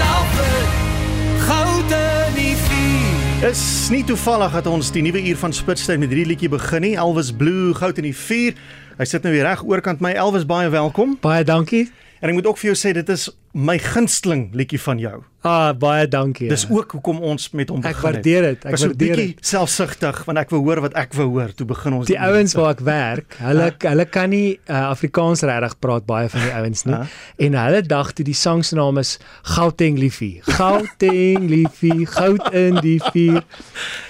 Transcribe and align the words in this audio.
myself 0.00 1.88
in 2.28 2.34
die 2.34 2.56
vuur. 2.56 3.48
Is 3.50 3.88
nie 3.90 4.04
toevallig 4.04 4.52
dat 4.52 4.66
ons 4.66 4.90
die 4.94 5.02
nuwe 5.02 5.22
uur 5.28 5.38
van 5.40 5.52
Spitstyd 5.52 6.00
met 6.00 6.12
hierdie 6.12 6.28
liedjie 6.28 6.50
begin 6.52 6.84
nie. 6.84 6.94
Elvis 7.00 7.32
Blue, 7.36 7.74
goud 7.74 7.98
in 8.00 8.08
die 8.08 8.16
vuur. 8.16 8.56
Hy 9.00 9.08
sit 9.08 9.24
nou 9.24 9.32
weer 9.34 9.48
reg 9.48 9.64
oorkant 9.64 10.00
my. 10.04 10.12
Elvis, 10.12 10.46
baie 10.48 10.68
welkom. 10.72 11.16
Baie 11.20 11.44
dankie. 11.44 11.88
En 12.20 12.28
ek 12.28 12.34
moet 12.36 12.46
ook 12.46 12.58
vir 12.60 12.74
jou 12.74 12.76
sê 12.76 12.92
dit 12.92 13.08
is 13.08 13.30
my 13.56 13.78
gunsteling 13.78 14.50
liedjie 14.54 14.78
van 14.80 14.98
jou. 15.00 15.22
Ah, 15.42 15.72
baie 15.72 16.04
dankie. 16.06 16.48
Dis 16.48 16.66
ook 16.70 16.92
hoekom 16.92 17.18
ons 17.24 17.50
met 17.56 17.68
hom 17.72 17.80
begin 17.80 17.94
Ek 17.96 18.02
waardeer 18.04 18.42
dit. 18.42 18.58
Ek 18.60 18.64
Ek 18.66 18.70
was 18.76 18.82
'n 18.84 18.88
waardeer 18.90 19.08
bietjie 19.16 19.34
dit. 19.34 19.46
selfsugtig 19.46 20.24
want 20.26 20.38
ek 20.38 20.50
wou 20.50 20.60
hoor 20.62 20.80
wat 20.84 20.94
ek 20.94 21.14
wou 21.14 21.26
hoor. 21.30 21.54
Toe 21.56 21.66
begin 21.66 21.92
ons 21.96 22.06
Die 22.06 22.18
ouens 22.20 22.52
waar 22.54 22.70
ek 22.76 22.80
werk, 22.80 23.34
hulle 23.40 23.72
hulle 23.78 24.04
kan 24.04 24.28
nie 24.30 24.60
uh, 24.68 24.90
Afrikaans 24.90 25.40
regtig 25.42 25.78
praat 25.80 26.04
baie 26.06 26.28
van 26.28 26.40
die 26.40 26.52
ouens 26.52 26.84
nie. 26.84 26.94
Ja. 26.94 27.06
En 27.38 27.54
hulle 27.54 27.82
dag 27.82 28.12
toe 28.12 28.24
die 28.24 28.34
sang 28.34 28.62
se 28.64 28.74
naam 28.76 28.98
is 28.98 29.18
Gauteng 29.42 29.98
liefie. 29.98 30.42
Gauteng 30.44 31.48
liefie, 31.48 32.06
goud 32.06 32.52
in 32.54 32.74
die 32.84 33.00
vuur. 33.00 33.42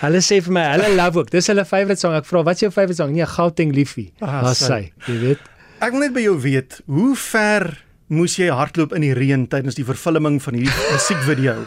Hulle 0.01 0.19
sê 0.21 0.41
vir 0.43 0.53
my, 0.53 0.65
hulle 0.75 0.97
love 0.97 1.19
ook. 1.23 1.31
Dis 1.31 1.47
hulle 1.47 1.65
favourite 1.65 2.01
sang. 2.01 2.15
Ek 2.15 2.27
vra, 2.27 2.43
"Wat 2.43 2.55
is 2.55 2.61
jou 2.61 2.71
favourite 2.73 2.97
sang?" 2.97 3.13
Nee, 3.13 3.25
Gauteng 3.27 3.73
liefie. 3.73 4.13
Ah, 4.21 4.43
Daar's 4.43 4.59
sy, 4.59 4.93
jy 5.07 5.19
weet. 5.21 5.39
Ek 5.81 5.93
wil 5.93 6.01
net 6.01 6.13
by 6.13 6.21
jou 6.21 6.37
weet, 6.41 6.81
hoe 6.87 7.15
ver 7.17 7.85
moes 8.11 8.35
jy 8.37 8.49
hardloop 8.51 8.93
in 8.97 9.05
die 9.07 9.15
reën 9.15 9.47
tydens 9.51 9.77
die 9.79 9.85
vervulling 9.87 10.41
van 10.43 10.55
hierdie 10.59 10.75
musiekvideo? 10.95 11.63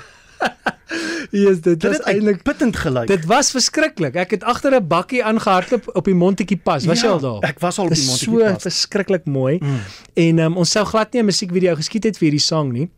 Yes, 1.33 1.61
dit 1.65 1.79
Dit 1.81 1.85
was 1.89 2.01
eintlik 2.05 2.35
uitputtend 2.43 2.75
gelyk. 2.77 3.07
Dit 3.09 3.23
was 3.25 3.49
verskriklik. 3.55 4.15
Ek 4.21 4.35
het 4.35 4.43
agter 4.43 4.75
'n 4.75 4.87
bakkie 4.87 5.23
aangehardloop 5.25 5.87
op 5.97 6.05
die 6.05 6.13
Montetjie 6.13 6.57
pas. 6.61 6.85
Was 6.85 7.01
jy 7.01 7.07
Ja, 7.07 7.13
al 7.13 7.19
daar? 7.19 7.49
ek 7.49 7.59
was 7.59 7.79
al 7.79 7.85
op 7.87 7.93
die 7.95 8.05
Montetjie 8.05 8.37
so 8.39 8.53
pas. 8.53 8.61
verskriklik 8.61 9.25
mooi. 9.25 9.57
Mm. 9.61 9.79
En 10.13 10.39
um, 10.39 10.57
ons 10.57 10.69
sou 10.71 10.85
glad 10.85 11.13
nie 11.13 11.21
'n 11.21 11.25
musiekvideo 11.25 11.75
geskiet 11.75 12.03
het 12.03 12.17
vir 12.17 12.29
hierdie 12.29 12.39
sang 12.45 12.71
nie. 12.71 12.89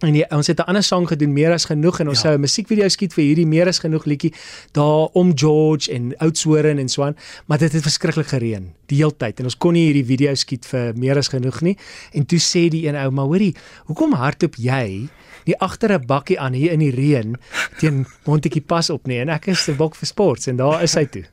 En 0.00 0.12
die, 0.12 0.24
ons 0.30 0.46
het 0.46 0.58
'n 0.58 0.66
ander 0.66 0.82
sang 0.82 1.08
gedoen, 1.08 1.32
meer 1.32 1.52
as 1.52 1.64
genoeg 1.64 2.00
en 2.00 2.08
ons 2.08 2.22
Ja. 2.22 2.28
sou 2.28 2.34
'n 2.36 2.40
musiekvideo 2.40 2.88
skiet 2.88 3.14
vir 3.14 3.24
hierdie 3.24 3.46
meer 3.46 3.68
as 3.68 3.78
genoeg 3.78 4.04
liedjie 4.04 4.32
daar 4.72 5.08
om 5.12 5.38
George 5.38 5.92
en 5.92 6.16
Oudtshoorn 6.18 6.78
en 6.78 6.88
so 6.88 7.02
aan, 7.02 7.16
maar 7.46 7.58
dit 7.58 7.72
het 7.72 7.82
verskriklik 7.82 8.26
gereën 8.26 8.72
die 8.86 8.96
hele 8.96 9.16
tyd 9.16 9.38
en 9.38 9.44
ons 9.44 9.56
kon 9.56 9.72
nie 9.72 9.92
hierdie 9.92 10.04
video 10.04 10.34
skiet 10.34 10.66
vir 10.66 10.92
meer 10.96 11.16
as 11.16 11.28
genoeg 11.28 11.60
nie. 11.60 11.76
En 12.12 12.26
toe 12.26 12.38
sê 12.38 12.68
die 12.68 12.86
een 12.88 12.96
ou, 12.96 13.10
"Maar 13.10 13.24
hoorie, 13.24 13.54
hoekom 13.86 14.12
hardloop 14.12 14.54
jy 14.56 15.08
nie 15.46 15.58
agter 15.58 15.92
'n 15.92 16.06
bakkie 16.06 16.38
aan 16.40 16.52
hier 16.52 16.72
in 16.72 16.78
die 16.78 16.90
reën 16.90 17.36
teen 17.78 18.06
Montetjie 18.24 18.62
pas 18.62 18.90
op 18.90 19.06
nie?" 19.06 19.20
En 19.20 19.28
ek 19.28 19.46
is 19.46 19.68
'n 19.68 19.76
bok 19.76 19.94
vir 19.94 20.06
sports 20.06 20.46
en 20.46 20.56
daar 20.56 20.82
is 20.82 20.94
hy 20.94 21.04
toe. 21.06 21.24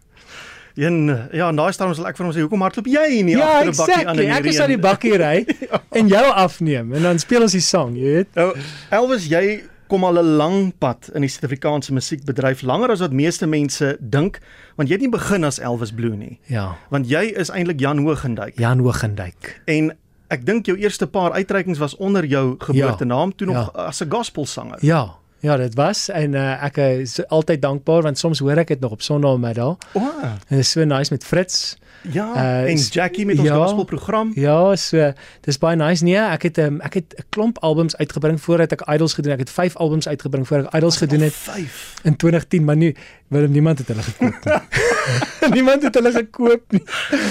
Een 0.76 1.28
ja, 1.34 1.50
en 1.50 1.56
daai 1.56 1.72
staan 1.74 1.88
ons 1.88 2.00
ek 2.00 2.18
vir 2.18 2.26
hom 2.26 2.34
sê, 2.36 2.40
"Hoekom 2.42 2.62
hardloop 2.62 2.86
jy 2.88 3.22
nie 3.24 3.36
Ja, 3.38 3.60
agter 3.60 3.72
'n 3.72 3.76
bakkie 3.78 4.08
aan 4.08 4.20
in 4.20 4.20
exactly. 4.20 4.26
die 4.26 4.32
Ek 4.32 4.46
is 4.46 4.56
reën?" 4.56 4.62
aan 4.62 4.70
die 4.70 4.78
bakkie 4.78 5.18
ry 5.18 5.46
en 6.00 6.08
jou 6.08 6.26
afneem 6.34 6.94
en 6.94 7.02
dan 7.02 7.20
speel 7.20 7.42
ons 7.42 7.52
die 7.52 7.62
sang, 7.62 7.96
jy 7.96 8.04
weet. 8.04 8.28
Nou, 8.36 8.56
Elvis, 8.90 9.28
jy 9.28 9.64
kom 9.88 10.04
al 10.04 10.20
'n 10.20 10.38
lang 10.38 10.74
pad 10.80 11.10
in 11.14 11.22
die 11.22 11.28
Suid-Afrikaanse 11.30 11.92
musiekbedryf, 11.94 12.62
langer 12.62 12.92
as 12.92 13.00
wat 13.00 13.12
meeste 13.12 13.46
mense 13.48 13.98
dink, 14.00 14.40
want 14.78 14.88
jy 14.90 14.94
het 14.96 15.02
nie 15.02 15.10
begin 15.10 15.44
as 15.44 15.60
Elvis 15.60 15.92
Blue 15.92 16.16
nie, 16.16 16.40
Ja. 16.48 16.76
want 16.90 17.08
jy 17.10 17.24
is 17.36 17.50
eintlik 17.50 17.80
Jan 17.80 17.98
Hoogenduyk. 17.98 18.58
Jan 18.58 18.80
Hoogenduyk. 18.80 19.62
En 19.68 19.92
ek 20.30 20.46
dink 20.46 20.66
jou 20.66 20.78
eerste 20.78 21.08
paar 21.08 21.32
uitreikings 21.34 21.78
was 21.80 21.96
onder 21.98 22.24
jou 22.26 22.56
geboortenaam, 22.58 23.36
toe 23.36 23.48
nog 23.48 23.72
Ja. 23.76 23.82
as 23.88 24.02
'n 24.02 24.10
gospelsanger. 24.10 24.78
Ja, 24.82 25.16
ja, 25.42 25.58
dit 25.58 25.76
was 25.76 26.08
en 26.10 26.34
uh, 26.38 26.64
ek 26.64 26.78
is 26.78 27.18
altyd 27.28 27.62
dankbaar 27.62 28.02
want 28.06 28.18
soms 28.22 28.40
hoor 28.40 28.58
ek 28.62 28.68
dit 28.76 28.80
nog 28.80 28.92
op 28.98 29.02
Sondagmiddag. 29.02 29.78
O, 29.94 30.02
En 30.22 30.40
dit 30.58 30.60
is 30.60 30.72
so 30.72 30.84
nice 30.86 31.14
met 31.14 31.24
Fritz. 31.26 31.76
ja, 32.12 32.28
Uh, 32.36 32.70
en 32.72 32.78
Jackie 32.78 33.26
met 33.26 33.38
ons 33.40 33.48
ja. 33.48 33.56
gospelprogram. 33.66 34.32
Ja, 34.36 34.76
so 34.76 35.12
dis 35.46 35.58
baie 35.62 35.76
nice. 35.78 36.04
Nee, 36.04 36.18
ek 36.18 36.42
het 36.50 36.58
um, 36.58 36.80
ek 36.82 36.94
het 36.94 37.14
'n 37.18 37.26
klomp 37.30 37.58
albums 37.62 37.96
uitgebring 37.98 38.42
voordat 38.42 38.72
ek 38.72 38.82
Idols 38.90 39.14
gedoen 39.14 39.32
het. 39.32 39.40
Ek 39.40 39.46
het 39.48 39.56
5 39.56 39.76
albums 39.76 40.08
uitgebring 40.08 40.48
voordat 40.48 40.68
ek 40.68 40.76
Idols 40.80 40.98
gedoen 40.98 41.22
het 41.22 41.34
5. 41.34 42.00
in 42.04 42.16
2010, 42.16 42.64
maar 42.64 42.76
nu 42.78 42.96
wil 43.28 43.48
niemand 43.48 43.78
het 43.78 43.88
hulle 43.88 44.02
gekoop 44.02 44.46
nie. 44.46 44.60
niemand 45.58 45.84
het 45.84 45.94
hulle 45.96 46.12
gekoop 46.12 46.62
nie. 46.72 46.84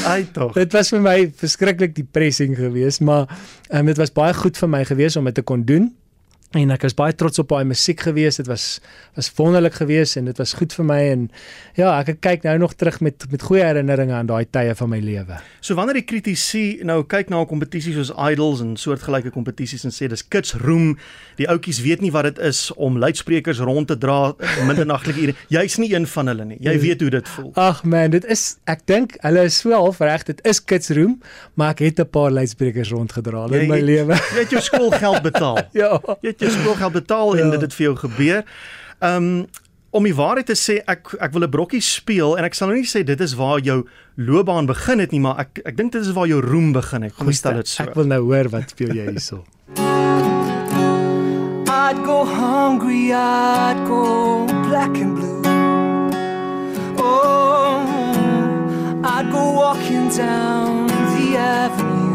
Ai 0.06 0.26
tog. 0.32 0.52
Dit 0.52 0.72
was 0.72 0.88
vir 0.88 1.00
my 1.00 1.32
verskriklik 1.36 1.94
depressing 1.94 2.56
geweest, 2.56 3.00
maar 3.00 3.26
um, 3.70 3.86
dit 3.86 3.96
was 3.96 4.12
baie 4.12 4.34
goed 4.34 4.56
vir 4.58 4.68
my 4.68 4.84
geweest 4.84 5.16
om 5.16 5.24
dit 5.24 5.34
te 5.34 5.42
kon 5.42 5.64
doen. 5.64 5.90
En 6.50 6.70
ek 6.74 6.82
was 6.82 6.96
baie 6.98 7.14
trots 7.14 7.38
op 7.38 7.52
daai 7.52 7.62
musiek 7.64 8.00
geweest. 8.02 8.40
Dit 8.42 8.48
was 8.50 8.80
was 9.14 9.28
wonderlik 9.36 9.74
geweest 9.78 10.16
en 10.16 10.24
dit 10.24 10.38
was 10.38 10.52
goed 10.58 10.72
vir 10.74 10.84
my 10.86 10.98
en 11.12 11.20
ja, 11.78 11.92
ek 12.00 12.16
kyk 12.24 12.42
nou 12.46 12.56
nog 12.58 12.72
terug 12.74 13.00
met 13.04 13.22
met 13.30 13.42
goeie 13.46 13.62
herinneringe 13.62 14.14
aan 14.16 14.26
daai 14.26 14.46
tye 14.50 14.74
van 14.74 14.88
my 14.90 14.98
lewe. 14.98 15.38
So 15.60 15.76
wanneer 15.78 16.00
die 16.00 16.06
kritici 16.08 16.80
nou 16.82 17.04
kyk 17.06 17.28
na 17.30 17.40
'n 17.42 17.46
kompetisie 17.46 17.92
soos 17.94 18.10
Idols 18.30 18.60
en 18.60 18.76
soortgelyke 18.76 19.30
kompetisies 19.30 19.84
en 19.84 19.90
sê 19.94 20.08
dis 20.08 20.26
kits 20.28 20.54
roem, 20.54 20.98
die 21.36 21.46
ouetjies 21.48 21.80
weet 21.82 22.00
nie 22.00 22.10
wat 22.10 22.24
dit 22.24 22.38
is 22.38 22.72
om 22.74 22.98
luidsprekers 22.98 23.58
rond 23.60 23.86
te 23.86 23.98
dra 23.98 24.34
middernaglike 24.66 25.20
ure. 25.20 25.34
Jy's 25.48 25.78
nie 25.78 25.94
een 25.94 26.06
van 26.06 26.26
hulle 26.26 26.44
nie. 26.44 26.58
Jy 26.60 26.78
weet 26.80 27.00
hoe 27.00 27.10
dit 27.10 27.28
voel. 27.28 27.52
Ag 27.54 27.84
man, 27.84 28.10
dit 28.10 28.24
is 28.24 28.56
ek 28.66 28.86
dink 28.86 29.14
hulle 29.22 29.44
is 29.44 29.58
so 29.58 29.70
half 29.72 30.00
reg. 30.00 30.24
Dit 30.24 30.40
is 30.44 30.58
kids 30.64 30.90
room, 30.90 31.20
maar 31.54 31.70
ek 31.70 31.78
het 31.78 32.00
'n 32.00 32.10
paar 32.10 32.30
luidsprekers 32.30 32.90
rondgedra 32.90 33.46
in 33.50 33.68
my 33.68 33.76
het- 33.76 33.84
lewe. 33.84 34.14
Jy 34.34 34.38
het 34.40 34.50
jou 34.50 34.60
skoolgeld 34.62 35.22
betaal. 35.22 35.58
ja. 35.82 36.00
Jy 36.22 36.28
het 36.28 36.39
jou 36.40 36.50
skoolgeld 36.50 36.92
betaal 36.92 37.36
en 37.38 37.44
Ja. 37.44 37.50
dit 37.50 37.60
het 37.60 37.74
vir 37.74 37.84
jou 37.86 37.96
gebeur. 37.96 38.44
Um 39.00 39.46
om 39.92 40.04
die 40.06 40.14
waarheid 40.14 40.46
te 40.46 40.54
sê, 40.54 40.78
ek 40.86 41.14
ek 41.20 41.32
wil 41.32 41.42
'n 41.42 41.50
brokkie 41.50 41.80
speel 41.82 42.36
en 42.38 42.44
ek 42.44 42.54
sal 42.54 42.68
nou 42.68 42.76
nie 42.78 42.86
sê 42.86 43.02
dit 43.04 43.20
is 43.20 43.34
waar 43.34 43.58
jou 43.58 43.84
loopbaan 44.16 44.66
begin 44.66 44.98
het 45.00 45.10
nie, 45.10 45.20
maar 45.20 45.38
ek 45.40 45.60
ek 45.66 45.76
dink 45.76 45.92
dit 45.92 46.02
is 46.02 46.12
waar 46.12 46.26
jou 46.28 46.40
roem 46.40 46.72
begin 46.72 47.02
het. 47.02 47.14
Kom 47.16 47.26
ons 47.26 47.36
stel 47.36 47.54
dit 47.54 47.68
so. 47.68 47.82
Ek 47.82 47.94
wil 47.94 48.04
nou 48.06 48.22
hoor 48.22 48.48
wat 48.50 48.70
speel 48.70 48.94
jy 48.94 49.06
hierso. 49.10 49.44
I'd 51.66 52.04
go 52.04 52.24
hungry, 52.24 53.12
I'd 53.12 53.84
go 53.88 54.44
black 54.68 54.94
and 54.96 55.14
blue. 55.16 55.42
Oh, 56.98 57.82
I'd 59.02 59.28
go 59.32 59.52
walking 59.52 60.08
down 60.16 60.86
the 60.86 61.36
avenue. 61.36 62.09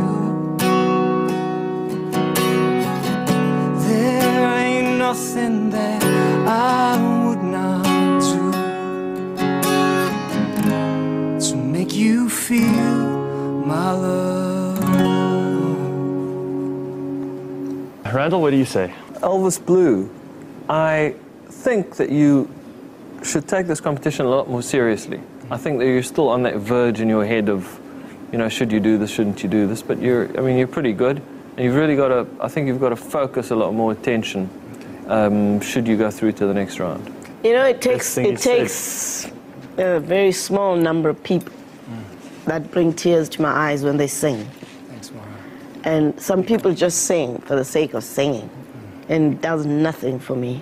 Randall, 18.25 18.41
what 18.41 18.49
do 18.49 18.57
you 18.57 18.65
say? 18.65 18.91
Elvis 19.17 19.63
Blue, 19.63 20.09
I 20.67 21.13
think 21.47 21.97
that 21.97 22.09
you 22.09 22.49
should 23.21 23.47
take 23.47 23.67
this 23.67 23.79
competition 23.79 24.25
a 24.25 24.29
lot 24.29 24.49
more 24.49 24.63
seriously. 24.63 25.21
I 25.51 25.57
think 25.57 25.77
that 25.77 25.85
you're 25.85 26.01
still 26.01 26.29
on 26.29 26.41
that 26.41 26.55
verge 26.55 27.01
in 27.01 27.07
your 27.07 27.23
head 27.23 27.49
of, 27.49 27.79
you 28.31 28.39
know, 28.39 28.49
should 28.49 28.71
you 28.71 28.79
do 28.79 28.97
this, 28.97 29.11
shouldn't 29.11 29.43
you 29.43 29.47
do 29.47 29.67
this? 29.67 29.83
But 29.83 30.01
you're, 30.01 30.35
I 30.39 30.41
mean, 30.41 30.57
you're 30.57 30.65
pretty 30.65 30.91
good. 30.91 31.21
And 31.55 31.65
you've 31.65 31.75
really 31.75 31.95
got 31.95 32.07
to, 32.07 32.25
I 32.41 32.47
think 32.47 32.65
you've 32.65 32.79
got 32.79 32.89
to 32.89 32.95
focus 32.95 33.51
a 33.51 33.55
lot 33.55 33.75
more 33.75 33.91
attention 33.91 34.49
um, 35.07 35.61
should 35.61 35.87
you 35.87 35.95
go 35.95 36.09
through 36.09 36.31
to 36.31 36.47
the 36.47 36.53
next 36.55 36.79
round. 36.79 37.05
You 37.43 37.53
know, 37.53 37.65
it 37.65 37.79
takes 37.79 38.15
thing 38.15 38.25
you 38.25 38.31
it 38.31 38.39
said. 38.39 38.57
takes 38.57 39.31
a 39.77 39.99
very 39.99 40.31
small 40.31 40.75
number 40.75 41.09
of 41.09 41.21
people 41.21 41.53
that 42.45 42.71
bring 42.71 42.91
tears 42.91 43.29
to 43.29 43.43
my 43.43 43.51
eyes 43.51 43.83
when 43.83 43.97
they 43.97 44.07
sing. 44.07 44.49
And 45.85 46.19
some 46.19 46.43
people 46.43 46.73
just 46.73 47.05
sing 47.05 47.37
for 47.47 47.55
the 47.55 47.63
sake 47.63 47.93
of 47.93 48.03
singing, 48.03 48.49
and 49.07 49.39
does 49.41 49.65
nothing 49.65 50.19
for 50.19 50.35
me. 50.35 50.61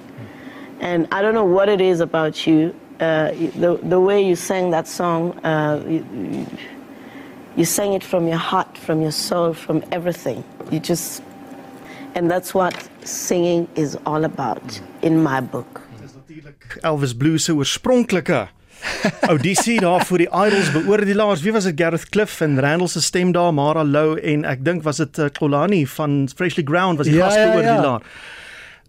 And 0.81 1.07
I 1.11 1.21
don't 1.21 1.33
know 1.33 1.45
what 1.45 1.69
it 1.69 1.79
is 1.81 2.01
about 2.01 2.45
you. 2.45 2.73
Uh, 2.99 3.31
the 3.59 3.79
the 3.83 3.99
way 3.99 4.21
you 4.21 4.35
sang 4.35 4.71
that 4.71 4.87
song, 4.87 5.31
uh, 5.45 5.81
you, 5.87 6.05
you- 7.57 7.65
sang 7.65 7.93
it 7.93 8.03
from 8.03 8.27
your 8.27 8.37
heart, 8.51 8.77
from 8.77 9.01
your 9.01 9.11
soul, 9.11 9.53
from 9.53 9.81
everything. 9.91 10.43
You 10.71 10.79
just, 10.79 11.21
and 12.15 12.29
that's 12.29 12.53
what 12.53 12.73
singing 13.03 13.67
is 13.75 13.97
all 14.05 14.23
about 14.25 14.81
in 15.01 15.21
my 15.23 15.39
book. 15.41 15.81
Elvis 16.83 17.13
Blue 17.13 17.37
se 17.37 17.53
audisie 19.31 19.79
daar 19.81 20.03
vir 20.05 20.25
die 20.25 20.29
Idols 20.29 20.71
beoordelaars. 20.75 21.41
Wie 21.45 21.53
was 21.55 21.63
dit? 21.69 21.77
Gareth 21.79 22.09
Cliff 22.09 22.41
en 22.41 22.59
Randall 22.61 22.87
se 22.91 23.01
stem 23.01 23.31
daar, 23.35 23.53
Mara 23.55 23.83
Lou 23.83 24.17
en 24.19 24.45
ek 24.45 24.63
dink 24.65 24.83
was 24.83 24.97
dit 25.03 25.19
uh, 25.23 25.29
Klolani 25.33 25.83
van 25.87 26.23
Freshly 26.35 26.63
Ground 26.67 26.97
was 27.01 27.07
die 27.07 27.15
Ja, 27.17 27.29
ja, 27.29 27.35
ja. 27.35 27.45
gasbeoordelaar. 27.51 28.01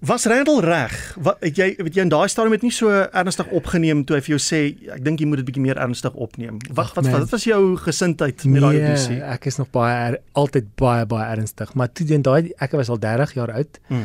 Was 0.05 0.27
Randall 0.29 0.61
reg? 0.61 0.95
Wat 1.25 1.39
het 1.41 1.57
jy 1.57 1.71
weet 1.79 1.95
jy 1.97 2.03
in 2.05 2.11
daai 2.13 2.27
stadium 2.29 2.53
het 2.53 2.65
nie 2.67 2.73
so 2.75 2.91
ernstig 2.93 3.49
opgeneem 3.57 4.03
toe 4.05 4.19
hy 4.19 4.23
vir 4.27 4.35
jou 4.35 4.41
sê 4.43 4.59
ek 4.93 5.01
dink 5.07 5.23
jy 5.23 5.29
moet 5.31 5.41
dit 5.41 5.47
bietjie 5.49 5.63
meer 5.65 5.79
ernstig 5.81 6.13
opneem. 6.21 6.59
Wat 6.77 6.91
Ag, 6.91 6.99
wat 6.99 7.09
wat 7.15 7.31
was 7.33 7.47
jou 7.49 7.61
gesindheid 7.81 8.45
met 8.45 8.61
daai 8.67 8.75
Nee, 8.77 8.83
audisie? 8.91 9.21
ek 9.23 9.47
is 9.49 9.57
nog 9.63 9.71
baie 9.73 9.95
er, 10.11 10.19
altyd 10.37 10.69
baie 10.77 11.07
baie 11.09 11.31
ernstig, 11.39 11.73
maar 11.79 11.89
toe 11.95 12.05
in 12.13 12.27
daai 12.27 12.51
ek 12.61 12.77
was 12.77 12.91
al 12.93 13.01
30 13.01 13.33
jaar 13.39 13.55
oud. 13.57 13.81
Mm. 13.89 14.05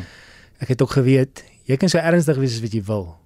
Ek 0.63 0.71
het 0.71 0.81
ook 0.85 0.95
geweet 1.01 1.43
jy 1.67 1.75
kan 1.77 1.91
so 1.91 1.99
ernstig 1.99 2.39
wees 2.39 2.55
as 2.55 2.63
wat 2.63 2.77
jy 2.79 2.83
wil 2.87 3.17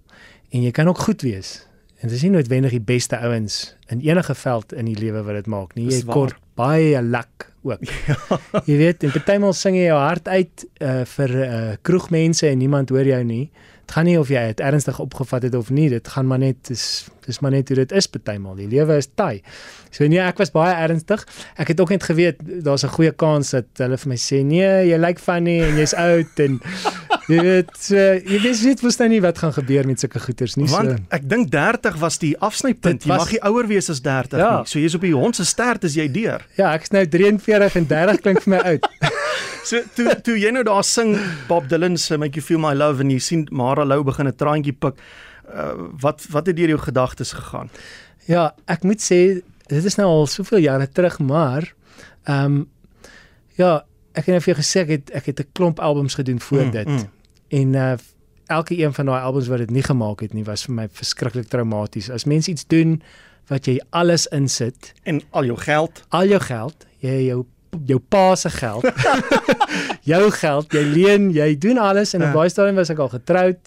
en 0.49 0.65
jy 0.65 0.71
kan 0.73 0.89
ook 0.89 1.03
goed 1.05 1.21
wees. 1.21 1.59
En 2.03 2.11
dis 2.11 2.23
nie 2.25 2.33
noodwendig 2.33 2.73
die 2.75 2.83
beste 2.83 3.15
ouens 3.23 3.77
in 3.87 4.01
enige 4.03 4.35
veld 4.35 4.73
in 4.75 4.89
die 4.91 4.97
lewe 4.99 5.21
wat 5.23 5.39
dit 5.39 5.47
maak 5.47 5.75
nie. 5.77 5.87
Jy 5.87 6.01
kort 6.11 6.35
baie 6.59 6.99
lak 7.01 7.47
ook. 7.63 7.85
Jy 8.69 8.75
weet, 8.75 9.05
en 9.07 9.13
partymal 9.13 9.53
sing 9.55 9.77
jy 9.79 9.85
jou 9.87 9.99
hart 10.01 10.27
uit 10.27 10.65
uh, 10.83 11.05
vir 11.13 11.35
uh, 11.45 11.61
kroegmense 11.87 12.49
en 12.49 12.59
niemand 12.59 12.91
hoor 12.91 13.07
jou 13.07 13.21
nie. 13.23 13.45
Dit 13.83 13.95
gaan 13.95 14.07
nie 14.07 14.17
of 14.19 14.29
jy 14.31 14.41
dit 14.51 14.61
ernstig 14.63 14.99
opgevat 14.99 15.47
het 15.47 15.55
of 15.55 15.71
nie, 15.71 15.87
dit 15.91 16.11
gaan 16.11 16.27
maar 16.27 16.39
net 16.43 16.59
dis 16.67 16.83
dis 17.23 17.39
maar 17.39 17.55
net 17.55 17.71
hoe 17.71 17.79
dit 17.79 17.95
is 17.95 18.07
partymal. 18.11 18.57
Die 18.59 18.67
lewe 18.67 18.99
is 18.99 19.07
taai. 19.15 19.39
So 19.95 20.03
nee, 20.11 20.19
ek 20.19 20.43
was 20.43 20.51
baie 20.51 20.75
ernstig. 20.75 21.23
Ek 21.55 21.71
het 21.71 21.79
ook 21.79 21.95
net 21.95 22.03
geweet 22.03 22.43
daar's 22.67 22.83
'n 22.83 22.95
goeie 22.99 23.15
kans 23.15 23.55
dat 23.55 23.67
hulle 23.79 23.97
vir 23.97 24.09
my 24.11 24.19
sê 24.19 24.43
nee, 24.43 24.91
jy 24.91 24.99
lyk 24.99 25.19
funny 25.19 25.61
en 25.63 25.79
jy's 25.79 25.95
oud 25.95 26.39
en 26.39 26.59
jy 27.27 27.39
weet 27.41 27.69
so, 27.79 27.95
jy 27.95 28.39
weet 28.43 28.63
net 28.65 28.79
verstaan 28.83 29.09
nie 29.13 29.21
wat 29.23 29.37
gaan 29.37 29.53
gebeur 29.53 29.85
met 29.87 29.99
sulke 29.99 30.19
goeters 30.19 30.55
nie. 30.59 30.67
Want 30.67 30.89
So 30.89 31.03
ek 31.15 31.27
dink 31.29 31.51
30 31.51 31.97
was 31.99 32.17
die 32.19 32.33
afsnypunt. 32.39 33.03
Jy 33.03 33.09
was- 33.09 33.19
mag 33.25 33.31
nie 33.31 33.41
ouer 33.43 33.67
wees 33.67 33.89
as 33.89 34.01
30 34.01 34.39
Ja. 34.39 34.57
nie. 34.57 34.65
So 34.65 34.79
jy's 34.79 34.95
op 34.95 35.01
die 35.01 35.13
hond 35.15 35.35
se 35.35 35.45
stert 35.45 35.83
is 35.83 35.95
jy 35.95 36.07
deur. 36.11 36.41
ja, 36.57 36.73
ek's 36.73 36.89
nou 36.91 37.05
43 37.07 37.75
en 37.75 37.85
30 37.87 38.21
klink 38.21 38.41
vir 38.41 38.49
my 38.57 38.61
oud. 38.73 38.87
So 39.63 39.79
toe 39.95 40.21
toe 40.21 40.35
jy 40.37 40.51
nou 40.51 40.63
daar 40.63 40.83
sing 40.83 41.15
Bob 41.47 41.69
Dylan 41.69 41.97
se 41.97 42.17
Make 42.17 42.35
You 42.35 42.43
Feel 42.45 42.59
My 42.59 42.73
Love 42.73 42.99
en 43.01 43.09
jy 43.09 43.19
sien 43.19 43.47
Mara 43.49 43.85
Lou 43.85 44.03
begin 44.03 44.27
'n 44.27 44.35
traantjie 44.35 44.73
pik. 44.73 44.95
Uh, 45.47 45.71
wat 46.01 46.21
wat 46.31 46.45
het 46.47 46.55
deur 46.55 46.67
jou 46.67 46.77
gedagtes 46.79 47.31
gegaan? 47.31 47.69
Ja, 48.27 48.53
ek 48.67 48.83
moet 48.83 48.99
sê 48.99 49.41
dit 49.67 49.85
is 49.85 49.95
nou 49.95 50.07
al 50.07 50.27
soveel 50.27 50.59
jare 50.59 50.87
terug, 50.91 51.19
maar 51.19 51.73
ehm 52.27 52.45
um, 52.45 52.67
ja, 53.55 53.83
ek 54.13 54.25
het 54.25 54.27
nou 54.27 54.39
vir 54.41 54.53
jou 54.53 54.57
gesê 54.63 54.79
ek 54.81 54.89
het 54.89 55.11
ek 55.11 55.25
het 55.25 55.39
'n 55.39 55.47
klomp 55.53 55.79
albums 55.79 56.15
gedoen 56.15 56.39
voor 56.39 56.65
Mm, 56.65 56.71
dit. 56.71 56.87
mm. 56.87 57.09
En 57.49 57.73
uh 57.73 57.93
elke 58.47 58.77
een 58.77 58.93
van 58.93 59.05
daai 59.05 59.21
albums 59.23 59.47
wat 59.47 59.57
dit 59.57 59.69
nie 59.71 59.83
gemaak 59.83 60.19
het 60.21 60.33
nie, 60.33 60.43
was 60.43 60.63
vir 60.65 60.73
my 60.75 60.87
verskriklik 60.91 61.47
traumaties. 61.47 62.09
As 62.09 62.25
mense 62.25 62.51
iets 62.51 62.65
doen 62.67 63.01
wat 63.47 63.65
jy 63.65 63.79
alles 63.89 64.27
insit, 64.27 64.93
En 65.03 65.21
al 65.31 65.45
jou 65.45 65.57
geld. 65.57 66.03
al 66.09 66.27
jou 66.27 66.39
geld, 66.41 66.85
jy 66.99 67.25
jou 67.25 67.45
jou 67.85 67.99
pa 67.99 68.35
se 68.35 68.49
geld, 68.49 68.83
jou 70.11 70.31
geld, 70.31 70.73
jy 70.73 70.83
leen, 70.83 71.31
jy 71.31 71.57
doen 71.57 71.77
alles 71.77 72.13
en 72.13 72.21
op 72.21 72.27
Ja. 72.27 72.33
daai 72.33 72.49
stadium 72.49 72.75
was 72.75 72.89
ek 72.89 72.99
al 72.99 73.09
getroud 73.09 73.57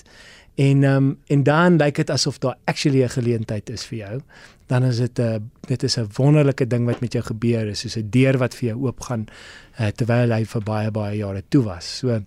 en 0.57 0.85
ehm 0.85 0.97
um, 0.97 1.19
en 1.27 1.43
dan 1.43 1.77
lyk 1.77 1.95
dit 2.01 2.11
asof 2.11 2.39
daar 2.39 2.57
actually 2.65 3.03
'n 3.05 3.09
geleentheid 3.09 3.71
is 3.71 3.85
vir 3.85 3.99
jou. 3.99 4.21
Dan 4.67 4.83
is 4.83 4.97
dit 4.97 5.19
'n 5.19 5.51
dit 5.67 5.83
is 5.83 5.97
'n 5.99 6.09
wonderlike 6.17 6.67
ding 6.67 6.87
wat 6.87 7.01
met 7.01 7.13
jou 7.13 7.25
gebeur 7.25 7.67
is, 7.67 7.81
soos 7.81 7.97
'n 7.97 8.11
deur 8.11 8.39
wat 8.39 8.55
vir 8.55 8.69
jou 8.69 8.87
oopgaan 8.87 9.27
uh, 9.81 9.87
terwyl 9.87 10.33
hy 10.33 10.45
vir 10.45 10.63
baie 10.63 10.91
baie 10.91 11.17
jare 11.17 11.43
toe 11.49 11.63
was. 11.65 11.99
So 11.99 12.21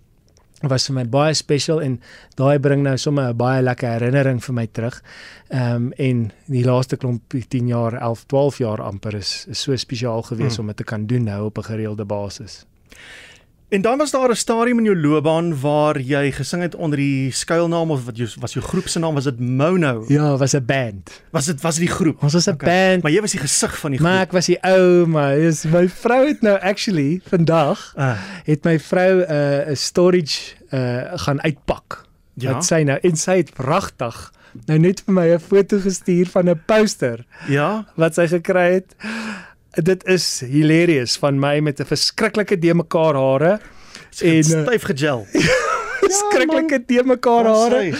was 0.68 0.86
vir 0.86 0.94
my 0.94 1.04
baie 1.04 1.34
special 1.34 1.80
en 1.80 2.00
daai 2.36 2.58
bring 2.58 2.82
nou 2.82 2.96
sommer 2.96 3.28
'n 3.30 3.36
baie 3.36 3.62
lekker 3.62 3.88
herinnering 3.88 4.40
vir 4.44 4.54
my 4.54 4.66
terug. 4.66 5.02
Ehm 5.48 5.74
um, 5.74 5.92
en 5.92 6.32
die 6.46 6.64
laaste 6.64 6.96
klomp 6.96 7.22
10 7.48 7.66
jaar, 7.66 7.94
11, 7.94 8.24
12 8.26 8.58
jaar 8.58 8.82
amper 8.82 9.14
is, 9.14 9.46
is 9.48 9.60
so 9.60 9.76
spesiaal 9.76 10.22
gewees 10.22 10.56
Hmm. 10.56 10.60
om 10.60 10.66
dit 10.66 10.76
te 10.76 10.84
kan 10.84 11.06
doen 11.06 11.24
nou 11.24 11.44
op 11.44 11.58
'n 11.58 11.62
gereelde 11.62 12.04
basis. 12.04 12.66
En 13.70 13.80
dan 13.82 13.98
was 13.98 14.10
daar 14.10 14.28
'n 14.30 14.34
stadium 14.36 14.78
in 14.78 14.84
jou 14.84 14.96
loopbaan 15.00 15.60
waar 15.60 16.00
jy 16.00 16.32
gesing 16.32 16.62
het 16.62 16.74
onder 16.74 16.98
die 16.98 17.30
skuilnaam 17.32 17.90
of 17.90 18.04
wat 18.04 18.16
jou 18.16 18.28
was 18.40 18.52
jou 18.52 18.64
groep 18.64 18.88
se 18.88 18.98
naam 18.98 19.14
was 19.14 19.24
dit 19.24 19.40
Mono. 19.40 20.04
Ja, 20.08 20.36
was 20.36 20.52
'n 20.54 20.64
band. 20.64 21.22
Was 21.30 21.44
dit 21.44 21.60
was 21.60 21.74
dit 21.76 21.86
die 21.86 21.94
groep? 21.94 22.22
Ons 22.22 22.32
was 22.32 22.46
'n 22.46 22.50
Okay. 22.50 22.88
band. 22.90 23.02
Maar 23.02 23.12
jy 23.12 23.20
was 23.20 23.30
die 23.30 23.40
gesig 23.40 23.78
van 23.78 23.90
die 23.90 24.00
Maar 24.00 24.12
groep. 24.12 24.22
ek 24.26 24.32
was 24.32 24.46
die 24.46 24.58
ou, 24.62 25.06
maar 25.06 25.36
is 25.38 25.64
my 25.64 25.88
vrou 25.88 26.26
het 26.26 26.40
nou 26.40 26.58
actually 26.60 27.20
vandag 27.28 27.92
Ah, 27.96 28.16
het 28.44 28.64
my 28.64 28.78
vrou 28.80 29.20
'n 29.20 29.32
uh, 29.32 29.70
'n 29.70 29.76
storage 29.76 30.54
uh, 30.70 31.02
gaan 31.14 31.42
uitpak. 31.42 32.04
Ja? 32.34 32.52
Wat 32.52 32.64
sy 32.64 32.82
nou 32.82 32.98
en 33.02 33.16
sy 33.16 33.36
het 33.36 33.52
pragtig 33.54 34.32
nou 34.66 34.78
net 34.78 35.02
vir 35.06 35.14
my 35.14 35.28
'n 35.34 35.38
foto 35.40 35.78
gestuur 35.78 36.26
van 36.26 36.48
'n 36.48 36.60
poster 36.66 37.24
ja. 37.46 37.86
wat 37.96 38.14
sy 38.14 38.26
gekry 38.26 38.72
het. 38.72 38.94
Dit 39.74 40.04
is 40.06 40.40
hilarious 40.46 41.16
van 41.18 41.38
my 41.38 41.60
met 41.60 41.80
'n 41.80 41.84
verskriklike 41.86 42.58
de 42.58 42.74
mekaar 42.74 43.14
hare. 43.14 43.60
En 44.20 44.34
eh, 44.36 44.42
styf 44.42 44.82
gegel. 44.82 45.26
Verskriklike 46.04 46.82
de 46.86 47.02
mekaar 47.04 47.44
hare. 47.44 47.90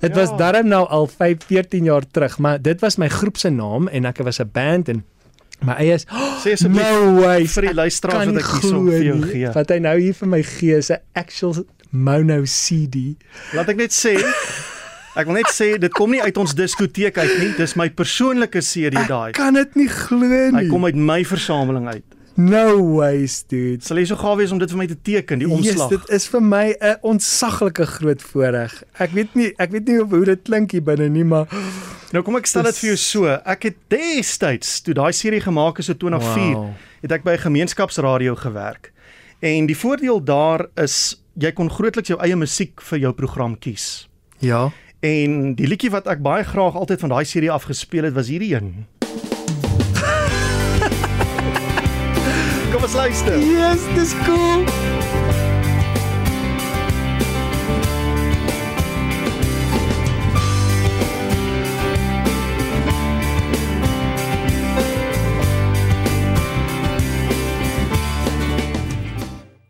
Dit 0.00 0.14
Ja. 0.14 0.20
was 0.26 0.36
darm 0.38 0.68
nou 0.68 0.86
al 0.88 1.06
5 1.06 1.36
14 1.46 1.84
jaar 1.84 2.02
terug, 2.10 2.38
maar 2.38 2.62
dit 2.62 2.80
was 2.80 2.96
my 2.96 3.08
groep 3.08 3.36
se 3.36 3.48
naam 3.48 3.88
en 3.88 4.04
ek 4.04 4.18
was 4.18 4.38
'n 4.40 4.50
band 4.52 4.88
en 4.88 5.04
my 5.64 5.72
eie 5.72 5.94
is 5.94 6.04
Sê 6.44 6.52
asseblief 6.52 6.82
no 6.90 7.14
way 7.20 7.46
vir 7.46 7.62
die 7.62 7.74
luisteraars 7.74 8.24
kan 8.24 8.34
wat 8.34 8.42
ek 8.42 8.50
hierso 8.50 8.84
vir 8.84 9.02
jou 9.02 9.22
gee. 9.22 9.50
Wat 9.52 9.68
hy 9.68 9.78
nou 9.78 9.98
hier 9.98 10.14
vir 10.14 10.28
my 10.28 10.42
gee 10.42 10.76
is 10.76 10.90
'n 10.90 10.98
actual 11.14 11.64
mono 11.90 12.44
CD. 12.44 13.16
Laat 13.52 13.68
ek 13.68 13.76
net 13.76 13.92
sê 13.92 14.14
Ek 15.16 15.24
wil 15.26 15.34
net 15.38 15.48
sê 15.54 15.78
dit 15.80 15.92
kom 15.96 16.10
nie 16.12 16.20
uit 16.22 16.36
ons 16.36 16.52
diskoteek 16.54 17.16
uit 17.18 17.38
nie. 17.40 17.52
Dis 17.56 17.74
my 17.78 17.88
persoonlike 17.90 18.60
CD 18.60 19.00
daai. 19.08 19.32
Kan 19.32 19.54
dit 19.54 19.74
nie 19.78 19.88
glo 19.88 20.28
Hy 20.28 20.50
nie. 20.62 20.68
kom 20.68 20.84
uit 20.84 20.94
my 20.96 21.22
versameling 21.24 21.88
uit. 21.88 22.04
No 22.36 22.76
ways 22.98 23.38
dude. 23.48 23.80
Sal 23.82 23.96
jy 23.96 24.04
so 24.10 24.16
gaaf 24.20 24.36
wees 24.36 24.52
om 24.52 24.58
dit 24.60 24.68
vir 24.68 24.76
my 24.78 24.86
te 24.86 24.96
teken, 25.02 25.38
die 25.40 25.48
omslag? 25.48 25.88
Yes, 25.90 26.02
dit 26.02 26.10
is 26.18 26.26
vir 26.28 26.40
my 26.42 26.76
'n 26.82 26.96
ontsaglike 27.02 27.86
groot 27.86 28.20
voorreg. 28.22 28.82
Ek 29.00 29.10
weet 29.12 29.34
nie 29.34 29.54
ek 29.58 29.70
weet 29.70 29.88
nie 29.88 29.96
hoe 30.04 30.24
dit 30.24 30.42
klink 30.44 30.72
hier 30.72 30.82
binne 30.82 31.08
nie, 31.08 31.24
maar 31.24 31.46
Nou 32.12 32.22
kom 32.22 32.36
ek 32.36 32.46
stel 32.46 32.62
dit 32.62 32.76
vir 32.76 32.88
jou 32.90 32.96
so. 32.96 33.26
Ek 33.26 33.62
het 33.62 33.76
destyds 33.90 34.80
toe 34.82 34.94
daai 34.94 35.12
serie 35.12 35.40
gemaak 35.40 35.78
is 35.78 35.88
in 35.88 35.96
2004, 35.96 36.54
Wow. 36.54 36.74
het 37.02 37.12
ek 37.12 37.24
by 37.24 37.32
'n 37.32 37.38
gemeenskapsradio 37.38 38.34
gewerk. 38.36 38.92
En 39.42 39.66
die 39.66 39.76
voordeel 39.76 40.20
daar 40.24 40.66
is 40.76 41.16
jy 41.38 41.52
kon 41.52 41.68
grootliks 41.70 42.08
jou 42.08 42.20
eie 42.20 42.36
musiek 42.36 42.80
vir 42.80 42.98
jou 42.98 43.12
program 43.12 43.58
kies. 43.58 44.08
ja. 44.40 44.70
En 45.06 45.54
die 45.54 45.68
liedjie 45.68 45.90
wat 45.94 46.08
ek 46.10 46.18
baie 46.24 46.44
graag 46.44 46.74
altyd 46.74 47.00
van 47.04 47.10
daai 47.14 47.24
serie 47.28 47.50
af 47.54 47.68
gespeel 47.70 48.04
het 48.08 48.14
was 48.16 48.28
hierdie 48.32 48.54
een. 48.56 48.68
Kom 52.72 52.82
ons 52.82 52.96
luister. 52.98 53.38
Yes, 53.38 53.80
dis 53.94 54.12
cool. 54.26 54.85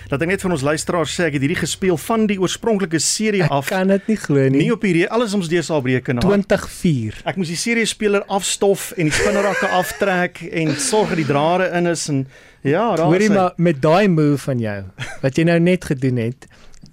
Dat 0.08 0.22
ek 0.22 0.28
net 0.28 0.42
vir 0.44 0.52
ons 0.54 0.62
luisteraars 0.62 1.10
sê 1.18 1.24
ek 1.26 1.32
het 1.38 1.42
hierdie 1.42 1.58
gespeel 1.58 1.96
van 1.98 2.26
die 2.30 2.36
oorspronklike 2.38 3.00
serie 3.02 3.42
Ek 3.44 3.50
af. 3.50 3.66
kan 3.72 3.88
dit 3.90 4.06
nie 4.08 4.16
glo 4.16 4.44
nie. 4.48 4.60
Nie 4.62 4.72
op 4.72 4.82
hierdie 4.86 5.08
alles 5.10 5.34
ons 5.34 5.48
deesdae 5.50 5.80
rekenaar. 5.82 6.22
2004. 6.22 7.22
Ek 7.26 7.36
moes 7.40 7.50
die 7.50 7.58
serie 7.58 7.86
speler 7.90 8.22
afstof 8.30 8.92
en 8.96 9.10
die 9.10 9.14
spinnerakke 9.16 9.66
aftrek 9.74 10.42
en 10.52 10.74
sorg 10.78 11.10
dat 11.10 11.20
die 11.22 11.26
drade 11.26 11.70
in 11.74 11.86
is 11.90 12.06
en 12.12 12.22
ja, 12.62 12.84
daar 12.96 13.06
Hoorie 13.10 13.26
is 13.26 13.34
hy. 13.34 13.34
maar 13.40 13.52
met 13.58 13.82
daai 13.82 14.06
move 14.08 14.38
van 14.46 14.62
jou 14.62 14.78
wat 15.22 15.36
jy 15.38 15.44
nou 15.50 15.58
net 15.60 15.84
gedoen 15.90 16.16
het, 16.22 16.46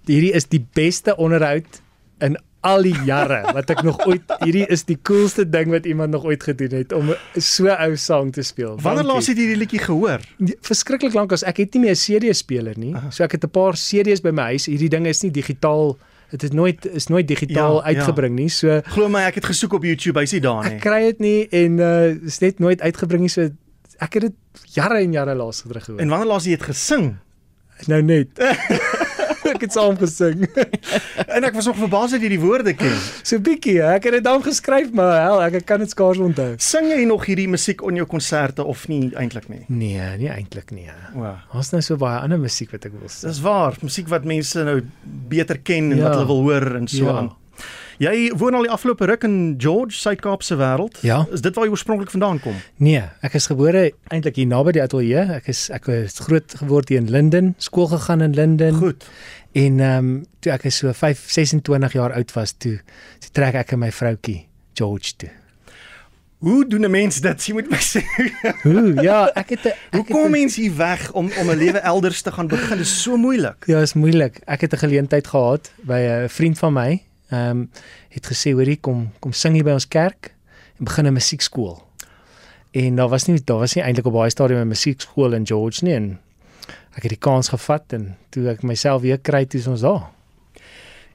hierdie 0.09 0.33
is 0.33 0.45
die 0.49 0.61
beste 0.75 1.15
onderhoud 1.17 1.81
in 2.21 2.37
al 2.63 2.81
die 2.85 2.95
jare 3.05 3.41
wat 3.53 3.69
ek 3.73 3.81
nog 3.83 3.97
ooit 4.07 4.21
hierdie 4.41 4.63
is 4.71 4.85
die 4.87 4.97
coolste 5.03 5.43
ding 5.49 5.69
wat 5.73 5.85
iemand 5.89 6.11
nog 6.15 6.23
ooit 6.29 6.43
gedoen 6.43 6.71
het 6.77 6.93
om 6.95 7.11
so 7.35 7.67
ou 7.67 7.95
sang 7.99 8.31
te 8.33 8.41
speel. 8.47 8.77
Wanneer 8.81 9.03
laas 9.09 9.27
het 9.27 9.37
jy 9.37 9.47
die 9.51 9.59
liedjie 9.59 9.81
gehoor? 9.83 10.23
Verskriklik 10.63 11.13
lank 11.17 11.31
as 11.35 11.43
ek 11.43 11.57
het 11.63 11.73
nie 11.75 11.81
meer 11.89 11.95
'n 11.95 12.01
CD-speler 12.05 12.77
nie. 12.79 12.95
So 13.11 13.23
ek 13.23 13.31
het 13.35 13.43
'n 13.43 13.49
paar 13.51 13.73
CD's 13.75 14.21
by 14.21 14.31
my 14.31 14.43
huis. 14.55 14.65
Hierdie 14.71 14.89
ding 14.89 15.05
is 15.07 15.21
nie 15.23 15.31
digitaal 15.31 15.97
dit 16.31 16.43
is 16.43 16.51
nooit 16.51 16.85
is 16.85 17.07
nooit 17.07 17.27
digitaal 17.27 17.83
Ja, 17.83 17.89
ja. 17.89 17.95
uitgebring 17.99 18.35
nie. 18.35 18.49
So 18.49 18.81
Glo 18.85 19.07
my, 19.09 19.19
ek 19.27 19.35
het 19.35 19.45
gesoek 19.45 19.73
op 19.73 19.83
YouTube, 19.83 20.19
hy's 20.19 20.31
nie 20.31 20.41
daar 20.41 20.63
nie. 20.63 20.73
ek 20.75 20.81
kry 20.81 21.01
dit 21.11 21.19
nie 21.19 21.47
en 21.51 21.79
uh 21.79 22.25
is 22.25 22.39
net 22.39 22.59
nooit 22.59 22.81
uitgebring 22.81 23.21
nie. 23.21 23.29
So 23.29 23.49
ek 23.99 24.13
het 24.13 24.21
dit 24.21 24.33
jare 24.73 24.97
en 25.03 25.11
jare 25.11 25.35
laas 25.35 25.61
terug 25.61 25.83
gehoor. 25.83 25.99
En 26.01 26.09
wanneer 26.09 26.27
laas 26.27 26.43
jy 26.45 26.55
dit 26.57 26.63
gesing? 26.63 27.17
Nou 27.87 28.01
net. 28.01 28.27
ek 29.53 29.61
het 29.67 29.73
saam 29.75 29.97
gesing. 29.99 30.47
En 31.33 31.43
ek 31.47 31.55
was 31.57 31.65
nog 31.65 31.77
verbaas 31.79 32.11
dat 32.13 32.21
jy 32.21 32.29
die 32.35 32.39
woorde 32.41 32.73
ken. 32.77 32.93
so 33.25 33.39
bietjie, 33.41 33.79
ek 33.81 34.03
het 34.07 34.13
dit 34.19 34.23
dan 34.25 34.43
geskryf, 34.45 34.91
maar 34.93 35.13
hel, 35.21 35.39
ek, 35.47 35.53
ek 35.61 35.65
kan 35.69 35.81
dit 35.81 35.89
skaars 35.89 36.19
onthou. 36.21 36.51
Sing 36.61 36.89
jy 36.91 37.03
nog 37.09 37.25
hierdie 37.25 37.47
musiek 37.49 37.81
in 37.89 37.97
jou 38.01 38.05
konserte 38.09 38.63
of 38.69 38.85
nie 38.91 39.09
eintlik 39.19 39.47
nie? 39.49 39.63
Nee, 39.67 40.05
nie 40.21 40.29
eintlik 40.29 40.71
nie. 40.75 40.87
Wow. 41.15 41.39
Daar's 41.53 41.71
nou 41.73 41.81
so 41.85 41.97
baie 42.01 42.19
ander 42.21 42.37
musiek 42.41 42.71
wat 42.75 42.85
ek 42.85 42.93
wil 42.99 43.09
sing. 43.09 43.31
Dis 43.31 43.41
waar, 43.45 43.77
musiek 43.81 44.09
wat 44.13 44.27
mense 44.29 44.63
nou 44.67 44.79
beter 45.33 45.57
ken 45.65 45.91
en 45.91 45.97
Ja. 45.97 46.03
wat 46.09 46.19
hulle 46.19 46.29
wil 46.29 46.43
hoor 46.49 46.75
en 46.81 46.87
so 46.87 47.05
Ja. 47.05 47.17
aan. 47.23 47.31
Jy 48.03 48.31
woon 48.39 48.55
al 48.57 48.65
die 48.67 48.71
afgelope 48.73 49.05
ruk 49.07 49.23
in 49.27 49.55
George, 49.61 49.95
Suid-Kaapse 49.95 50.57
wêreld. 50.59 50.97
Ja. 51.05 51.21
Is 51.31 51.43
dit 51.45 51.55
waar 51.55 51.67
jy 51.67 51.71
oorspronklik 51.71 52.11
vandaan 52.11 52.39
kom? 52.43 52.55
Nee, 52.83 53.03
ek 53.23 53.37
is 53.39 53.47
gebore 53.51 53.91
eintlik 54.11 54.35
hier 54.41 54.49
naby 54.49 54.73
die 54.75 54.81
ateljee. 54.83 55.23
Ek 55.37 55.47
is 55.53 55.69
ek 55.73 55.87
is 55.93 56.17
groot 56.25 56.55
geword 56.59 56.89
hier 56.91 56.99
in 57.03 57.11
Linden, 57.13 57.53
skool 57.63 57.87
gegaan 57.93 58.21
in 58.25 58.33
Linden. 58.35 58.75
Goed. 58.81 59.05
En 59.53 59.79
ehm 59.79 59.97
um, 60.09 60.25
toe 60.43 60.51
ek 60.51 60.65
so 60.73 60.91
5 60.93 61.23
26 61.37 61.93
jaar 61.95 62.13
oud 62.17 62.33
was 62.35 62.51
toe, 62.57 62.79
toe 63.23 63.31
trek 63.31 63.55
ek 63.61 63.71
en 63.77 63.79
my 63.79 63.91
vroutkie 63.91 64.41
George 64.73 65.13
toe. 65.17 65.29
Hoe 66.43 66.65
doen 66.67 66.83
'n 66.83 66.91
mens 66.91 67.21
dit? 67.21 67.45
Jy 67.45 67.53
moet 67.53 67.69
my 67.71 67.77
sê. 67.79 68.01
Ooh, 68.67 69.01
ja, 69.01 69.29
ek 69.35 69.49
het 69.55 69.65
'n 69.65 69.73
Hoe 69.95 70.03
kom 70.05 70.23
'n 70.23 70.27
'n- 70.27 70.31
mens 70.31 70.55
hier 70.55 70.75
weg 70.75 71.11
om 71.13 71.31
om 71.39 71.49
'n 71.49 71.55
lewe 71.57 71.79
elders 71.79 72.21
te 72.21 72.31
gaan 72.31 72.47
begin? 72.47 72.77
Dit 72.77 72.85
is 72.85 73.01
so 73.01 73.15
moeilik. 73.17 73.63
Ja, 73.65 73.79
is 73.79 73.93
moeilik. 73.93 74.41
Ek 74.45 74.61
het 74.61 74.73
'n 74.73 74.77
geleentheid 74.77 75.27
gehad 75.27 75.71
by 75.87 75.99
'n 76.25 76.29
vriend 76.29 76.57
van 76.59 76.73
my. 76.73 77.01
Ehm 77.33 77.49
um, 77.49 77.69
het 78.09 78.27
gesê, 78.29 78.51
"Hoerie, 78.53 78.77
kom 78.77 79.11
kom 79.19 79.33
sing 79.33 79.55
hier 79.55 79.63
by 79.63 79.71
ons 79.71 79.87
kerk 79.87 80.35
en 80.77 80.85
begin 80.85 81.07
'n 81.07 81.13
musiekskool." 81.13 81.81
En 82.71 82.95
daar 82.95 83.09
was 83.09 83.25
nie 83.25 83.43
daar 83.43 83.57
was 83.57 83.73
nie 83.73 83.83
eintlik 83.83 84.05
op 84.05 84.13
baie 84.13 84.29
stadium 84.29 84.59
'n 84.59 84.67
musiekskool 84.67 85.33
in 85.33 85.47
George 85.47 85.85
nie 85.85 85.93
en 85.93 86.19
ek 86.95 87.01
het 87.03 87.09
die 87.09 87.19
kans 87.19 87.49
gevat 87.49 87.93
en 87.93 88.17
toe 88.29 88.49
ek 88.49 88.63
myself 88.63 89.01
weer 89.01 89.17
kry 89.17 89.45
toe 89.45 89.69
ons 89.69 89.81
daar. 89.81 90.11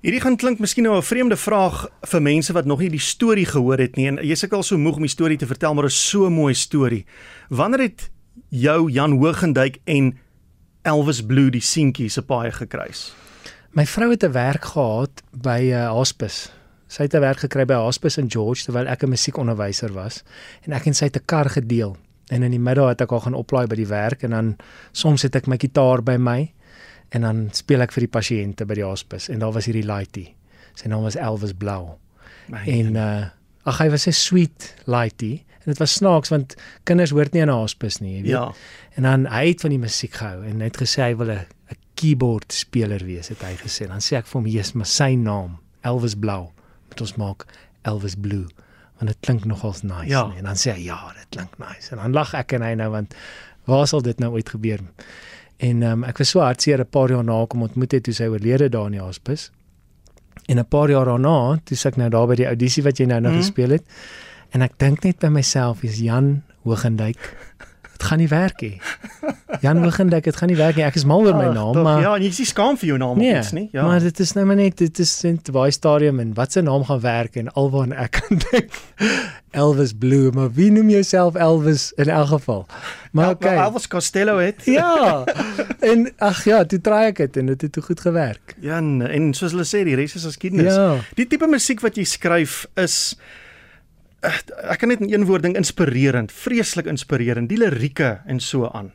Hierdie 0.01 0.21
gaan 0.21 0.37
klink 0.37 0.59
miskien 0.59 0.85
nou 0.85 0.97
'n 0.97 1.03
vreemde 1.03 1.37
vraag 1.37 1.87
vir 2.03 2.23
mense 2.23 2.53
wat 2.53 2.65
nog 2.65 2.79
nie 2.79 2.91
die 2.91 2.99
storie 2.99 3.47
gehoor 3.47 3.79
het 3.79 3.97
nie 3.97 4.07
en 4.07 4.17
jy's 4.17 4.45
ek 4.45 4.53
al 4.53 4.63
so 4.63 4.79
moeg 4.79 4.97
om 4.97 5.03
die 5.03 5.17
storie 5.17 5.39
te 5.39 5.47
vertel 5.47 5.75
maar 5.75 5.85
is 5.85 6.09
so 6.09 6.31
mooi 6.31 6.55
storie. 6.55 7.07
Wanneer 7.49 7.81
het 7.81 8.11
jou 8.49 8.91
Jan 8.91 9.19
Hoogenduyk 9.19 9.79
en 9.85 10.19
Elvis 10.83 11.27
Blue 11.27 11.51
die 11.51 11.61
seentjie 11.61 12.09
se 12.09 12.23
paai 12.23 12.51
gekruis? 12.51 13.15
My 13.79 13.85
vrou 13.87 14.11
het 14.11 14.25
'n 14.25 14.33
werk 14.33 14.65
gehad 14.65 15.23
by 15.31 15.61
'n 15.61 15.71
uh, 15.71 15.91
hospice. 15.91 16.51
Sy 16.87 17.03
het 17.03 17.15
'n 17.15 17.21
werk 17.21 17.39
gekry 17.39 17.65
by 17.65 17.75
'n 17.75 17.87
hospice 17.87 18.21
in 18.21 18.31
George 18.31 18.65
terwyl 18.65 18.87
ek 18.87 19.03
'n 19.03 19.09
musiekonderwyser 19.09 19.93
was 19.93 20.23
en 20.63 20.73
ek 20.73 20.87
en 20.87 20.95
sy 20.95 21.05
het 21.05 21.17
'n 21.17 21.25
kar 21.25 21.51
gedeel. 21.51 21.97
En 22.29 22.43
in 22.43 22.51
die 22.51 22.61
middag 22.61 22.89
het 22.89 23.01
ek 23.01 23.13
al 23.13 23.21
gaan 23.21 23.35
oplaai 23.35 23.67
by 23.67 23.75
die 23.75 23.87
werk 23.87 24.23
en 24.23 24.31
dan 24.31 24.57
soms 24.93 25.23
het 25.23 25.37
ek 25.37 25.47
my 25.47 25.57
gitaar 25.57 26.03
by 26.03 26.17
my 26.17 26.53
en 27.09 27.21
dan 27.21 27.49
speel 27.53 27.81
ek 27.81 27.93
vir 27.93 28.01
die 28.01 28.19
pasiënte 28.19 28.67
by 28.67 28.75
die 28.75 28.85
hospice 28.85 29.33
en 29.33 29.39
daar 29.39 29.53
was 29.53 29.65
hierdie 29.65 29.87
laaitie. 29.87 30.35
Sy 30.75 30.89
naam 30.89 31.03
was 31.03 31.17
Elvis 31.17 31.53
Blau. 31.53 31.99
My 32.49 32.67
En 32.67 32.97
uh 32.97 33.27
ag 33.65 33.79
hy 33.79 33.91
was 33.91 34.07
'n 34.07 34.13
sweet 34.13 34.75
laaitie 34.85 35.45
en 35.59 35.65
dit 35.65 35.79
was 35.79 35.93
snaaks 35.93 36.29
want 36.29 36.55
kinders 36.85 37.11
hoort 37.11 37.33
nie 37.33 37.43
in 37.43 37.49
'n 37.49 37.61
hospice 37.61 38.03
nie, 38.03 38.17
jy 38.17 38.23
weet. 38.23 38.31
Ja. 38.31 38.53
En 38.97 39.03
dan 39.03 39.27
hy 39.27 39.49
het 39.49 39.61
van 39.61 39.71
die 39.71 39.79
musiek 39.79 40.13
gehou 40.15 40.45
en 40.45 40.61
het 40.61 40.77
gesê 40.77 41.03
hy 41.03 41.17
wil 41.17 41.31
'n 41.31 41.47
keyboard 41.99 42.53
speler 42.55 43.03
wees, 43.07 43.29
het 43.33 43.43
hy 43.43 43.55
gesê. 43.61 43.89
Dan 43.91 44.01
sê 44.05 44.17
ek 44.21 44.27
vir 44.31 44.41
hom, 44.41 44.47
"Jesus, 44.47 44.73
maar 44.79 44.87
sy 44.87 45.15
naam, 45.17 45.59
Elvis 45.83 46.15
Blau, 46.15 46.49
moet 46.89 47.01
ons 47.01 47.17
maak 47.17 47.47
Elvis 47.85 48.15
Blue." 48.15 48.47
Want 48.99 49.09
dit 49.13 49.17
klink 49.21 49.45
nogals 49.45 49.83
nice, 49.83 50.09
Ja. 50.11 50.27
nee. 50.27 50.39
En 50.39 50.45
dan 50.45 50.55
sê 50.57 50.73
hy, 50.75 50.85
"Ja, 50.85 51.13
dit 51.15 51.27
klink 51.31 51.59
nice." 51.59 51.91
En 51.91 51.97
dan 51.99 52.13
lag 52.13 52.35
ek 52.35 52.53
en 52.53 52.63
hy 52.63 52.75
nou 52.75 52.91
want 52.91 53.15
waar 53.67 53.87
sal 53.87 54.03
dit 54.03 54.19
nou 54.19 54.33
ooit 54.33 54.49
gebeur? 54.49 54.79
En 55.59 55.83
um, 55.83 56.05
ek 56.05 56.19
was 56.19 56.29
so 56.31 56.41
hartseer 56.41 56.79
'n 56.81 56.87
paar 56.91 57.09
jaar 57.11 57.25
na 57.25 57.45
kom 57.47 57.63
ontmoet 57.63 57.93
het 57.93 58.03
toe 58.05 58.15
sy 58.15 58.25
oorlede 58.25 58.69
daar 58.69 58.87
in 58.87 58.93
die 58.93 59.01
hospice. 59.01 59.51
En 60.49 60.59
'n 60.59 60.65
paar 60.69 60.89
jaar 60.91 61.05
daarna, 61.05 61.59
toe 61.65 61.77
sit 61.77 61.93
ek 61.93 61.97
nou 61.99 62.09
daar 62.11 62.27
by 62.27 62.35
die 62.35 62.47
audisie 62.47 62.83
wat 62.83 62.99
jy 62.99 63.07
nou 63.07 63.21
nog 63.21 63.33
Mhm. 63.33 63.39
mm. 63.41 63.45
gespeel 63.45 63.71
het. 63.71 63.83
En 64.51 64.63
ek 64.63 64.79
dink 64.79 65.03
net 65.05 65.19
by 65.19 65.27
myself, 65.29 65.83
is 65.83 65.99
Jan 65.99 66.43
Hoogenduyk. 66.65 67.37
Dit 67.99 68.07
gaan 68.07 68.21
nie 68.23 68.29
werk 68.31 68.61
nie. 68.63 68.77
Jan 69.61 69.81
Hoogenduyk, 69.83 70.25
dit 70.29 70.37
gaan 70.39 70.49
nie 70.53 70.57
werk 70.57 70.77
nie. 70.79 70.85
Ek 70.87 70.95
is 70.95 71.03
mal 71.09 71.25
oor 71.27 71.35
my 71.35 71.49
naam, 71.51 71.73
tog, 71.75 71.83
maar 71.83 71.99
ja, 72.05 72.13
en 72.15 72.23
jy 72.23 72.29
is 72.31 72.39
nie 72.39 72.47
skaam 72.47 72.77
vir 72.79 72.93
jou 72.93 72.99
naam 73.03 73.19
nee, 73.19 73.33
of 73.35 73.41
iets 73.41 73.51
nie. 73.57 73.65
Ja. 73.75 73.83
maar 73.89 73.99
dit 74.05 74.21
is 74.23 74.33
nou 74.37 74.45
maar 74.47 74.59
net 74.61 74.77
dit 74.79 75.01
is 75.03 75.15
net 75.27 75.51
baie 75.51 75.73
stadium 75.75 76.21
en 76.23 76.31
wat 76.37 76.55
se 76.55 76.63
naam 76.63 76.85
gaan 76.87 77.01
werk 77.03 77.39
en 77.43 77.51
alwaar 77.59 77.91
ek 78.05 78.21
kan 78.21 78.39
dink 78.45 78.77
Elvis 79.51 79.97
Blue, 79.99 80.31
maar 80.37 80.53
wie 80.55 80.69
noem 80.71 80.93
jouself 80.95 81.35
Elvis 81.35 81.89
in 81.99 82.13
elk 82.13 82.31
geval? 82.37 82.67
Maar 83.11 83.25
Ja, 83.25 83.31
okay. 83.33 83.57
maar 83.57 83.65
Elvis 83.65 83.89
Costello 83.89 84.39
het 84.39 84.63
Ja. 84.71 85.25
En 85.81 86.07
ag 86.19 86.45
ja, 86.45 86.63
toe 86.65 86.79
try 86.81 87.03
ek 87.11 87.17
dit 87.25 87.37
en 87.43 87.51
dit 87.51 87.67
het 87.67 87.73
toe 87.73 87.83
goed 87.83 88.01
gewerk. 88.01 88.55
Ja, 88.61 88.77
en, 88.79 89.03
en 89.03 89.33
soos 89.35 89.57
hulle 89.57 89.67
sê, 89.67 89.83
die 89.89 89.97
res 89.99 90.15
is 90.15 90.25
geskiedenis. 90.29 90.75
Ja. 90.75 91.01
Die 91.19 91.27
tipe 91.27 91.51
musiek 91.51 91.83
wat 91.83 91.99
jy 91.99 92.05
skryf 92.07 92.67
is 92.79 93.17
ek 94.21 94.81
kan 94.83 94.91
net 94.91 95.03
in 95.05 95.13
een 95.13 95.27
woord 95.29 95.43
ding 95.47 95.57
inspirerend, 95.57 96.33
vreeslik 96.33 96.89
inspirerend, 96.91 97.49
die 97.49 97.59
lirieke 97.61 98.19
en 98.27 98.41
so 98.41 98.71
aan. 98.71 98.93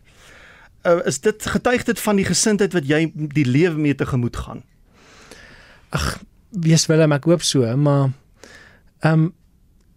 Uh, 0.84 1.00
is 1.08 1.22
dit 1.24 1.46
getuig 1.48 1.86
dit 1.88 2.00
van 2.00 2.20
die 2.20 2.28
gesindheid 2.28 2.74
wat 2.76 2.88
jy 2.88 3.06
die 3.16 3.46
lewe 3.48 3.80
mee 3.80 3.96
tegemoet 3.96 4.36
gaan? 4.36 4.64
Wees 6.50 6.86
Willem, 6.90 7.16
ek 7.16 7.30
hoop 7.30 7.46
so, 7.46 7.64
maar 7.78 8.12
ehm 9.04 9.30
um, 9.30 9.32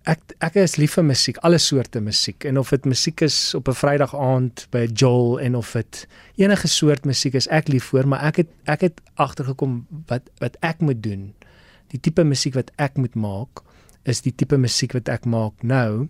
ek 0.07 0.37
ek 0.47 0.55
is 0.63 0.77
lief 0.79 0.93
vir 0.95 1.03
musiek, 1.03 1.39
alle 1.43 1.59
soorte 1.59 1.99
musiek 1.99 2.45
en 2.47 2.61
of 2.61 2.69
dit 2.71 2.85
musiek 2.87 3.25
is 3.27 3.55
op 3.59 3.67
'n 3.69 3.75
Vrydag 3.75 4.15
aand 4.15 4.67
by 4.71 4.87
Joel 4.87 5.41
en 5.41 5.57
of 5.57 5.73
dit 5.73 6.07
enige 6.37 6.69
soort 6.69 7.05
musiek 7.05 7.35
is 7.35 7.49
ek 7.49 7.69
lief 7.69 7.91
vir, 7.91 8.07
maar 8.07 8.23
ek 8.23 8.37
het 8.37 8.51
ek 8.67 8.81
het 8.81 9.01
agtergekom 9.17 9.87
wat 10.07 10.31
wat 10.39 10.57
ek 10.63 10.81
moet 10.81 11.03
doen. 11.03 11.35
Die 11.91 11.99
tipe 12.01 12.23
musiek 12.23 12.55
wat 12.55 12.71
ek 12.79 12.97
moet 12.97 13.15
maak 13.15 13.66
is 14.07 14.23
die 14.25 14.35
tipe 14.35 14.57
musiek 14.57 14.95
wat 14.97 15.09
ek 15.13 15.27
maak 15.27 15.63
nou. 15.63 16.09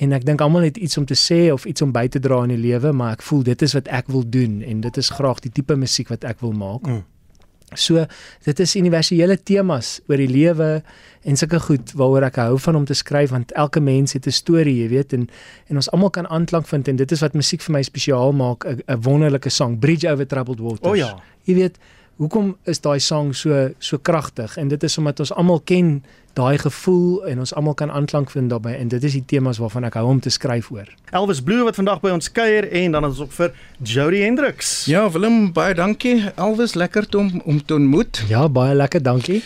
En 0.00 0.12
ek 0.16 0.24
dink 0.24 0.40
almal 0.40 0.68
het 0.68 0.76
iets 0.80 0.96
om 1.00 1.06
te 1.08 1.16
sê 1.18 1.50
of 1.52 1.66
iets 1.68 1.82
om 1.84 1.92
by 1.92 2.06
te 2.08 2.20
dra 2.22 2.42
in 2.46 2.54
die 2.54 2.60
lewe, 2.60 2.92
maar 2.96 3.18
ek 3.18 3.24
voel 3.26 3.42
dit 3.48 3.62
is 3.62 3.74
wat 3.76 3.88
ek 3.92 4.08
wil 4.12 4.24
doen 4.24 4.60
en 4.64 4.84
dit 4.84 5.00
is 5.00 5.10
graag 5.12 5.42
die 5.44 5.52
tipe 5.52 5.76
musiek 5.76 6.12
wat 6.12 6.24
ek 6.28 6.40
wil 6.44 6.54
maak. 6.56 6.86
Mm. 6.88 7.02
So 7.78 8.04
dit 8.44 8.60
is 8.60 8.74
universele 8.76 9.38
temas 9.40 10.00
oor 10.08 10.20
die 10.20 10.28
lewe 10.28 10.82
en 11.24 11.38
sulke 11.38 11.60
goed 11.62 11.92
waaroor 11.96 12.26
ek 12.28 12.40
hou 12.42 12.58
van 12.60 12.80
om 12.82 12.86
te 12.88 12.96
skryf 12.96 13.32
want 13.32 13.54
elke 13.56 13.80
mens 13.80 14.12
het 14.12 14.26
'n 14.26 14.32
storie, 14.32 14.76
jy 14.82 14.88
weet, 14.88 15.12
en 15.12 15.28
en 15.68 15.76
ons 15.76 15.90
almal 15.90 16.10
kan 16.10 16.28
aanklank 16.28 16.66
vind 16.66 16.88
en 16.88 16.96
dit 16.96 17.12
is 17.12 17.20
wat 17.20 17.34
musiek 17.34 17.62
vir 17.62 17.72
my 17.72 17.82
spesiaal 17.82 18.32
maak, 18.32 18.64
'n 18.64 19.00
wonderlike 19.02 19.50
sang, 19.50 19.78
Bridge 19.78 20.08
over 20.08 20.26
Troubled 20.26 20.60
Waters. 20.60 20.88
O 20.88 20.94
ja. 20.94 21.18
Jy 21.44 21.54
weet, 21.54 21.78
hoekom 22.16 22.56
is 22.64 22.80
daai 22.80 23.00
sang 23.00 23.34
so 23.34 23.70
so 23.78 23.98
kragtig? 23.98 24.56
En 24.56 24.68
dit 24.68 24.82
is 24.82 24.98
omdat 24.98 25.20
ons 25.20 25.32
almal 25.32 25.60
ken 25.60 26.04
daai 26.38 26.58
gevoel 26.58 27.26
en 27.28 27.38
ons 27.38 27.54
almal 27.54 27.74
kan 27.74 27.90
aanklank 27.90 28.30
vind 28.30 28.50
daarbey 28.50 28.76
en 28.78 28.88
dit 28.88 29.04
is 29.04 29.12
die 29.12 29.24
temas 29.26 29.58
waarvan 29.58 29.84
ek 29.84 29.98
hou 30.00 30.06
om 30.08 30.20
te 30.20 30.30
skryf 30.30 30.70
oor. 30.70 30.88
Elvis 31.10 31.42
Blue 31.44 31.64
wat 31.64 31.76
vandag 31.80 32.00
by 32.04 32.14
ons 32.14 32.30
kuier 32.32 32.68
en 32.82 32.96
dan 32.96 33.04
is 33.04 33.18
ons 33.18 33.26
ook 33.26 33.32
vir 33.32 33.52
Jody 33.82 34.22
Hendricks. 34.24 34.84
Ja, 34.90 35.10
Willem, 35.10 35.52
baie 35.52 35.74
dankie. 35.74 36.18
Elvis, 36.36 36.74
lekker 36.74 37.06
om 37.16 37.42
om 37.44 37.60
te 37.64 37.74
ontmoet. 37.74 38.24
Ja, 38.28 38.48
baie 38.48 38.74
lekker, 38.74 39.02
dankie. 39.02 39.42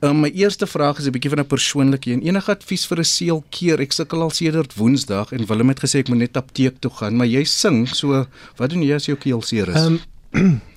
Um, 0.00 0.22
my 0.24 0.30
eerste 0.32 0.64
vraag 0.66 0.98
is 0.98 1.06
'n 1.06 1.12
bietjie 1.12 1.30
van 1.30 1.40
'n 1.40 1.46
persoonlike 1.46 2.10
een. 2.10 2.22
Enige 2.22 2.50
advies 2.50 2.86
vir 2.86 2.98
'n 2.98 3.04
seelkeer? 3.04 3.80
Ek 3.80 3.92
sukkel 3.92 4.22
al 4.22 4.30
sedert 4.30 4.74
Woensdag 4.74 5.32
en 5.32 5.46
Willem 5.46 5.68
het 5.68 5.80
gesê 5.80 5.98
ek 5.98 6.08
moet 6.08 6.18
net 6.18 6.36
apteek 6.36 6.78
toe 6.78 6.90
gaan, 6.90 7.16
maar 7.16 7.26
jy 7.26 7.44
sing, 7.44 7.88
so 7.88 8.26
wat 8.56 8.70
doen 8.70 8.82
jy 8.82 8.94
as 8.94 9.06
jou 9.06 9.16
keel 9.16 9.42
seer 9.42 9.68
is? 9.68 9.76
Um, 9.76 10.00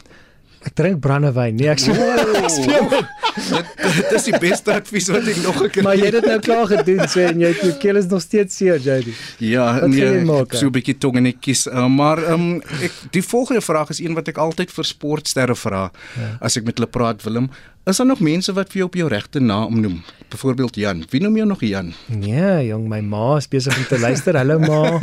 ek 0.63 0.75
drink 0.77 1.01
brandewyn. 1.03 1.55
Nee, 1.59 1.69
ek 1.73 1.83
ek 2.43 2.49
speel 2.51 2.89
dit, 2.93 3.69
dit 3.97 4.11
is 4.17 4.27
die 4.29 4.39
beste 4.41 4.73
advies 4.73 5.09
wat 5.13 5.27
ek 5.29 5.39
nog 5.43 5.57
gekry 5.65 5.83
Maar 5.85 5.97
jy 5.97 6.09
het 6.09 6.17
dit 6.19 6.27
nou 6.29 6.37
klaar 6.43 6.69
gedoen, 6.71 7.03
so 7.09 7.23
en 7.25 7.41
jy 7.43 7.51
jou 7.57 7.71
keel 7.81 7.99
is 8.01 8.09
nog 8.11 8.23
steeds 8.23 8.57
seer, 8.59 8.79
Jody. 8.83 9.15
Ja, 9.43 9.67
Wat 9.81 9.91
nee, 9.93 10.23
maak, 10.27 10.53
het 10.53 10.61
so 10.61 10.69
'n 10.69 10.75
bietjie 10.75 10.97
tong 10.97 11.19
en 11.21 11.29
ek 11.33 11.41
kies. 11.41 11.65
Uh, 11.67 11.87
maar 11.87 12.21
ehm 12.23 12.33
um, 12.33 12.61
ek 12.83 12.93
die 13.11 13.25
volgende 13.25 13.61
vraag 13.61 13.89
is 13.89 13.99
een 13.99 14.15
wat 14.17 14.27
ek 14.27 14.37
altyd 14.37 14.71
vir 14.71 14.85
sportsterre 14.85 15.55
vra 15.55 15.89
ja. 16.17 16.37
as 16.39 16.57
ek 16.57 16.65
met 16.65 16.77
hulle 16.77 16.89
praat, 16.89 17.23
Willem. 17.23 17.49
Is 17.85 17.97
daar 17.97 18.07
nog 18.07 18.19
mense 18.23 18.53
wat 18.55 18.69
vir 18.71 18.77
jou 18.79 18.85
op 18.87 18.93
jou 18.95 19.07
regte 19.11 19.39
naam 19.43 19.79
noem? 19.81 19.97
Byvoorbeeld 20.31 20.75
Jan. 20.75 21.03
Wie 21.09 21.19
noem 21.21 21.35
jou 21.35 21.47
nog 21.47 21.61
Jan? 21.61 21.89
Nee, 22.07 22.67
jong, 22.67 22.85
my 22.89 23.01
ma 23.03 23.35
is 23.37 23.47
besig 23.51 23.75
om 23.77 23.83
te 23.89 23.99
luister. 23.99 24.37
Hallo 24.39 24.55
ma. 24.59 24.99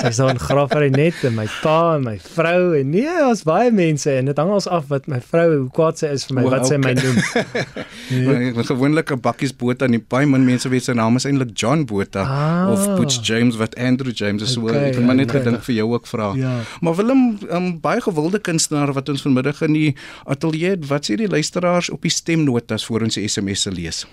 Sy's 0.00 0.16
daar 0.16 0.30
in 0.32 0.38
Graafrenet 0.40 1.20
en 1.28 1.34
my 1.36 1.44
pa 1.60 1.94
en 1.98 2.06
my 2.06 2.14
vrou 2.32 2.72
en 2.78 2.88
nee, 2.90 3.04
daar's 3.04 3.42
baie 3.44 3.68
mense 3.72 4.10
en 4.10 4.30
dit 4.30 4.40
hang 4.40 4.50
ons 4.56 4.68
af 4.68 4.88
wat 4.88 5.06
my 5.12 5.18
vrou 5.28 5.44
hoe 5.58 5.68
kwaad 5.76 6.00
sy 6.00 6.08
is 6.16 6.24
vir 6.28 6.38
my, 6.38 6.44
O, 6.48 6.52
wat 6.54 6.64
sy 6.70 6.78
my 6.80 6.94
okay. 6.96 7.04
noem. 7.04 7.20
Nee. 8.06 8.52
'n 8.54 8.64
Gewonelike 8.64 9.16
bakkies 9.18 9.52
Botha 9.56 9.84
en 9.84 9.96
die 9.96 10.02
baie 10.08 10.26
min 10.30 10.44
mense 10.46 10.68
weet 10.70 10.84
sy 10.86 10.92
naam 10.94 11.16
is 11.20 11.26
eintlik 11.26 11.52
John 11.58 11.84
Botha 11.84 12.22
Ah. 12.24 12.72
of 12.72 12.84
Butch 12.96 13.18
James 13.28 13.56
wat 13.60 13.74
Andrew 13.76 14.12
James 14.14 14.42
is. 14.42 14.52
So 14.56 14.62
Okay, 14.66 14.88
ek 14.88 14.94
het 15.00 15.04
maar 15.04 15.18
net 15.20 15.28
okay. 15.30 15.42
gedink 15.42 15.62
vir 15.68 15.74
jou 15.74 15.88
ook 15.92 16.06
vra. 16.06 16.32
Ja. 16.38 16.54
Maar 16.80 16.94
Willem, 16.96 17.38
um, 17.50 17.80
baie 17.80 18.00
gewilde 18.00 18.38
kunstenaar 18.38 18.92
wat 18.92 19.08
ons 19.08 19.22
vanmiddag 19.22 19.60
in 19.68 19.72
die 19.72 19.94
ateljee 20.24 20.70
het, 20.76 20.86
wat 20.88 21.04
sê 21.10 21.16
die 21.18 21.28
luisteraars 21.28 21.90
op 21.90 22.05
die 22.06 22.14
stemnotas 22.14 22.86
voor 22.86 23.02
ons 23.06 23.18
SMS'e 23.18 23.72
lees? 23.74 24.04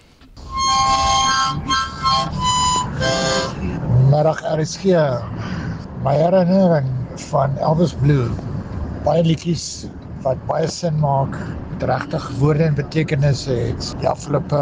Middag 4.10 4.42
RSG. 4.56 4.98
My 6.04 6.16
herinnering 6.18 6.90
van 7.30 7.58
Elvis 7.62 7.94
Blue. 8.02 8.32
Baie 9.06 9.24
liedjies 9.26 9.86
wat 10.24 10.39
baie 10.48 10.68
sin 10.68 10.96
maak, 11.00 11.36
met 11.72 11.84
regtig 11.89 12.30
woorde 12.39 12.63
en 12.63 12.75
betekenisse 12.75 13.51
het. 13.51 13.89
Die 14.00 14.10
afgelope 14.10 14.62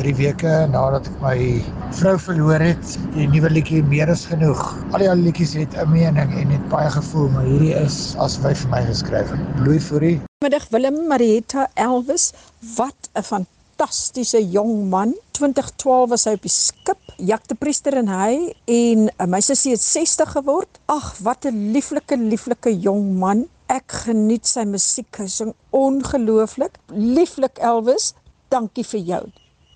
3 0.00 0.14
weke 0.20 0.54
nadat 0.72 1.08
ek 1.10 1.18
my 1.22 1.38
vrou 2.00 2.14
verloor 2.18 2.60
het, 2.60 2.98
die 3.14 3.28
nuwe 3.32 3.50
liedjie 3.50 3.82
meer 3.88 4.12
is 4.12 4.26
genoeg. 4.30 4.62
Al 4.92 5.04
die 5.04 5.10
ander 5.10 5.30
liedjies 5.30 5.56
het 5.58 5.74
'n 5.78 5.90
mening 5.92 6.30
en 6.40 6.54
het 6.56 6.68
baie 6.68 6.90
gevoel, 6.90 7.28
maar 7.28 7.48
hierdie 7.48 7.74
is 7.74 8.14
as 8.18 8.36
hy 8.44 8.54
vir 8.54 8.70
my 8.70 8.82
geskryf 8.92 9.30
het. 9.30 9.42
Louis 9.64 9.84
Fourie 9.84 10.20
Middag 10.44 10.68
Willem 10.68 11.06
Marietta 11.08 11.70
Elvis, 11.74 12.32
wat 12.76 13.08
'n 13.16 13.22
fantastiese 13.22 14.50
jong 14.50 14.90
man. 14.90 15.14
2012 15.30 16.08
was 16.08 16.24
hy 16.24 16.34
op 16.36 16.42
die 16.42 16.52
skip, 16.52 17.00
Jak 17.16 17.48
de 17.48 17.54
Priester 17.54 17.94
en 17.96 18.08
hy 18.08 18.52
en 18.64 19.08
uh, 19.08 19.26
my 19.26 19.40
sussie 19.40 19.72
het 19.72 19.80
60 19.80 20.30
geword. 20.36 20.68
Ag, 20.86 21.14
wat 21.22 21.46
'n 21.46 21.72
lieflike 21.72 22.16
lieflike 22.16 22.80
jong 22.80 23.18
man. 23.18 23.46
Ek 23.72 23.94
geniet 24.04 24.44
sy 24.44 24.66
musiek, 24.68 25.08
hy 25.16 25.24
sing 25.32 25.54
ongelooflik. 25.72 26.76
Lieflik 26.92 27.56
Elvis, 27.64 28.12
dankie 28.52 28.84
vir 28.84 29.00
jou. 29.08 29.22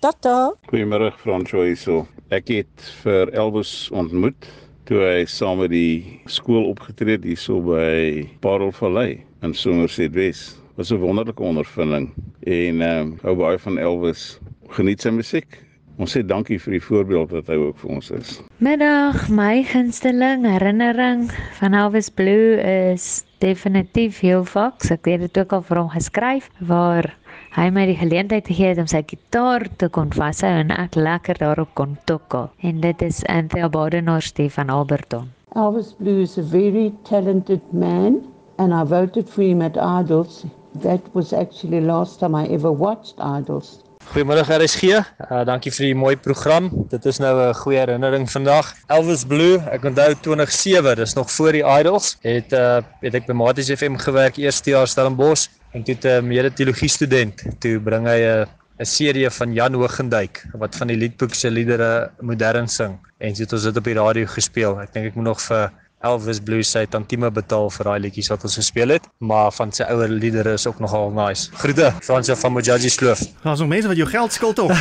Tata. 0.03 0.51
Goeiemôre 0.69 1.09
François 1.17 1.65
hierso. 1.71 2.03
Ek 2.29 2.51
het 2.53 2.89
vir 3.01 3.33
Elvis 3.33 3.89
ontmoet 3.89 4.45
toe 4.89 5.01
hy 5.01 5.25
saam 5.29 5.59
met 5.63 5.73
die 5.73 6.21
skool 6.29 6.69
opgetree 6.69 7.17
het 7.17 7.25
hierso 7.25 7.57
by 7.65 8.27
Parelvallei 8.45 9.23
in 9.45 9.57
Somerset 9.57 10.13
Wes. 10.13 10.53
Was 10.77 10.93
'n 10.93 11.01
wonderlike 11.01 11.43
ondervinding 11.43 12.13
en 12.45 12.81
ehm 12.81 13.01
um, 13.01 13.17
hou 13.23 13.35
baie 13.35 13.57
van 13.57 13.77
Elvis. 13.77 14.39
Geniet 14.69 15.01
sy 15.01 15.09
musiek. 15.09 15.59
ons 15.99 16.13
sê 16.15 16.21
dankie 16.23 16.59
vir 16.63 16.77
die 16.77 16.83
voorbeeld 16.83 17.31
wat 17.35 17.49
hy 17.51 17.57
ook 17.59 17.79
vir 17.81 17.89
ons 17.91 18.11
is. 18.15 18.29
Middag, 18.63 19.27
my 19.29 19.63
gunsteling 19.67 20.45
herinnering 20.47 21.27
van 21.59 21.75
Elvis 21.75 22.07
Blue 22.09 22.55
is 22.63 23.25
definitief 23.39 24.19
heel 24.23 24.43
Fox. 24.45 24.91
Ek 24.91 25.07
het 25.09 25.23
dit 25.25 25.39
ook 25.41 25.53
al 25.57 25.63
vir 25.67 25.79
hom 25.81 25.89
geskryf 25.93 26.49
waar 26.59 27.09
hy 27.55 27.67
my 27.73 27.85
die 27.89 27.97
geleentheid 27.97 28.47
gegee 28.47 28.73
het 28.73 28.81
om 28.83 28.87
sy 28.91 29.01
gitaar 29.07 29.65
te 29.81 29.89
kon 29.89 30.11
vashou 30.15 30.51
en 30.61 30.71
ek 30.75 30.95
lekker 30.99 31.39
daarop 31.41 31.73
kon 31.79 31.97
tokkel. 32.05 32.49
En 32.61 32.81
dit 32.83 33.01
is 33.01 33.23
Anthea 33.25 33.69
Badenhorst 33.69 34.41
van 34.55 34.69
Alberton. 34.69 35.29
Elvis 35.55 35.95
Blue 35.97 36.21
is 36.21 36.37
a 36.37 36.43
very 36.43 36.93
talented 37.03 37.61
man, 37.73 38.21
and 38.57 38.73
I 38.73 38.83
voted 38.83 39.29
for 39.29 39.41
him 39.43 39.61
at 39.61 39.77
Idols. 39.77 40.45
That 40.81 41.01
was 41.13 41.33
actually 41.33 41.81
last 41.81 42.19
time 42.19 42.35
I 42.35 42.47
ever 42.53 42.71
watched 42.71 43.19
Idols. 43.19 43.79
Goeiemôre 44.09 44.41
RSG. 44.41 44.89
Uh, 44.89 45.43
dankie 45.45 45.69
vir 45.69 45.85
die 45.85 45.93
mooi 45.93 46.15
program. 46.17 46.71
Dit 46.89 47.03
is 47.05 47.19
nou 47.21 47.29
'n 47.29 47.53
goeie 47.53 47.77
herinnering 47.77 48.25
vandag. 48.25 48.73
Elvis 48.89 49.21
Blue, 49.23 49.59
ek 49.69 49.85
onthou 49.85 50.15
2007, 50.25 50.95
dis 50.95 51.13
nog 51.13 51.29
voor 51.31 51.51
die 51.51 51.61
Idols. 51.61 52.17
Het 52.25 52.51
uh 52.51 52.81
het 53.05 53.13
ek 53.13 53.27
by 53.27 53.33
Maties 53.37 53.69
FM 53.69 54.01
gewerk 54.01 54.37
eerste 54.41 54.71
jaar 54.71 54.87
Stellenbosch 54.87 55.47
en 55.73 55.83
toe 55.83 55.95
'n 56.01 56.27
mede 56.27 56.49
teologie 56.49 56.89
student. 56.89 57.37
Toe 57.59 57.79
bring 57.79 58.07
hy 58.07 58.17
'n 58.25 58.47
'n 58.79 58.85
serie 58.85 59.29
van 59.29 59.53
Jan 59.53 59.73
Hoogendyk 59.73 60.41
wat 60.57 60.75
van 60.75 60.87
die 60.87 60.97
liedboek 60.97 61.33
se 61.35 61.51
liedere 61.51 62.09
modern 62.19 62.67
sing. 62.67 62.97
En 63.19 63.35
so 63.35 63.43
het 63.43 63.53
ons 63.53 63.63
dit 63.63 63.77
op 63.77 63.83
die 63.83 63.93
radio 63.93 64.25
gespeel. 64.25 64.81
Ek 64.81 64.93
dink 64.93 65.05
ek 65.05 65.15
moet 65.15 65.25
nog 65.25 65.41
vir 65.41 65.69
Elvis 65.99 66.39
Blue 66.39 66.63
sy 66.63 66.85
tantieme 66.87 67.27
betaal 67.35 67.67
vir 67.75 67.89
daai 67.89 67.99
liedjies 68.05 68.29
wat 68.31 68.45
ons 68.47 68.55
gespeel 68.55 68.93
het, 68.95 69.07
maar 69.19 69.49
van 69.51 69.73
sy 69.75 69.83
ouer 69.91 70.07
liedere 70.07 70.53
is 70.55 70.63
ook 70.69 70.79
nogal 70.79 71.11
nice. 71.11 71.49
Groete, 71.59 71.89
Fransjo 72.05 72.37
van 72.39 72.53
Mojaji 72.55 72.89
Sloof. 72.89 73.25
Daar's 73.43 73.59
nog 73.59 73.67
mense 73.67 73.87
wat 73.91 73.99
jou 73.99 74.07
geld 74.07 74.33
skuld 74.33 74.59
op. 74.63 74.71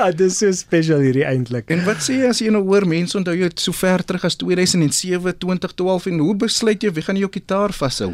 Ja, 0.00 0.10
dit 0.10 0.30
is 0.30 0.38
so 0.40 0.48
spesiaal 0.56 1.02
hierdie 1.04 1.26
eintlik. 1.28 1.68
En 1.74 1.82
wat 1.84 2.00
sê 2.00 2.14
jy 2.22 2.28
as 2.32 2.40
jy 2.40 2.48
nou 2.52 2.62
hoor 2.64 2.86
mense 2.88 3.16
onthou 3.18 3.34
jy 3.36 3.50
so 3.60 3.74
ver 3.76 4.00
terug 4.08 4.24
as 4.24 4.36
2007, 4.40 5.34
2012 5.42 6.06
en 6.10 6.22
hoe 6.24 6.34
besluit 6.46 6.82
jy 6.86 6.92
wie 6.96 7.04
gaan 7.04 7.20
jou 7.20 7.28
gitaar 7.32 7.74
vashou? 7.76 8.10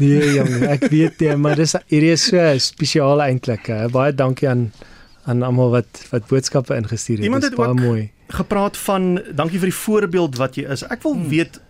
Nee 0.00 0.34
jong, 0.36 0.52
ek 0.68 0.86
weet 0.92 1.24
jy, 1.24 1.34
maar 1.40 1.56
dis 1.60 1.74
hierdie 1.90 2.12
is 2.12 2.28
so 2.28 2.44
spesiaal 2.60 3.24
eintlik. 3.24 3.72
Baie 3.94 4.12
dankie 4.16 4.48
aan 4.52 4.68
aan 5.28 5.42
almal 5.46 5.72
wat 5.74 6.04
wat 6.10 6.28
boodskappe 6.28 6.76
ingestuur 6.76 7.20
het. 7.20 7.24
Iemand 7.28 7.44
Dis 7.44 7.50
het 7.52 7.58
baie 7.58 7.72
ook 7.74 7.80
mooi. 7.80 8.04
Gepraat 8.34 8.76
van 8.76 9.22
dankie 9.34 9.58
vir 9.58 9.70
die 9.70 9.80
voorbeeld 9.82 10.36
wat 10.36 10.56
jy 10.56 10.64
is. 10.70 10.82
Ek 10.82 11.02
wil 11.02 11.14
hmm. 11.14 11.28
weet 11.28 11.60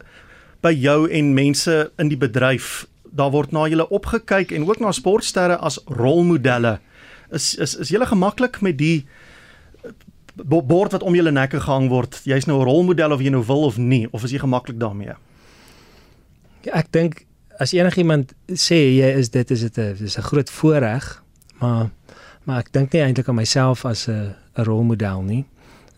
by 0.61 0.73
jou 0.77 1.09
en 1.09 1.35
mense 1.35 1.91
in 1.99 2.09
die 2.09 2.19
bedryf, 2.21 2.87
daar 3.11 3.33
word 3.33 3.53
na 3.53 3.67
julle 3.69 3.89
opgekyk 3.89 4.53
en 4.53 4.67
ook 4.69 4.81
na 4.81 4.93
sportsterre 4.93 5.57
as 5.57 5.79
rolmodelle. 5.87 6.79
Is 7.31 7.55
is 7.55 7.77
is 7.77 7.89
julle 7.89 8.07
gemaklik 8.07 8.61
met 8.61 8.79
die 8.79 9.07
bo- 10.35 10.63
bord 10.63 10.93
wat 10.93 11.03
om 11.03 11.15
julle 11.15 11.33
nekke 11.33 11.61
gehang 11.61 11.89
word? 11.89 12.21
Jy's 12.25 12.47
nou 12.47 12.61
'n 12.61 12.65
rolmodel 12.65 13.13
of 13.13 13.21
jy 13.21 13.31
nou 13.31 13.45
wil 13.47 13.65
of 13.65 13.77
nie, 13.77 14.07
of 14.11 14.25
is 14.25 14.31
jy 14.31 14.39
gemaklik 14.39 14.79
daarmee? 14.79 15.15
Ja, 16.63 16.73
ek 16.73 16.93
dink 16.93 17.27
as 17.59 17.73
enigiemand 17.73 18.33
sê 18.49 18.97
jy 18.97 19.17
is 19.19 19.31
dit 19.31 19.51
is 19.51 19.61
dit 19.61 19.79
'n 19.79 19.97
dis 19.97 20.19
'n 20.19 20.23
groot 20.23 20.51
voorreg, 20.51 21.23
maar 21.61 21.91
maar 22.45 22.59
ek 22.59 22.73
dink 22.73 22.93
nie 22.93 23.03
eintlik 23.03 23.29
aan 23.29 23.35
myself 23.35 23.85
as 23.85 24.09
'n 24.09 24.35
'n 24.57 24.65
rolmodel 24.65 25.23
nie. 25.23 25.45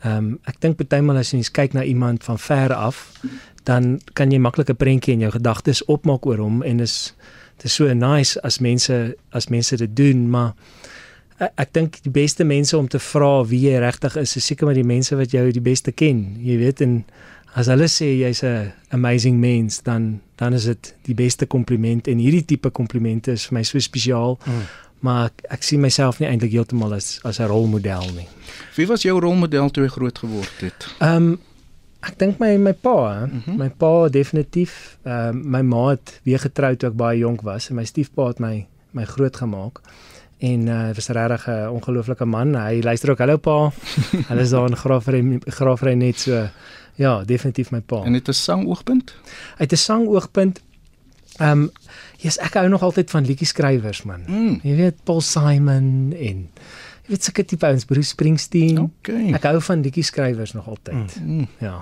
Ehm 0.02 0.16
um, 0.16 0.38
ek 0.50 0.60
dink 0.60 0.76
partymal 0.76 1.16
as 1.16 1.30
jy 1.30 1.42
kyk 1.52 1.74
na 1.74 1.84
iemand 1.86 2.24
van 2.24 2.38
ver 2.38 2.74
af, 2.74 3.12
dan 3.64 4.00
kan 4.12 4.30
jy 4.30 4.38
maklik 4.38 4.70
'n 4.70 4.76
prentjie 4.76 5.14
in 5.14 5.20
jou 5.20 5.30
gedagtes 5.30 5.84
opmaak 5.84 6.26
oor 6.26 6.38
hom 6.38 6.62
en 6.62 6.80
is 6.80 7.14
dit 7.56 7.64
is 7.64 7.74
so 7.74 7.92
nice 7.94 8.40
as 8.42 8.58
mense 8.58 9.16
as 9.30 9.48
mense 9.48 9.76
dit 9.76 9.96
doen, 9.96 10.30
maar 10.30 10.54
ek, 11.38 11.52
ek 11.56 11.72
dink 11.72 11.98
die 12.02 12.10
beste 12.10 12.44
mense 12.44 12.76
om 12.76 12.88
te 12.88 12.98
vra 12.98 13.44
wie 13.44 13.68
jy 13.68 13.78
regtig 13.78 14.16
is, 14.16 14.36
is 14.36 14.46
seker 14.46 14.66
maar 14.66 14.78
die 14.78 14.86
mense 14.86 15.16
wat 15.16 15.30
jou 15.30 15.50
die 15.52 15.64
beste 15.64 15.92
ken. 15.92 16.36
Jy 16.42 16.58
weet 16.58 16.80
en 16.80 17.04
as 17.54 17.68
hulle 17.68 17.86
sê 17.86 18.08
jy's 18.18 18.42
'n 18.42 18.72
amazing 18.90 19.38
mens, 19.38 19.82
dan 19.82 20.20
dan 20.36 20.52
is 20.52 20.64
dit 20.64 20.94
die 21.02 21.14
beste 21.14 21.46
kompliment 21.46 22.08
en 22.08 22.18
hierdie 22.18 22.44
tipe 22.44 22.70
komplimente 22.70 23.32
is 23.32 23.46
vir 23.46 23.58
my 23.58 23.62
so 23.62 23.78
spesiaal. 23.78 24.38
Mm. 24.46 24.62
Maar 25.02 25.30
ek, 25.30 25.46
ek 25.58 25.64
sien 25.66 25.80
myself 25.82 26.20
nie 26.22 26.28
eintlik 26.30 26.52
heeltemal 26.54 26.94
as 26.94 27.18
as 27.26 27.40
'n 27.40 27.50
rolmodel 27.50 28.06
nie. 28.14 28.28
Wie 28.76 28.86
was 28.86 29.02
jou 29.02 29.18
rolmodel 29.20 29.70
toe 29.70 29.84
jy 29.84 29.90
groot 29.90 30.18
geword 30.18 30.60
het? 30.60 30.86
Ehm 31.00 31.16
um, 31.16 31.40
ek 32.02 32.18
dink 32.18 32.38
my 32.38 32.56
my 32.56 32.72
pa. 32.72 33.26
Mm 33.26 33.42
-hmm. 33.44 33.56
my 33.56 33.70
pa 33.70 34.08
definitief. 34.08 34.98
Ehm 35.02 35.28
um, 35.28 35.50
my 35.50 35.62
ma 35.62 35.88
het 35.90 36.20
weer 36.22 36.38
getrou 36.38 36.76
toe 36.76 36.88
ek 36.90 36.96
baie 36.96 37.18
jonk 37.18 37.42
was 37.42 37.68
en 37.70 37.76
my 37.76 37.84
stiefpa 37.84 38.26
het 38.26 38.38
my 38.38 38.66
my 38.90 39.04
groot 39.04 39.36
gemaak. 39.36 39.80
En 40.38 40.66
uh, 40.66 40.86
hy 40.86 40.94
was 40.94 41.08
regtig 41.08 41.46
'n 41.46 41.68
ongelooflike 41.68 42.24
man. 42.24 42.54
Hy 42.54 42.80
luister 42.82 43.10
ook 43.10 43.18
hallo 43.18 43.36
pa. 43.36 43.70
Hulle 44.28 44.40
is 44.40 44.50
daar 44.50 44.68
in 44.68 44.76
Graafry 44.76 45.38
Graafry 45.46 45.94
net 45.94 46.18
so 46.18 46.48
ja, 46.94 47.24
definitief 47.24 47.70
my 47.70 47.80
pa. 47.80 48.02
En 48.04 48.12
dit 48.12 48.28
is 48.28 48.44
sangoogpunt? 48.44 49.14
Uit 49.58 49.72
'n 49.72 49.76
sangoogpunt 49.76 50.60
ehm 51.42 51.66
um, 51.66 51.68
yes, 52.22 52.38
ek 52.38 52.54
hou 52.60 52.68
nog 52.70 52.84
altyd 52.86 53.10
van 53.10 53.26
liedjie 53.26 53.48
skrywers 53.50 54.04
man. 54.08 54.24
Mm. 54.28 54.58
Jy 54.62 54.76
weet 54.78 55.04
Paul 55.08 55.20
Simon 55.26 56.12
en 56.14 56.44
jy 57.02 57.14
weet 57.14 57.26
sulke 57.26 57.44
tipe 57.44 57.66
ouens 57.66 57.86
Bruce 57.88 58.14
Springsteen. 58.14 58.78
Okay. 58.78 59.32
Ek 59.34 59.48
hou 59.50 59.58
van 59.66 59.82
liedjie 59.82 60.06
skrywers 60.06 60.54
nog 60.54 60.68
altyd. 60.70 61.18
Mm. 61.20 61.48
Ja. 61.62 61.80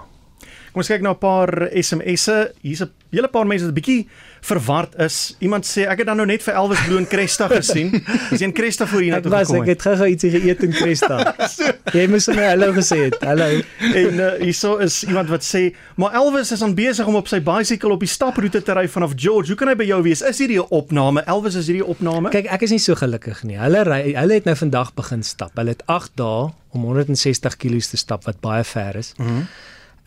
Kom 0.72 0.82
ons 0.84 0.88
kyk 0.88 1.02
na 1.02 1.10
'n 1.10 1.18
paar 1.18 1.50
SMS'e. 1.74 2.52
Hier's 2.62 2.80
'n 2.82 2.90
hele 3.10 3.28
paar 3.28 3.46
mense 3.46 3.64
wat 3.64 3.72
'n 3.74 3.80
bietjie 3.80 4.06
verward 4.40 4.94
is. 4.98 5.36
Iemand 5.40 5.64
sê 5.66 5.82
ek 5.88 5.98
het 5.98 6.06
dan 6.06 6.16
nou 6.16 6.26
net 6.26 6.42
vir 6.42 6.54
Elvis 6.54 6.78
Blue 6.86 6.96
en 6.98 7.06
Cresta 7.06 7.48
gesien. 7.48 7.92
Is 8.30 8.38
jy 8.40 8.46
in 8.46 8.52
Cresta 8.52 8.86
voor 8.86 9.00
hier 9.00 9.10
na 9.10 9.16
Ek 9.16 9.22
toe 9.22 9.32
was 9.32 9.48
gekom? 9.48 9.62
ek 9.62 9.68
het 9.68 9.82
gou-gou 9.82 10.06
ietsie 10.08 10.30
geëet 10.30 10.62
in 10.62 10.72
Cresta. 10.72 11.34
Jy 11.92 12.06
moes 12.06 12.28
my 12.28 12.44
hallo 12.46 12.72
gesê 12.72 12.96
het. 13.10 13.16
Hallo. 13.20 13.60
En 13.80 14.14
uh, 14.14 14.32
hierso 14.38 14.76
is 14.78 15.04
iemand 15.04 15.28
wat 15.28 15.42
sê, 15.42 15.74
"Maar 15.96 16.12
Elvis 16.14 16.52
is 16.52 16.62
aan 16.62 16.74
besig 16.74 17.06
om 17.06 17.14
op 17.14 17.26
sy 17.28 17.40
bicycle 17.42 17.90
op 17.90 18.00
die 18.00 18.08
staproete 18.08 18.62
te 18.62 18.72
ry 18.72 18.86
vanaf 18.88 19.12
George. 19.16 19.46
Hoe 19.48 19.56
kan 19.56 19.68
hy 19.68 19.74
by 19.74 19.84
jou 19.84 20.02
wees? 20.02 20.22
Is 20.22 20.38
hierdie 20.38 20.58
'n 20.60 20.66
opname? 20.70 21.20
Elvis 21.26 21.54
is 21.54 21.66
hierdie 21.66 21.82
'n 21.84 21.90
opname?" 21.90 22.30
Kyk, 22.30 22.46
ek 22.46 22.62
is 22.62 22.70
nie 22.70 22.78
so 22.78 22.94
gelukkig 22.94 23.42
nie. 23.44 23.56
Hulle 23.58 23.82
ry 23.82 24.14
hulle 24.14 24.34
het 24.34 24.44
nou 24.44 24.54
vandag 24.56 24.94
begin 24.94 25.22
stap. 25.22 25.50
Hulle 25.56 25.70
het 25.70 25.82
8 25.86 26.10
dae 26.16 26.52
om 26.72 26.82
160 26.84 27.56
km 27.56 27.78
te 27.90 27.96
stap 27.96 28.24
wat 28.24 28.40
baie 28.40 28.64
ver 28.64 28.96
is. 28.96 29.12
Mhm. 29.18 29.28
Mm 29.28 29.46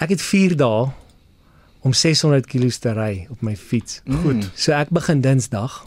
Ek 0.02 0.10
het 0.10 0.22
4 0.22 0.56
dae 0.58 0.90
om 1.84 1.94
600 1.94 2.48
km 2.48 2.70
te 2.80 2.94
ry 2.96 3.26
op 3.30 3.42
my 3.42 3.56
fiets. 3.56 4.02
Mm. 4.06 4.22
Goed. 4.24 4.50
So 4.56 4.74
ek 4.74 4.94
begin 4.96 5.22
Dinsdag 5.22 5.84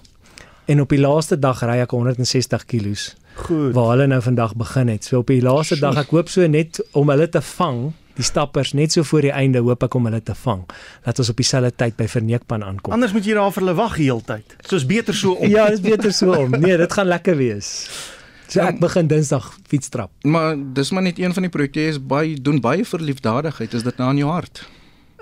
en 0.66 0.80
op 0.82 0.92
die 0.92 1.00
laaste 1.00 1.38
dag 1.38 1.62
ry 1.64 1.80
ek 1.82 1.94
160 1.94 2.66
km. 2.70 2.94
Goed. 3.36 3.72
Waar 3.76 3.94
hulle 3.94 4.06
nou 4.10 4.20
vandag 4.22 4.54
begin 4.56 4.92
het. 4.92 5.04
So 5.04 5.24
op 5.24 5.30
die 5.32 5.42
laaste 5.42 5.78
dag 5.80 5.98
ek 6.04 6.12
hoop 6.14 6.30
so 6.32 6.46
net 6.46 6.80
om 6.96 7.10
hulle 7.12 7.28
te 7.28 7.42
vang, 7.56 7.90
die 8.16 8.24
stappers 8.24 8.72
net 8.72 8.94
so 8.94 9.04
voor 9.04 9.26
die 9.26 9.32
einde 9.34 9.60
hoop 9.64 9.84
ek 9.84 9.96
om 9.98 10.08
hulle 10.08 10.22
te 10.24 10.36
vang. 10.44 10.62
Dat 11.04 11.20
ons 11.20 11.32
op 11.32 11.40
dieselfde 11.40 11.72
tyd 11.76 11.96
by 11.98 12.06
Verneekpan 12.08 12.64
aankom. 12.64 12.94
Anders 12.96 13.12
moet 13.16 13.26
jy 13.28 13.36
daar 13.36 13.52
vir 13.52 13.64
hulle 13.64 13.76
wag 13.76 13.98
die 13.98 14.08
hele 14.08 14.24
tyd. 14.24 14.56
Soos 14.68 14.86
beter 14.88 15.16
so 15.16 15.36
om. 15.36 15.50
Ja, 15.52 15.68
dis 15.72 15.84
beter 15.84 16.14
so 16.14 16.36
om. 16.36 16.56
Nee, 16.56 16.76
dit 16.80 16.92
gaan 16.92 17.10
lekker 17.10 17.36
wees. 17.36 17.72
So 18.48 18.60
ek 18.60 18.78
begin 18.78 19.08
Dinsdag 19.10 19.58
fietstrap. 19.68 20.10
Maar 20.22 20.56
dis 20.74 20.90
maar 20.90 21.02
net 21.02 21.18
een 21.18 21.34
van 21.34 21.42
die 21.42 21.50
projekte 21.50 21.80
is 21.80 21.98
baie 21.98 22.36
doen 22.40 22.60
baie 22.60 22.84
vir 22.84 23.00
liefdadigheid. 23.00 23.74
Is 23.74 23.82
dit 23.82 23.96
nou 23.96 24.08
aan 24.08 24.20
jou 24.20 24.30
hart? 24.30 24.66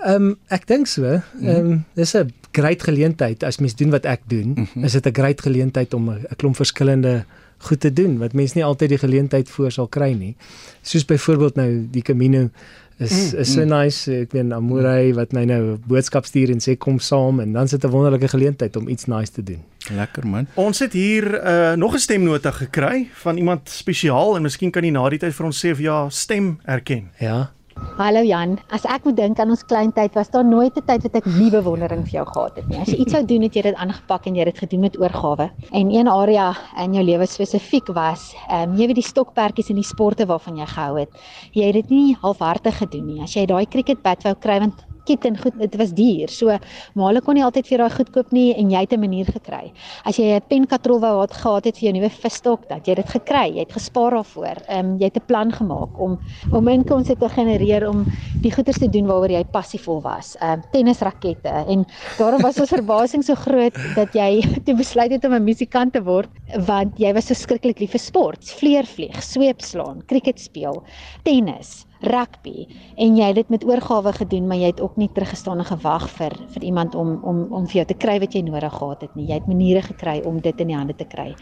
Ehm 0.05 0.29
um, 0.29 0.35
ek 0.53 0.67
dink 0.67 0.87
so. 0.87 1.03
Ehm 1.41 1.71
um, 1.71 1.85
dis 1.95 2.15
'n 2.15 2.33
groot 2.51 2.83
geleentheid 2.83 3.43
as 3.43 3.59
mens 3.59 3.75
doen 3.75 3.89
wat 3.89 4.05
ek 4.05 4.21
doen. 4.27 4.53
Mm 4.55 4.67
-hmm. 4.73 4.83
Is 4.83 4.91
dit 4.91 5.05
'n 5.05 5.13
groot 5.13 5.41
geleentheid 5.41 5.93
om 5.93 6.09
'n 6.09 6.35
klomp 6.35 6.55
verskillende 6.55 7.25
goed 7.57 7.79
te 7.79 7.93
doen 7.93 8.17
wat 8.17 8.33
mense 8.33 8.57
nie 8.57 8.65
altyd 8.65 8.89
die 8.89 9.01
geleentheid 9.01 9.49
voor 9.49 9.71
sal 9.71 9.87
kry 9.87 10.11
nie. 10.13 10.35
Soos 10.81 11.05
byvoorbeeld 11.05 11.55
nou 11.55 11.69
die 11.91 12.01
Camino 12.01 12.49
is 12.97 13.33
Mm, 13.33 13.39
is 13.39 13.53
so 13.53 13.61
mm. 13.61 13.67
nice. 13.67 14.11
Ek 14.11 14.31
weet 14.31 14.51
Amorey 14.51 15.13
wat 15.13 15.33
my 15.33 15.43
nou 15.45 15.61
'n 15.73 15.83
boodskap 15.87 16.25
stuur 16.25 16.51
en 16.51 16.59
sê 16.59 16.77
kom 16.77 16.99
saam 16.99 17.39
en 17.39 17.53
dan 17.53 17.67
sit 17.67 17.83
'n 17.83 17.89
wonderlike 17.89 18.27
geleentheid 18.27 18.75
om 18.75 18.87
iets 18.87 19.05
nice 19.05 19.31
te 19.31 19.43
doen. 19.43 19.63
Lekker 19.91 20.27
man. 20.27 20.47
Ons 20.53 20.79
het 20.79 20.93
hier 20.93 21.23
uh, 21.43 21.73
nog 21.73 21.93
'n 21.93 21.99
stemnota 21.99 22.51
gekry 22.51 23.07
van 23.13 23.37
iemand 23.37 23.69
spesiaal 23.69 24.35
en 24.35 24.41
miskien 24.41 24.71
kan 24.71 24.83
jy 24.83 24.91
na 24.91 25.09
die 25.09 25.19
tyd 25.19 25.33
vir 25.33 25.45
ons 25.45 25.65
sê 25.65 25.71
of 25.71 25.79
ja 25.79 26.09
stem 26.09 26.59
erken. 26.65 27.09
Ja. 27.19 27.51
Hallo 27.75 28.21
Jan, 28.23 28.53
as 28.71 28.85
ek 28.87 29.03
moet 29.03 29.17
dink 29.17 29.39
aan 29.39 29.49
ons 29.51 29.63
klein 29.67 29.89
tyd, 29.95 30.13
was 30.15 30.29
daar 30.31 30.45
nooit 30.47 30.77
'n 30.79 30.85
tyd 30.87 31.03
wat 31.03 31.15
ek 31.19 31.25
nie 31.25 31.49
bewondering 31.51 32.05
vir 32.07 32.23
jou 32.23 32.25
gehad 32.25 32.55
het 32.55 32.67
nie. 32.69 32.79
As 32.79 32.87
jy 32.87 32.99
iets 33.03 33.11
sou 33.11 33.23
doen, 33.25 33.41
het 33.43 33.53
jy 33.53 33.61
dit 33.61 33.75
aangepak 33.75 34.27
en 34.27 34.35
jy 34.35 34.45
het 34.45 34.59
gedoen 34.63 34.79
met 34.79 34.95
oorgawe. 34.99 35.51
En 35.71 35.91
een 35.91 36.07
area 36.07 36.55
in 36.83 36.93
jou 36.93 37.03
lewe 37.03 37.25
spesifiek 37.25 37.87
was, 37.87 38.33
ehm 38.49 38.71
um, 38.71 38.75
jy 38.77 38.87
weet 38.87 38.95
die 38.95 39.11
stokperdjies 39.11 39.69
en 39.69 39.75
die 39.75 39.83
sporte 39.83 40.25
waarvan 40.25 40.57
jy 40.57 40.65
gehou 40.65 40.99
het. 40.99 41.09
Jy 41.51 41.65
het 41.65 41.73
dit 41.73 41.89
nie 41.89 42.17
halfhartig 42.21 42.77
gedoen 42.77 43.05
nie. 43.05 43.21
As 43.21 43.33
jy 43.33 43.45
daai 43.45 43.65
cricketbat 43.65 44.23
wou 44.23 44.35
kry 44.35 44.59
want 44.59 44.85
kit 45.05 45.25
en 45.25 45.37
goed, 45.37 45.57
dit 45.59 45.75
was 45.79 45.93
duur. 45.95 46.29
So 46.29 46.57
maale 46.93 47.21
kon 47.21 47.37
nie 47.37 47.43
altyd 47.45 47.67
vir 47.67 47.83
daai 47.83 47.95
goed 47.95 48.11
koop 48.15 48.31
nie 48.35 48.53
en 48.55 48.71
jy 48.71 48.81
het 48.85 48.93
'n 48.93 48.99
manier 48.99 49.25
gekry. 49.25 49.71
As 50.05 50.17
jy 50.17 50.35
'n 50.35 50.41
penkatrol 50.49 50.99
wou 50.99 51.17
wat 51.17 51.33
gehad 51.33 51.65
het 51.65 51.77
vir 51.77 51.91
jou 51.91 51.93
nuwe 51.93 52.09
visstok, 52.09 52.67
dat 52.69 52.87
jy 52.87 52.95
dit 52.95 53.09
gekry, 53.09 53.55
jy 53.55 53.59
het 53.59 53.73
gespaar 53.73 54.11
daarvoor. 54.11 54.57
Ehm 54.67 54.85
um, 54.85 54.97
jy 54.97 55.05
het 55.05 55.17
'n 55.17 55.25
plan 55.27 55.51
gemaak 55.51 55.99
om 55.99 56.19
om 56.51 56.67
inkomste 56.67 57.15
te 57.15 57.29
genereer 57.29 57.89
om 57.89 58.05
die 58.41 58.51
goeders 58.51 58.77
te 58.77 58.89
doen 58.89 59.05
waaroor 59.05 59.31
jy 59.31 59.43
passievol 59.43 60.01
was. 60.01 60.35
Ehm 60.41 60.59
um, 60.59 60.63
tennisrakette 60.71 61.49
en 61.67 61.85
daarom 62.17 62.41
was 62.41 62.59
ons 62.59 62.69
verbasing 62.69 63.23
so 63.23 63.35
groot 63.35 63.73
dat 63.95 64.13
jy 64.13 64.41
toe 64.65 64.75
besluit 64.75 65.11
het 65.11 65.25
om 65.25 65.33
'n 65.33 65.43
musikant 65.43 65.93
te 65.93 66.03
word 66.03 66.29
want 66.67 66.97
jy 66.99 67.13
was 67.13 67.27
so 67.27 67.33
skrikkelik 67.33 67.79
lief 67.79 67.91
vir 67.91 67.99
sport, 67.99 68.43
vleervlieg, 68.59 69.23
sweepslaan, 69.23 70.03
cricket 70.07 70.39
speel, 70.39 70.83
tennis 71.23 71.85
rugby 72.01 72.67
en 72.95 73.15
jy 73.17 73.27
het 73.31 73.35
dit 73.35 73.49
met 73.49 73.65
oorgawe 73.65 74.13
gedoen 74.13 74.47
maar 74.47 74.57
jy 74.57 74.71
het 74.73 74.81
ook 74.81 74.97
nie 74.97 75.09
teruggestaan 75.13 75.63
en 75.63 75.69
gewag 75.69 76.09
vir 76.17 76.35
vir 76.53 76.63
iemand 76.63 76.95
om 76.95 77.19
om 77.23 77.45
om 77.51 77.67
vir 77.67 77.81
jou 77.81 77.85
te 77.85 77.99
kry 78.05 78.19
wat 78.19 78.33
jy 78.33 78.41
nodig 78.41 78.73
gehad 78.73 79.01
het 79.01 79.15
nie. 79.15 79.27
Jy 79.27 79.39
het 79.39 79.47
maniere 79.47 79.81
gekry 79.81 80.21
om 80.25 80.41
dit 80.41 80.59
in 80.59 80.67
die 80.67 80.75
hande 80.77 80.95
te 80.95 81.05
kry 81.05 81.35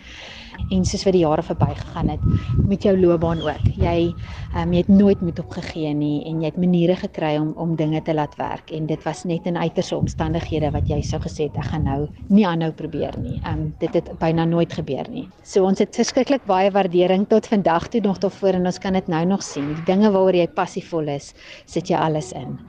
en 0.72 0.86
soos 0.86 1.04
wat 1.08 1.16
die 1.16 1.24
jare 1.24 1.44
verbygegaan 1.46 2.10
het 2.14 2.24
met 2.70 2.84
jou 2.84 2.94
loopbaan 3.00 3.42
ook. 3.44 3.72
Jy 3.78 4.14
ehm 4.54 4.62
um, 4.62 4.74
jy 4.74 4.84
het 4.84 4.92
nooit 4.92 5.22
moed 5.22 5.40
opgegee 5.40 5.94
nie 5.94 6.24
en 6.30 6.42
jy 6.42 6.52
het 6.52 6.58
maniere 6.58 6.96
gekry 6.96 7.36
om 7.38 7.54
om 7.58 7.76
dinge 7.76 8.02
te 8.02 8.14
laat 8.14 8.36
werk 8.38 8.72
en 8.72 8.86
dit 8.86 9.04
was 9.04 9.24
net 9.24 9.46
in 9.50 9.58
uiterste 9.58 9.98
omstandighede 9.98 10.72
wat 10.72 10.90
jy 10.90 11.02
sou 11.02 11.20
gesê 11.22 11.50
het 11.50 11.58
ek 11.58 11.72
gaan 11.72 11.84
nou 11.90 12.00
nie 12.30 12.46
aanhou 12.48 12.72
probeer 12.72 13.18
nie. 13.20 13.40
Ehm 13.44 13.60
um, 13.60 13.74
dit 13.80 13.94
het 13.94 14.12
byna 14.20 14.46
nooit 14.46 14.74
gebeur 14.74 15.10
nie. 15.10 15.28
So 15.44 15.66
ons 15.66 15.80
het 15.80 15.96
verskriklik 15.96 16.46
baie 16.46 16.72
waardering 16.72 17.28
tot 17.28 17.48
vandag 17.48 17.90
toe 17.90 18.02
nog 18.02 18.18
daarvoor 18.18 18.62
en 18.62 18.66
ons 18.66 18.80
kan 18.80 18.94
dit 18.94 19.08
nou 19.08 19.26
nog 19.26 19.44
sien. 19.44 19.74
Die 19.74 19.86
dinge 19.86 20.12
waaroor 20.12 20.36
jy 20.36 20.48
passievol 20.48 21.08
is, 21.08 21.34
sit 21.66 21.90
jy 21.90 21.98
alles 21.98 22.32
in 22.32 22.60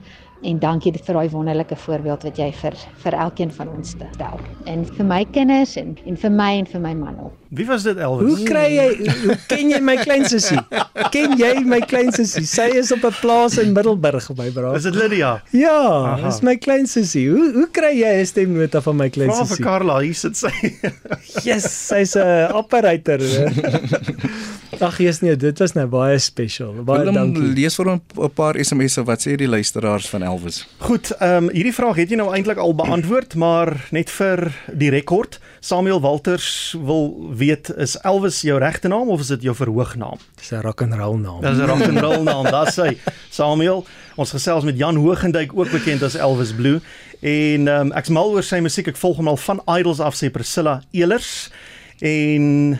en 0.41 0.59
dankie 0.59 0.91
vir 0.93 1.13
daai 1.17 1.29
wonderlike 1.29 1.75
voorbeeld 1.75 2.23
wat 2.23 2.37
jy 2.37 2.51
vir 2.61 2.75
vir 3.03 3.13
elkeen 3.13 3.51
van 3.51 3.69
ons 3.69 3.95
stel. 3.95 4.39
En 4.65 4.85
vir 4.85 5.05
my 5.05 5.23
kinders 5.31 5.75
en 5.81 5.95
en 6.05 6.17
vir 6.17 6.31
my 6.31 6.51
en 6.59 6.67
vir 6.67 6.81
my 6.81 6.93
man 6.93 7.19
ook. 7.19 7.33
Wie 7.55 7.65
was 7.65 7.83
dit 7.83 7.97
Elvis? 7.97 8.27
Hoe 8.27 8.47
kry 8.47 8.65
jy 8.75 8.87
hoe 9.23 9.37
ken 9.47 9.69
jy 9.71 9.79
my 9.79 9.95
klein 10.01 10.25
sussie? 10.27 10.59
Ken 11.13 11.37
jy 11.39 11.53
my 11.63 11.79
klein 11.79 12.11
sussie? 12.11 12.45
Sy 12.49 12.67
is 12.81 12.91
op 12.91 13.05
'n 13.05 13.15
plaas 13.21 13.57
in 13.57 13.73
Middelburg 13.73 14.27
by 14.35 14.49
bra. 14.51 14.73
Is 14.75 14.83
dit 14.83 14.95
Lydia? 14.95 15.41
Ja, 15.51 16.17
dis 16.23 16.41
my 16.41 16.57
klein 16.57 16.87
sussie. 16.87 17.29
Hoe 17.29 17.53
hoe 17.53 17.67
kry 17.71 17.93
jy 18.01 18.13
'n 18.21 18.25
stemnota 18.25 18.81
van 18.81 18.95
my 18.97 19.09
klein 19.09 19.31
sussie? 19.31 19.45
Vra 19.45 19.55
vir 19.55 19.65
Karla, 19.65 19.99
hier 19.99 20.13
sit 20.15 20.37
sy. 20.37 20.51
yes, 21.47 21.87
sy's 21.87 22.15
'n 22.15 22.51
operator. 22.53 23.19
Ag 24.83 24.97
jy's 24.99 25.21
nee, 25.23 25.35
dit 25.39 25.59
was 25.59 25.73
nou 25.75 25.85
baie 25.87 26.19
special. 26.19 26.73
Baie 26.83 27.05
Willem, 27.05 27.15
dankie. 27.15 27.53
Lees 27.55 27.75
vir 27.79 27.93
'n 27.95 28.29
paar 28.35 28.59
SMS'e 28.59 29.05
wat 29.07 29.23
sê 29.23 29.37
die 29.39 29.47
luisteraars 29.47 30.09
van 30.09 30.23
Elvis. 30.35 30.65
Goed, 30.83 31.11
ehm 31.19 31.47
um, 31.47 31.49
hierdie 31.55 31.73
vraag 31.73 31.95
het 32.01 32.11
jy 32.11 32.17
nou 32.19 32.27
eintlik 32.35 32.59
al 32.59 32.75
beantwoord, 32.75 33.35
maar 33.43 33.71
net 33.95 34.11
vir 34.11 34.51
die 34.71 34.91
rekord. 34.91 35.39
Samuel 35.63 36.01
Walters 36.03 36.75
wil 36.77 37.13
weet 37.39 37.71
is 37.81 37.95
Elvis 38.03 38.41
jou 38.45 38.59
regte 38.59 38.91
naam 38.91 39.09
of 39.09 39.23
is 39.23 39.31
dit 39.33 39.47
jou 39.47 39.55
verhoognaam? 39.55 40.19
Dis 40.39 40.51
'n 40.51 40.61
rock 40.61 40.81
and 40.81 40.93
roll 40.93 41.17
naam. 41.17 41.41
Dis 41.41 41.57
'n 41.57 41.69
rock 41.71 41.87
and 41.87 41.99
roll 41.99 42.23
naam, 42.31 42.45
dis 42.51 42.73
sy. 42.75 42.97
Samuel, 43.29 43.85
ons 44.15 44.31
gesels 44.31 44.63
met 44.63 44.77
Jan 44.77 44.95
Hoogenduyk 44.95 45.55
ook 45.55 45.71
bekend 45.71 46.03
as 46.03 46.15
Elvis 46.15 46.53
Blue 46.53 46.81
en 47.21 47.67
ehm 47.67 47.87
um, 47.87 47.91
ek's 47.95 48.09
mal 48.09 48.31
oor 48.35 48.43
sy 48.43 48.59
musiek. 48.59 48.87
Ek 48.87 48.99
volg 48.99 49.17
hom 49.17 49.31
al 49.31 49.37
van 49.37 49.63
Idols 49.79 49.99
af 49.99 50.15
sê 50.19 50.29
Priscilla 50.29 50.81
Elers 50.91 51.49
en 52.01 52.79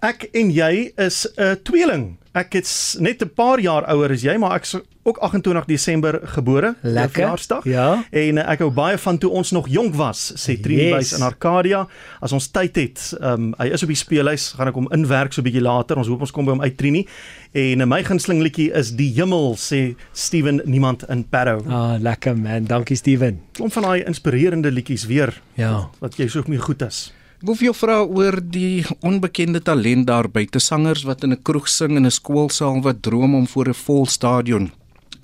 Ek 0.00 0.30
en 0.32 0.48
jy 0.48 0.92
is 0.96 1.26
'n 1.36 1.60
tweeling. 1.62 2.16
Ek 2.32 2.54
is 2.54 2.96
net 3.00 3.22
'n 3.22 3.32
paar 3.34 3.58
jaar 3.58 3.82
ouer 3.90 4.12
as 4.12 4.22
jy, 4.22 4.36
maar 4.38 4.54
ek's 4.54 4.76
ook 5.02 5.18
28 5.18 5.64
Desember 5.64 6.20
gebore, 6.22 6.76
verjaarsdag. 6.82 7.64
Ja. 7.64 8.04
En 8.10 8.36
uh, 8.36 8.50
ek 8.52 8.58
hou 8.62 8.70
baie 8.70 8.98
van 8.98 9.18
toe 9.18 9.30
ons 9.30 9.50
nog 9.50 9.66
jonk 9.68 9.94
was, 9.94 10.32
sê 10.36 10.60
Trini 10.60 10.90
Yes. 10.92 11.12
In 11.12 11.22
Arcadia. 11.22 11.88
As 12.20 12.32
ons 12.32 12.46
tyd 12.50 12.76
het, 12.76 13.16
um, 13.20 13.50
hy 13.58 13.66
is 13.74 13.82
op 13.82 13.88
die 13.88 13.98
speellys, 13.98 14.52
gaan 14.54 14.68
ek 14.68 14.78
hom 14.78 14.86
inwerk 14.94 15.32
so 15.32 15.40
'n 15.40 15.44
bietjie 15.44 15.62
later. 15.62 15.96
Ons 15.96 16.06
hoop 16.06 16.20
ons 16.20 16.30
kom 16.30 16.44
by 16.44 16.52
hom 16.52 16.62
uit 16.62 16.76
Trini. 16.76 17.06
En 17.52 17.80
uh, 17.80 17.86
my 17.86 18.04
gunsteling 18.04 18.42
liedjie 18.42 18.70
is 18.72 18.94
Die 18.94 19.10
Hemel, 19.14 19.56
sê 19.56 19.96
Steven 20.12 20.62
Niemand 20.64 21.08
in 21.08 21.24
Parow. 21.24 21.66
Ah, 21.66 21.98
lekker 21.98 22.36
man. 22.36 22.64
Dankie 22.64 22.96
Steven. 22.96 23.40
Klomp 23.52 23.72
van 23.72 23.82
daai 23.82 24.04
inspirerende 24.04 24.70
liedjies 24.70 25.06
weer. 25.06 25.34
Ja. 25.54 25.88
Wat 25.98 26.14
jy 26.16 26.28
so 26.28 26.42
mee 26.46 26.58
goed 26.58 26.82
is. 26.82 27.10
Ek 27.40 27.46
wil 27.48 27.56
vir 27.56 27.66
jou 27.70 27.76
vra 27.78 27.94
oor 28.04 28.36
die 28.52 28.82
onbekende 29.00 29.62
talent 29.64 30.04
daar 30.10 30.26
buite 30.28 30.60
sangers 30.60 31.06
wat 31.08 31.22
in 31.24 31.32
'n 31.32 31.42
kroeg 31.42 31.68
sing 31.72 31.96
in 31.96 32.04
'n 32.04 32.10
skoolsaal 32.10 32.82
wat 32.82 33.00
droom 33.02 33.34
om 33.34 33.46
voor 33.46 33.68
'n 33.68 33.74
vol 33.74 34.04
stadion 34.06 34.70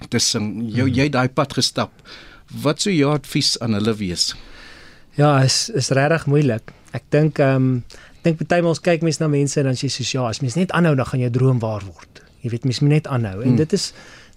te 0.08 0.18
sing. 0.18 0.64
Jou 0.74 0.88
jy 0.88 1.10
daai 1.10 1.28
pad 1.28 1.52
gestap. 1.52 1.92
Wat 2.62 2.80
sou 2.80 2.90
jou 2.94 3.12
advies 3.12 3.58
aan 3.60 3.74
hulle 3.74 3.94
wees? 3.94 4.34
Ja, 5.16 5.42
is 5.42 5.68
is 5.74 5.90
regtig 5.90 6.26
moeilik. 6.26 6.72
Ek 6.92 7.02
dink 7.10 7.38
ehm 7.38 7.56
um, 7.56 7.84
ek 8.16 8.22
dink 8.22 8.38
partymal 8.38 8.70
ons 8.70 8.80
kyk 8.80 9.02
mense 9.02 9.20
na 9.20 9.28
mense 9.28 9.60
en 9.60 9.66
dan 9.66 9.74
sê 9.74 9.82
jy 9.84 9.88
soos 9.90 10.12
ja, 10.12 10.28
as 10.28 10.40
mens 10.40 10.54
net 10.56 10.72
aanhou 10.72 10.94
dan 10.96 11.06
gaan 11.06 11.20
jou 11.20 11.30
droom 11.30 11.58
waar 11.58 11.82
word. 11.84 12.22
Jy 12.42 12.50
weet 12.50 12.64
mens 12.64 12.80
moet 12.80 12.90
net 12.90 13.06
aanhou. 13.06 13.42
En 13.42 13.48
Hmm. 13.48 13.56
dit 13.56 13.72
is 13.72 13.92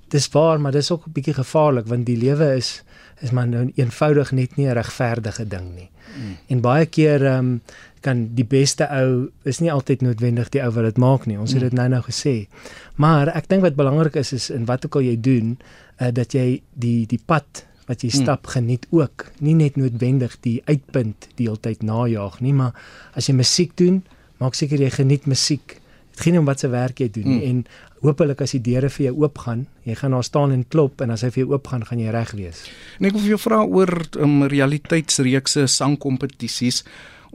dis 0.10 0.28
waar, 0.34 0.60
maar 0.60 0.72
dis 0.72 0.92
ook 0.92 1.08
'n 1.08 1.12
bietjie 1.14 1.34
gevaarlik 1.34 1.88
want 1.88 2.06
die 2.06 2.18
lewe 2.18 2.56
is 2.58 2.84
is 3.22 3.32
maar 3.32 3.48
nou 3.48 3.72
eenvoudig 3.76 4.32
net 4.32 4.56
nie 4.56 4.68
'n 4.68 4.74
regverdige 4.74 5.48
ding 5.48 5.76
nie. 5.76 5.90
Hmm. 6.16 6.38
En 6.48 6.62
baie 6.62 6.86
keer 6.86 7.26
ehm 7.26 7.38
um, 7.40 7.62
kan 8.02 8.30
die 8.34 8.46
beste 8.46 8.88
ou 8.90 9.30
is 9.44 9.60
nie 9.60 9.72
altyd 9.72 10.02
noodwendig 10.02 10.50
die 10.50 10.62
ou 10.64 10.72
wat 10.72 10.84
dit 10.84 10.98
maak 10.98 11.26
nie. 11.26 11.40
Ons 11.40 11.52
het 11.52 11.62
dit 11.62 11.74
nou 11.74 11.88
nou 11.90 12.02
gesê. 12.02 12.48
Maar 12.96 13.28
ek 13.28 13.48
dink 13.50 13.62
wat 13.62 13.76
belangrik 13.76 14.16
is 14.16 14.34
is 14.34 14.50
in 14.50 14.66
wat 14.66 14.86
ook 14.86 14.96
al 14.96 15.02
jy 15.02 15.18
doen, 15.22 15.58
uh, 16.02 16.08
dat 16.12 16.32
jy 16.34 16.62
die 16.74 17.06
die 17.06 17.20
pad 17.26 17.66
wat 17.88 18.02
jy 18.02 18.10
Mm. 18.14 18.22
stap 18.22 18.48
geniet 18.48 18.88
ook. 18.90 19.26
Nie 19.40 19.54
net 19.56 19.76
noodwendig 19.76 20.38
die 20.42 20.62
uitpunt 20.66 21.28
die 21.36 21.48
heeltyd 21.48 21.82
najag 21.84 22.40
nie, 22.42 22.54
maar 22.54 22.74
as 23.14 23.28
jy 23.28 23.34
musiek 23.36 23.76
doen, 23.78 24.04
maak 24.38 24.54
seker 24.54 24.80
jy 24.80 24.90
geniet 24.90 25.26
musiek. 25.26 25.82
Dit 26.12 26.20
gaan 26.22 26.34
nie 26.34 26.40
om 26.40 26.46
wat 26.46 26.60
se 26.60 26.68
werk 26.68 27.00
jy 27.00 27.10
doen 27.12 27.24
nie 27.28 27.40
Mm. 27.40 27.50
en 27.50 27.66
hopelik 28.02 28.42
as 28.42 28.52
die 28.52 28.60
deure 28.62 28.90
vir 28.90 29.06
jou 29.06 29.16
oopgaan, 29.24 29.68
jy 29.86 29.96
gaan 29.96 30.12
daar 30.12 30.24
staan 30.24 30.52
en 30.52 30.66
klop 30.68 31.02
en 31.02 31.10
as 31.12 31.22
hy 31.22 31.30
vir 31.30 31.44
jou 31.46 31.54
oopgaan, 31.54 31.86
gaan 31.86 32.00
jy 32.00 32.10
reg 32.12 32.32
wees. 32.32 32.64
En 33.00 33.06
ek 33.06 33.12
wil 33.12 33.22
vir 33.22 33.30
jou 33.30 33.38
vra 33.38 33.64
oor 33.66 34.02
um, 34.20 34.44
realiteitsreekse 34.44 35.68
sangkompetisies 35.68 36.84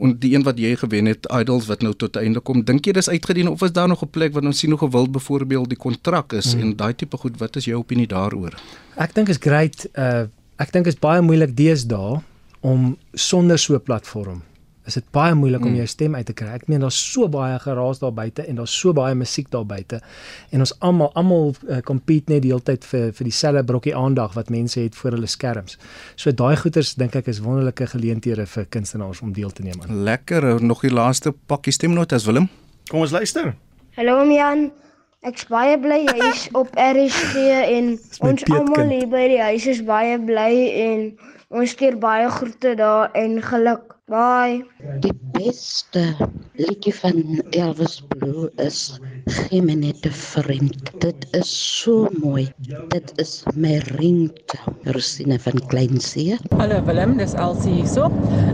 en 0.03 0.17
die 0.19 0.33
een 0.35 0.43
wat 0.43 0.59
jy 0.59 0.75
gewen 0.77 1.07
het 1.07 1.27
Idols 1.31 1.67
wat 1.71 1.83
nou 1.83 1.93
tot 1.95 2.17
'n 2.17 2.21
einde 2.25 2.41
kom. 2.41 2.65
Dink 2.65 2.85
jy 2.87 2.93
dis 2.93 3.09
uitgedien 3.09 3.49
of 3.49 3.63
is 3.63 3.73
daar 3.73 3.89
nog 3.89 4.03
'n 4.03 4.09
plek 4.11 4.33
wat 4.35 4.45
ons 4.45 4.59
sien 4.59 4.71
hoe 4.71 4.79
gewild 4.79 5.13
byvoorbeeld 5.13 5.69
die 5.69 5.79
kontrak 5.79 6.33
is 6.33 6.53
Hmm. 6.53 6.61
en 6.63 6.77
daai 6.77 6.95
tipe 6.95 7.17
goed, 7.17 7.39
wat 7.39 7.57
is 7.57 7.65
jou 7.65 7.79
opinie 7.79 8.07
daaroor? 8.07 8.53
Ek 8.97 9.15
dink 9.15 9.29
is 9.29 9.37
great. 9.41 9.87
Uh 9.97 10.27
ek 10.59 10.73
dink 10.73 10.87
is 10.87 10.95
baie 10.99 11.21
moeilik 11.21 11.57
deesdae 11.57 12.21
om 12.61 12.97
sonder 13.15 13.59
so 13.59 13.75
'n 13.75 13.81
platform. 13.83 14.43
Is 14.85 14.95
dit 14.99 15.05
baie 15.17 15.33
moeilik 15.35 15.63
om 15.65 15.71
Mm. 15.71 15.77
jou 15.77 15.87
stem 15.87 16.15
uit 16.15 16.27
te 16.27 16.33
kry. 16.37 16.49
Ek 16.55 16.67
meen 16.69 16.81
daar's 16.81 17.13
so 17.13 17.29
baie 17.29 17.59
geraas 17.59 17.99
daar 17.99 18.13
buite 18.13 18.43
en 18.45 18.57
daar's 18.57 18.75
so 18.81 18.93
baie 18.93 19.15
musiek 19.15 19.51
daar 19.51 19.65
buite. 19.67 20.01
En 20.53 20.61
ons 20.61 20.75
almal 20.81 21.11
almal 21.15 21.55
uh, 21.69 21.79
compete 21.81 22.33
net 22.33 22.43
die 22.43 22.51
hele 22.51 22.61
tyd 22.63 22.85
vir 22.85 23.13
vir 23.13 23.25
dieselfde 23.25 23.65
brokkie 23.65 23.95
aandag 23.97 24.35
wat 24.35 24.51
mense 24.51 24.81
het 24.81 24.95
voor 24.95 25.11
hulle 25.17 25.27
skerms. 25.27 25.79
So 26.17 26.31
daai 26.33 26.57
goeters 26.57 26.95
dink 26.95 27.15
ek 27.17 27.27
is 27.33 27.41
wonderlike 27.41 27.87
geleenthede 27.87 28.47
vir 28.47 28.67
kunstenaars 28.69 29.21
om 29.23 29.33
deel 29.33 29.51
te 29.51 29.63
neem 29.63 29.81
aan. 29.83 30.03
Lekker, 30.05 30.63
nog 30.63 30.81
die 30.81 30.93
laaste 30.93 31.33
pakkie 31.47 31.73
stemnotas 31.73 32.25
Willem. 32.27 32.49
Kom 32.91 33.01
ons 33.01 33.11
luister. 33.11 33.55
Hallo 33.97 34.21
Jan. 34.31 34.71
Ek's 35.25 35.47
baie 35.49 35.79
bly 35.81 36.03
jy 36.05 36.19
is 36.29 36.49
op 36.53 36.69
RSG 36.77 37.35
en 37.73 37.99
ons 38.21 38.43
almal 38.53 38.91
hier 38.93 39.09
by 39.09 39.23
die 39.33 39.41
huis 39.41 39.65
is 39.67 39.81
baie 39.83 40.19
bly 40.21 40.53
en 40.83 41.07
ons 41.55 41.71
stuur 41.71 41.99
baie 42.03 42.29
groete 42.39 42.75
daar 42.79 43.13
en 43.15 43.43
geluk. 43.43 43.93
Bye. 44.11 44.65
Die 45.01 45.15
beste 45.33 46.03
liedjie 46.61 46.93
van 46.99 47.23
Elvis 47.57 48.03
Blue 48.13 48.51
is 48.61 48.99
Geen 49.25 49.65
my 49.65 49.75
net 49.75 50.05
'n 50.05 50.13
vriend. 50.13 50.91
Dit 51.01 51.27
is 51.33 51.49
so 51.81 52.09
mooi. 52.21 52.53
Dit 52.89 53.13
is 53.17 53.43
my 53.55 53.79
ringtone. 53.79 54.77
Rosine 54.83 55.39
van 55.39 55.67
Kleinsee. 55.67 56.37
Hallo 56.59 56.85
Willem, 56.85 57.17
dis 57.17 57.33
Elsie 57.33 57.73
hierso. 57.73 58.11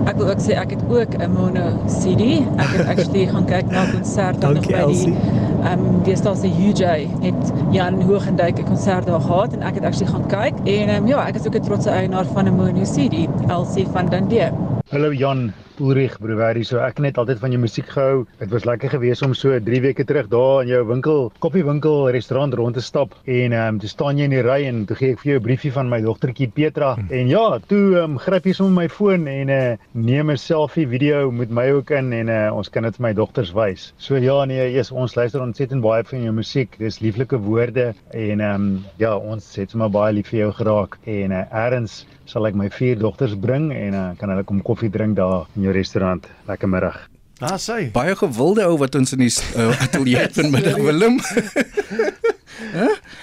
Ek 0.06 0.16
wil 0.16 0.30
ook 0.30 0.38
sê 0.38 0.54
ek 0.54 0.70
het 0.70 0.82
ook 0.88 1.18
'n 1.18 1.30
mono 1.32 1.82
CD. 1.86 2.46
Ek 2.62 2.70
het 2.76 2.86
actually 2.92 3.26
gaan 3.26 3.46
kyk 3.46 3.66
na 3.66 3.90
konsert 3.90 4.38
wat 4.42 4.54
nog 4.54 4.66
by 4.66 4.72
die 4.72 4.76
Elsie. 4.76 5.16
Ehm 5.60 5.84
um, 5.84 6.02
deesdae 6.04 6.36
se 6.36 6.48
UJ 6.48 7.08
het 7.20 7.52
Jan 7.70 8.02
Hoogenduyk 8.02 8.58
'n 8.58 8.64
konsert 8.64 9.06
daar 9.06 9.20
gehad 9.20 9.52
en 9.52 9.62
ek 9.62 9.74
het 9.74 9.84
actually 9.84 10.12
gaan 10.12 10.26
kyk 10.26 10.54
en 10.64 10.88
ehm 10.88 11.02
um, 11.02 11.06
ja, 11.06 11.26
ek 11.26 11.34
is 11.34 11.46
ook 11.46 11.54
'n 11.54 11.60
trotse 11.60 11.90
eienaar 11.90 12.24
van 12.24 12.44
'n 12.44 12.54
mono 12.54 12.82
CD, 12.82 13.28
Elsie 13.48 13.86
van 13.92 14.06
Dundee. 14.06 14.50
Hallo 14.90 15.12
Jan, 15.12 15.52
Ulrich 15.80 16.18
Brewery. 16.20 16.62
So 16.68 16.78
ek 16.84 17.00
net 17.02 17.18
altyd 17.20 17.40
van 17.42 17.54
jou 17.54 17.60
musiek 17.62 17.88
gehou. 17.88 18.24
Dit 18.38 18.52
was 18.52 18.66
lekker 18.68 18.92
geweest 18.92 19.24
om 19.26 19.34
so 19.34 19.56
3 19.56 19.80
weke 19.86 20.04
terug 20.04 20.28
daar 20.32 20.62
in 20.62 20.70
jou 20.74 20.82
winkel, 20.88 21.32
koffiewinkel, 21.42 22.10
restaurant 22.14 22.54
rond 22.54 22.76
te 22.76 22.84
stap 22.84 23.16
en 23.24 23.56
ehm 23.56 23.74
um, 23.74 23.80
toe 23.80 23.90
staan 23.90 24.20
jy 24.20 24.28
in 24.28 24.34
die 24.36 24.44
ry 24.44 24.58
en 24.68 24.84
toe 24.88 24.96
gee 24.98 25.14
ek 25.14 25.22
vir 25.24 25.32
jou 25.32 25.38
'n 25.40 25.46
briefie 25.48 25.72
van 25.72 25.88
my 25.88 26.00
dogtertjie 26.04 26.50
Petra. 26.54 26.96
En 27.08 27.28
ja, 27.28 27.58
toe 27.72 27.96
ehm 27.96 28.16
um, 28.16 28.18
gryp 28.18 28.46
jy 28.46 28.52
sommer 28.52 28.82
my 28.82 28.88
foon 28.88 29.26
en 29.26 29.48
eh 29.48 29.72
uh, 29.72 29.76
neem 29.92 30.30
'n 30.30 30.36
selfie 30.36 30.86
video 30.86 31.30
met 31.30 31.50
my 31.50 31.70
ook 31.70 31.90
in 31.90 32.12
en 32.12 32.28
eh 32.28 32.46
uh, 32.46 32.56
ons 32.56 32.68
kan 32.68 32.82
dit 32.82 32.96
vir 32.96 33.06
my 33.08 33.12
dogters 33.12 33.52
wys. 33.52 33.92
So 33.96 34.16
ja, 34.16 34.44
nee, 34.44 34.72
yes, 34.72 34.92
ons 34.92 35.14
luister 35.14 35.40
ontsettend 35.40 35.82
baie 35.82 36.04
van 36.04 36.22
jou 36.22 36.32
musiek. 36.32 36.78
Dis 36.78 37.00
lieflike 37.00 37.38
woorde 37.38 37.94
en 38.10 38.40
ehm 38.40 38.54
um, 38.54 38.84
ja, 38.98 39.16
ons 39.16 39.56
het 39.56 39.70
sommer 39.70 39.90
baie 39.90 40.12
lief 40.12 40.28
vir 40.28 40.40
jou 40.40 40.52
geraak 40.52 40.98
en 41.06 41.32
eh 41.32 41.44
uh, 41.52 41.70
eers 41.70 42.06
sal 42.30 42.46
ek 42.46 42.54
my 42.54 42.68
vier 42.70 42.98
dogters 42.98 43.34
bring 43.34 43.70
en 43.74 43.94
uh, 43.94 44.02
kan 44.18 44.30
hulle 44.30 44.44
kom 44.46 44.60
koffie 44.62 44.90
drink 44.94 45.16
daar 45.18 45.48
in 45.56 45.64
jou 45.66 45.69
restaurant. 45.72 46.26
Lekker 46.46 46.68
middag. 46.68 47.08
Ah, 47.40 47.56
sê. 47.56 47.90
Baie 47.92 48.16
gewilde 48.16 48.66
ou 48.68 48.76
wat 48.78 48.94
ons 48.94 49.12
in 49.16 49.24
die 49.24 49.32
uh, 49.56 49.70
ateljee 49.80 50.28
vanmiddag 50.32 50.76
Willem. 50.76 51.20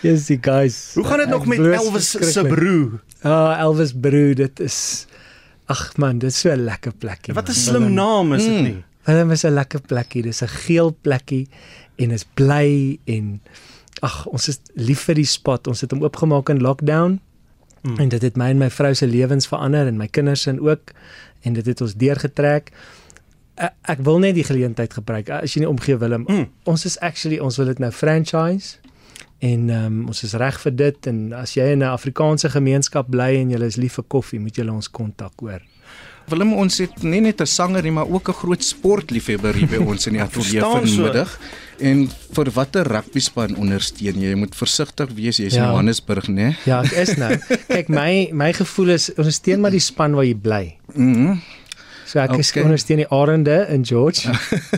Yes, 0.01 0.25
die 0.25 0.37
guys. 0.41 0.93
Hoe 0.93 1.03
gaan 1.05 1.17
dit 1.17 1.29
nog 1.29 1.45
met 1.45 1.59
Elvis 1.59 2.09
se 2.09 2.43
broer? 2.43 2.99
Ah, 3.21 3.59
Elvis 3.59 3.93
broer, 3.93 4.33
dit 4.35 4.59
is 4.59 5.05
Ag 5.67 5.97
man, 5.99 6.19
dit 6.19 6.31
is 6.31 6.39
so 6.39 6.49
'n 6.49 6.63
lekker 6.63 6.93
plekkie. 6.93 7.33
Wat 7.33 7.49
'n 7.49 7.53
slim 7.53 7.93
naam 7.93 8.33
is 8.33 8.43
dit 8.43 8.61
nie? 8.61 8.83
Willem 9.03 9.31
is 9.31 9.43
'n 9.43 9.53
lekker 9.53 9.81
plekkie. 9.81 10.21
Dis 10.21 10.41
'n 10.41 10.47
geel 10.47 10.95
plekkie 11.01 11.47
en 11.95 12.11
is 12.11 12.25
bly 12.33 12.99
en 13.05 13.41
ag, 13.99 14.25
ons 14.25 14.47
is 14.47 14.59
lief 14.73 14.99
vir 14.99 15.15
die 15.15 15.25
spot. 15.25 15.67
Ons 15.67 15.81
het 15.81 15.91
hom 15.91 16.03
oopgemaak 16.03 16.49
in 16.49 16.61
lockdown. 16.61 17.19
Mm. 17.81 17.97
En 17.97 18.09
dit 18.09 18.21
het 18.21 18.35
my 18.35 18.49
en 18.49 18.57
my 18.57 18.69
vrou 18.69 18.93
se 18.93 19.07
lewens 19.07 19.47
verander 19.47 19.87
en 19.87 19.97
my 19.97 20.07
kinders 20.07 20.41
se 20.41 20.61
ook 20.61 20.91
en 21.41 21.53
dit 21.53 21.65
het 21.65 21.81
ons 21.81 21.93
deurgetrek. 21.95 22.71
Ek, 23.57 24.01
wil 24.05 24.19
net 24.19 24.35
die 24.37 24.45
geleentheid 24.45 24.93
gebruik. 24.93 25.29
As 25.29 25.55
jy 25.55 25.63
nie 25.63 25.69
omgee 25.69 25.97
Willem, 25.97 26.25
mm. 26.27 26.49
ons 26.69 26.85
is 26.85 26.99
actually 26.99 27.39
ons 27.39 27.57
wil 27.57 27.65
dit 27.65 27.79
nou 27.79 27.91
franchise 27.91 28.77
en 29.39 29.69
um, 29.69 29.97
ons 30.09 30.23
is 30.23 30.33
reg 30.33 30.59
vir 30.61 30.75
dit 30.75 31.09
en 31.09 31.17
as 31.37 31.53
jy 31.57 31.65
in 31.73 31.83
'n 31.85 31.93
Afrikaanse 31.93 32.49
gemeenskap 32.49 33.09
bly 33.09 33.35
en 33.41 33.51
jy 33.51 33.61
is 33.65 33.77
lief 33.77 33.97
vir 33.97 34.05
koffie, 34.07 34.39
moet 34.39 34.57
jy 34.57 34.67
ons 34.69 34.89
kontak 34.89 35.33
hoor. 35.41 35.61
Willem 36.27 36.53
ons 36.53 36.77
het 36.77 37.03
nie 37.03 37.21
net 37.21 37.41
'n 37.41 37.45
sanger 37.45 37.83
nie, 37.83 37.91
maar 37.91 38.09
ook 38.09 38.29
'n 38.29 38.33
groot 38.33 38.63
sportliefhebber 38.63 39.53
hier 39.55 39.67
by 39.67 39.77
ons 39.77 40.07
in 40.07 40.13
die 40.13 40.21
ateljee 40.27 40.61
vanmiddag. 40.61 41.29
So. 41.29 41.66
En 41.79 42.07
vir 42.09 42.49
watter 42.55 42.87
rugby 42.89 43.21
span 43.21 43.53
ondersteun 43.61 44.17
jy? 44.17 44.31
Jy 44.31 44.39
moet 44.39 44.55
versigtig 44.57 45.11
wees, 45.17 45.37
jy's 45.37 45.53
ja. 45.53 45.67
in 45.67 45.75
Johannesburg, 45.75 46.29
né? 46.33 46.55
Ja, 46.65 46.81
ek 46.81 46.95
is 47.03 47.13
nou. 47.21 47.35
Kyk, 47.67 47.91
my 47.93 48.29
my 48.33 48.49
gevoel 48.57 48.95
is 48.95 49.11
ondersteun 49.15 49.61
maar 49.61 49.75
die 49.75 49.83
span 49.83 50.17
waar 50.17 50.25
jy 50.27 50.35
bly. 50.41 50.65
Mhm. 50.95 51.13
Mm 51.13 51.39
so 52.07 52.21
ek 52.21 52.31
okay. 52.31 52.43
is 52.43 52.51
ondersteun 52.61 53.01
die 53.01 53.07
Arende 53.11 53.55
in 53.73 53.83
George. 53.85 54.31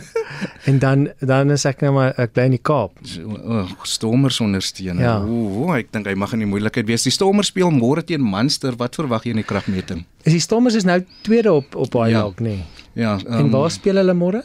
en 0.68 0.80
dan 0.82 1.04
dan 1.22 1.52
is 1.54 1.64
ek 1.68 1.84
nou 1.84 1.92
maar 1.94 2.16
ek 2.20 2.34
bly 2.34 2.48
in 2.50 2.56
die 2.56 2.62
Kaap. 2.62 2.98
Oh, 3.22 3.70
Stormers 3.86 4.40
ondersteun. 4.42 4.98
Ja. 5.02 5.18
Ooh, 5.22 5.70
ek 5.76 5.92
dink 5.94 6.10
hy 6.10 6.16
mag 6.18 6.34
in 6.36 6.44
die 6.44 6.50
moeilikheid 6.50 6.88
wees. 6.90 7.06
Die 7.06 7.14
Stormers 7.14 7.52
speel 7.52 7.70
môre 7.74 8.02
teen 8.06 8.24
Munster. 8.24 8.74
Wat 8.80 8.98
verwag 8.98 9.28
jy 9.28 9.36
in 9.36 9.42
die 9.44 9.46
kragmeting? 9.46 10.04
Is 10.26 10.34
die 10.36 10.42
Stormers 10.42 10.78
is 10.80 10.88
nou 10.88 10.98
tweede 11.26 11.54
op 11.54 11.78
op 11.78 11.94
baie 11.94 12.12
Ja. 12.12 12.26
dalk, 12.26 12.42
nee. 12.42 12.64
Ja, 12.98 13.20
Um, 13.22 13.38
en 13.38 13.50
waar 13.50 13.70
speel 13.70 14.00
hulle 14.02 14.14
môre? 14.14 14.42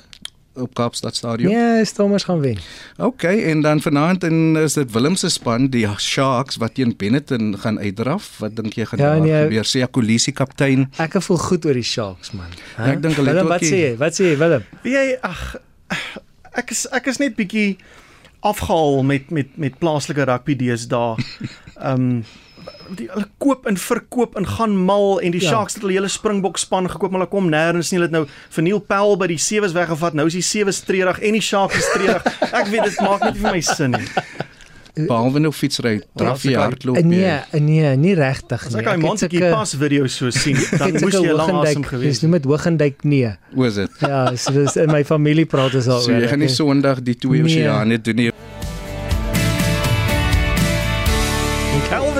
Op 0.56 0.74
Kaapstad 0.74 1.16
Stadion. 1.16 1.52
Ja, 1.52 1.84
Stormers 1.84 2.24
gaan 2.24 2.40
wen. 2.40 2.58
OK, 2.98 3.24
en 3.24 3.62
dan 3.62 3.82
vanaand 3.82 4.24
en 4.24 4.56
is 4.56 4.74
dit 4.74 4.92
Willem 4.92 5.16
se 5.16 5.30
span, 5.30 5.68
die 5.74 5.88
Sharks 6.00 6.56
wat 6.62 6.74
teen 6.76 6.94
Benetton 6.98 7.56
gaan 7.60 7.80
uitdraf. 7.80 8.38
Wat 8.40 8.56
dink 8.56 8.74
jy 8.74 8.86
gaan 8.86 9.00
Ja, 9.00 9.06
daar 9.12 9.22
nee. 9.22 9.44
gebeur? 9.44 9.66
Sê 9.66 9.82
Akolisi 9.84 10.32
kaptein. 10.32 10.88
Ek 10.98 11.18
voel 11.22 11.38
goed 11.38 11.66
oor 11.66 11.74
die 11.74 11.84
Sharks 11.84 12.32
man. 12.32 12.52
Ja, 12.78 12.92
ek 12.94 13.02
dink 13.02 13.16
hulle 13.20 13.34
het 13.36 13.44
ook 13.44 13.50
wat 13.50 13.64
sê 13.64 13.82
jy? 13.84 13.92
Wat 14.00 14.16
sê 14.20 14.32
jy 14.32 14.38
Willem? 14.38 14.64
Wie 14.84 14.96
jy 14.96 15.18
ag 15.22 15.56
ek 16.56 16.72
is 16.72 16.86
ek 16.96 17.08
is 17.12 17.20
net 17.20 17.36
bietjie 17.36 17.76
afgehaal 18.46 19.04
met 19.04 19.30
met 19.34 19.58
met 19.58 19.78
plaaslike 19.82 20.24
rugby 20.30 20.56
deesdae. 20.56 21.16
Ehm 21.76 22.10
um, 22.10 22.26
die 22.98 23.08
hulle 23.12 23.26
koop 23.38 23.66
en 23.68 23.78
verkoop 23.78 24.36
en 24.38 24.46
gaan 24.48 24.76
mal 24.86 25.20
en 25.22 25.32
die 25.32 25.42
Ja. 25.42 25.50
ja. 25.50 25.54
Sharks 25.56 25.74
het 25.74 25.82
hulle 25.84 25.94
hele 25.98 26.08
Springbok 26.08 26.58
span 26.58 26.90
gekoop 26.90 27.12
maar 27.12 27.22
hulle 27.26 27.32
kom 27.32 27.50
nêrens 27.50 27.92
nie. 27.92 28.00
Hulle 28.00 28.10
het 28.10 28.12
nou 28.12 28.26
Verniel 28.50 28.80
Pel 28.80 29.18
by 29.18 29.28
die 29.28 29.38
sewes 29.42 29.74
weggevat. 29.74 30.14
Nou 30.14 30.28
is 30.28 30.34
die 30.34 30.42
sewes 30.46 30.82
treurig 30.86 31.20
en 31.20 31.34
die 31.34 31.42
Sharks 31.42 31.76
is 31.78 31.90
treurig. 31.94 32.24
Ek 32.60 32.68
weet 32.68 32.84
dit 32.92 33.00
maak 33.02 33.24
net 33.24 33.38
vir 33.38 33.52
my 33.52 33.62
sin 33.62 33.92
nie. 33.92 34.06
Behalwe 34.96 35.42
nou 35.44 35.50
fietsry, 35.52 35.98
draf 36.16 36.46
jy 36.48 36.54
hardloop. 36.56 37.02
Nee, 37.04 37.20
jy. 37.52 37.60
nee, 37.60 37.90
nie 38.00 38.14
regtig 38.16 38.62
As 38.64 38.72
nie. 38.72 38.80
ek 38.80 38.86
daai 39.02 39.18
sulke- 39.20 39.50
pas 39.52 39.74
video 39.76 40.08
so 40.08 40.30
sien, 40.32 40.56
dan 40.80 40.94
moes 41.04 41.18
jy 41.20 41.34
lank 41.36 41.52
asem 41.68 41.84
gewees. 41.84 42.14
Dis 42.16 42.22
noem 42.24 42.38
dit 42.38 42.46
Hogendijk 42.48 43.04
nee. 43.04 43.34
Hoe 43.54 43.68
is 43.68 43.76
dit? 43.82 43.92
Ja, 44.00 44.22
so 44.40 44.54
dis 44.56 44.78
in 44.80 44.88
my 44.94 45.04
familie 45.04 45.44
praat 45.52 45.76
ons 45.76 45.90
al 45.92 46.00
So 46.00 46.16
jy 46.16 46.30
gaan 46.32 46.40
nie 46.40 46.48
Sondag 46.48 47.04
die 47.04 47.18
twee 47.20 47.44
Nee. 47.44 47.68
oseane 47.68 48.00
doen 48.08 48.16
nie. 48.16 48.32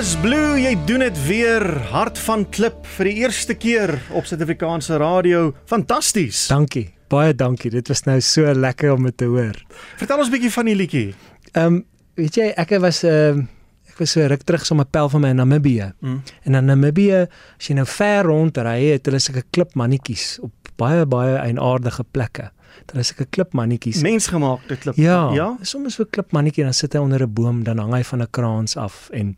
Elvis 0.06 0.22
Blue, 0.22 0.58
jy 0.62 0.76
doen 0.86 1.02
dit 1.02 1.16
weer 1.26 1.64
hart 1.90 2.20
van 2.28 2.44
klip 2.54 2.84
vir 2.94 3.08
die 3.10 3.14
eerste 3.24 3.56
keer 3.58 3.90
op 4.14 4.28
Suid-Afrikaanse 4.30 5.00
radio. 5.02 5.48
Fantasties. 5.66 6.44
Dankie. 6.52 6.92
Baie 7.10 7.34
dankie. 7.34 7.72
Dit 7.74 7.90
was 7.90 8.04
nou 8.06 8.20
so 8.22 8.46
lekker 8.54 8.92
om 8.94 9.08
dit 9.10 9.16
te 9.18 9.26
hoor. 9.26 9.58
Vertel 9.98 10.22
ons 10.22 10.28
'n 10.30 10.32
bietjie 10.36 10.52
van 10.54 10.66
die 10.70 10.76
liedjie. 10.76 11.16
Ehm 11.56 11.66
um, 11.66 11.86
weet 12.22 12.36
jy, 12.38 12.52
ek 12.54 12.76
was 12.86 13.02
ehm 13.02 13.40
uh, 13.40 13.46
ek 13.90 13.98
was 13.98 14.12
so 14.12 14.28
ruk 14.28 14.44
terug 14.44 14.66
so 14.66 14.76
'n 14.76 14.86
pel 14.86 15.10
van 15.10 15.22
my 15.22 15.30
in 15.30 15.42
Namibië. 15.42 15.94
Mm. 16.00 16.22
En 16.44 16.54
in 16.56 16.66
Namibië, 16.66 17.26
as 17.58 17.68
jy 17.68 17.74
nou 17.74 17.86
ver 17.86 18.24
rondry, 18.26 18.92
het 18.92 19.06
hulle 19.06 19.20
sulke 19.20 19.44
klipmannetjies 19.50 20.38
op 20.42 20.52
baie 20.78 21.06
baie 21.06 21.36
eienaardige 21.38 22.04
plekke. 22.12 22.52
Hulle 22.92 23.00
is 23.02 23.08
sulke 23.08 23.26
klipmannetjies. 23.26 24.04
Mensgemaakte 24.04 24.76
klip. 24.76 24.96
Ja, 24.98 25.34
Ja. 25.34 25.58
soms 25.62 25.96
so 25.96 26.04
'n 26.04 26.10
klipmannetjie 26.12 26.64
dan 26.64 26.74
sit 26.74 26.94
hy 26.94 27.00
onder 27.00 27.24
'n 27.24 27.34
boom, 27.34 27.64
dan 27.64 27.80
hang 27.80 27.94
hy 27.94 28.04
van 28.04 28.22
'n 28.22 28.30
kraans 28.30 28.78
af 28.78 29.10
en 29.12 29.36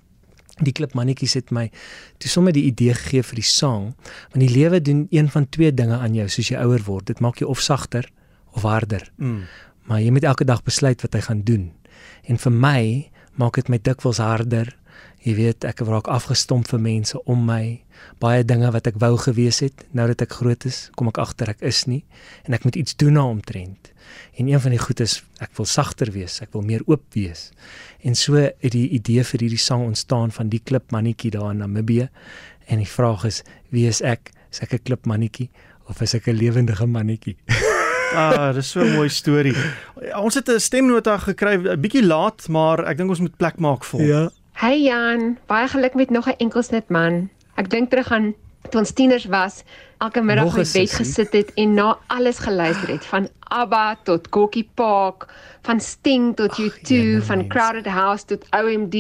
die 0.63 0.73
klipmannetjies 0.73 1.35
het 1.37 1.51
my 1.53 1.67
toe 2.21 2.29
sommer 2.31 2.55
die 2.55 2.65
idee 2.69 2.95
gegee 2.97 3.23
vir 3.23 3.41
die 3.41 3.45
sang, 3.45 3.91
want 4.33 4.41
die 4.41 4.51
lewe 4.51 4.81
doen 4.81 5.05
een 5.13 5.29
van 5.29 5.49
twee 5.49 5.73
dinge 5.73 5.97
aan 5.97 6.15
jou 6.17 6.27
soos 6.31 6.51
jy 6.51 6.61
ouer 6.63 6.83
word. 6.87 7.07
Dit 7.11 7.21
maak 7.23 7.41
jou 7.41 7.49
of 7.51 7.61
sagter 7.61 8.09
of 8.57 8.65
harder. 8.65 9.03
Mm. 9.17 9.45
Maar 9.87 10.01
jy 10.01 10.11
moet 10.11 10.25
elke 10.27 10.47
dag 10.47 10.63
besluit 10.65 11.01
wat 11.01 11.13
jy 11.13 11.21
gaan 11.27 11.43
doen. 11.47 11.69
En 12.27 12.41
vir 12.41 12.51
my 12.53 12.81
maak 13.37 13.59
dit 13.59 13.69
my 13.69 13.79
dikwels 13.81 14.19
harder. 14.21 14.73
Jy 15.27 15.33
weet, 15.35 15.65
ek 15.67 15.81
raak 15.83 16.07
afgestomp 16.07 16.69
vir 16.71 16.79
mense 16.79 17.19
om 17.27 17.41
my. 17.49 17.81
Baie 18.23 18.45
dinge 18.47 18.69
wat 18.71 18.85
ek 18.87 18.95
wou 19.01 19.17
gewees 19.19 19.59
het, 19.59 19.81
nou 19.91 20.05
dat 20.07 20.21
ek 20.23 20.37
groot 20.39 20.63
is, 20.69 20.85
kom 20.95 21.09
ek 21.11 21.19
agter 21.19 21.51
ek 21.51 21.65
is 21.67 21.81
nie 21.89 22.05
en 22.47 22.55
ek 22.55 22.63
moet 22.63 22.77
iets 22.79 22.95
doen 22.95 23.19
daaromtrent. 23.19 23.89
En 24.39 24.47
een 24.47 24.61
van 24.63 24.71
die 24.71 24.79
goed 24.79 25.03
is 25.03 25.17
ek 25.43 25.51
wil 25.59 25.67
sagter 25.67 26.13
wees, 26.15 26.37
ek 26.45 26.55
wil 26.55 26.63
meer 26.63 26.85
oop 26.87 27.03
wees. 27.17 27.49
En 28.07 28.15
so 28.15 28.39
het 28.39 28.71
die 28.71 28.87
idee 28.95 29.25
vir 29.27 29.43
hierdie 29.43 29.59
sang 29.59 29.83
ontstaan 29.89 30.31
van 30.31 30.53
die 30.53 30.61
klipmannetjie 30.63 31.33
daar 31.35 31.51
in 31.51 31.59
Namibië. 31.65 32.07
En 32.71 32.79
die 32.79 32.87
vraag 32.87 33.27
is, 33.27 33.43
wie 33.75 33.83
is 33.91 33.99
ek? 33.99 34.31
Is 34.53 34.63
ek 34.63 34.79
'n 34.79 34.83
klipmannetjie 34.87 35.49
of 35.91 35.99
is 36.01 36.15
ek 36.15 36.31
'n 36.31 36.39
lewendige 36.39 36.87
mannetjie? 36.87 37.35
Ah, 38.15 38.53
dis 38.55 38.71
so 38.71 38.79
'n 38.79 38.95
mooi 38.95 39.09
storie. 39.09 39.53
Ons 40.15 40.35
het 40.39 40.47
'n 40.47 40.59
stemnota 40.59 41.17
gekry, 41.17 41.59
'n 41.59 41.81
bietjie 41.81 42.05
laat, 42.05 42.47
maar 42.47 42.87
ek 42.87 42.97
dink 42.97 43.09
ons 43.09 43.19
moet 43.19 43.35
plek 43.35 43.59
maak 43.59 43.83
vir 43.83 43.99
hom. 43.99 44.07
Ja. 44.07 44.29
Hey 44.57 44.79
Jan, 44.81 45.35
baie 45.45 45.67
geluk 45.69 45.93
met 45.93 46.09
nog 46.09 46.25
'n 46.25 46.39
enkelsnit 46.41 46.89
man. 46.89 47.29
Ek 47.55 47.69
dink 47.69 47.89
terug 47.89 48.11
aan 48.11 48.33
toe 48.69 48.79
ons 48.79 48.91
tieners 48.91 49.25
was, 49.25 49.63
elke 49.97 50.21
middag 50.21 50.45
op 50.45 50.63
die 50.63 50.79
bed 50.79 50.91
gesit 50.91 51.33
het 51.33 51.53
en 51.53 51.73
na 51.73 51.97
alles 52.07 52.39
geluister 52.39 52.89
het, 52.89 53.05
van 53.05 53.29
ABBA 53.39 53.97
tot 54.03 54.29
Kokkie 54.29 54.69
Park, 54.73 55.27
van 55.61 55.79
Sting 55.79 56.35
tot 56.35 56.57
U2, 56.59 57.21
van 57.21 57.47
Crowded 57.47 57.85
House 57.85 58.25
tot 58.25 58.45
OMD. 58.49 58.95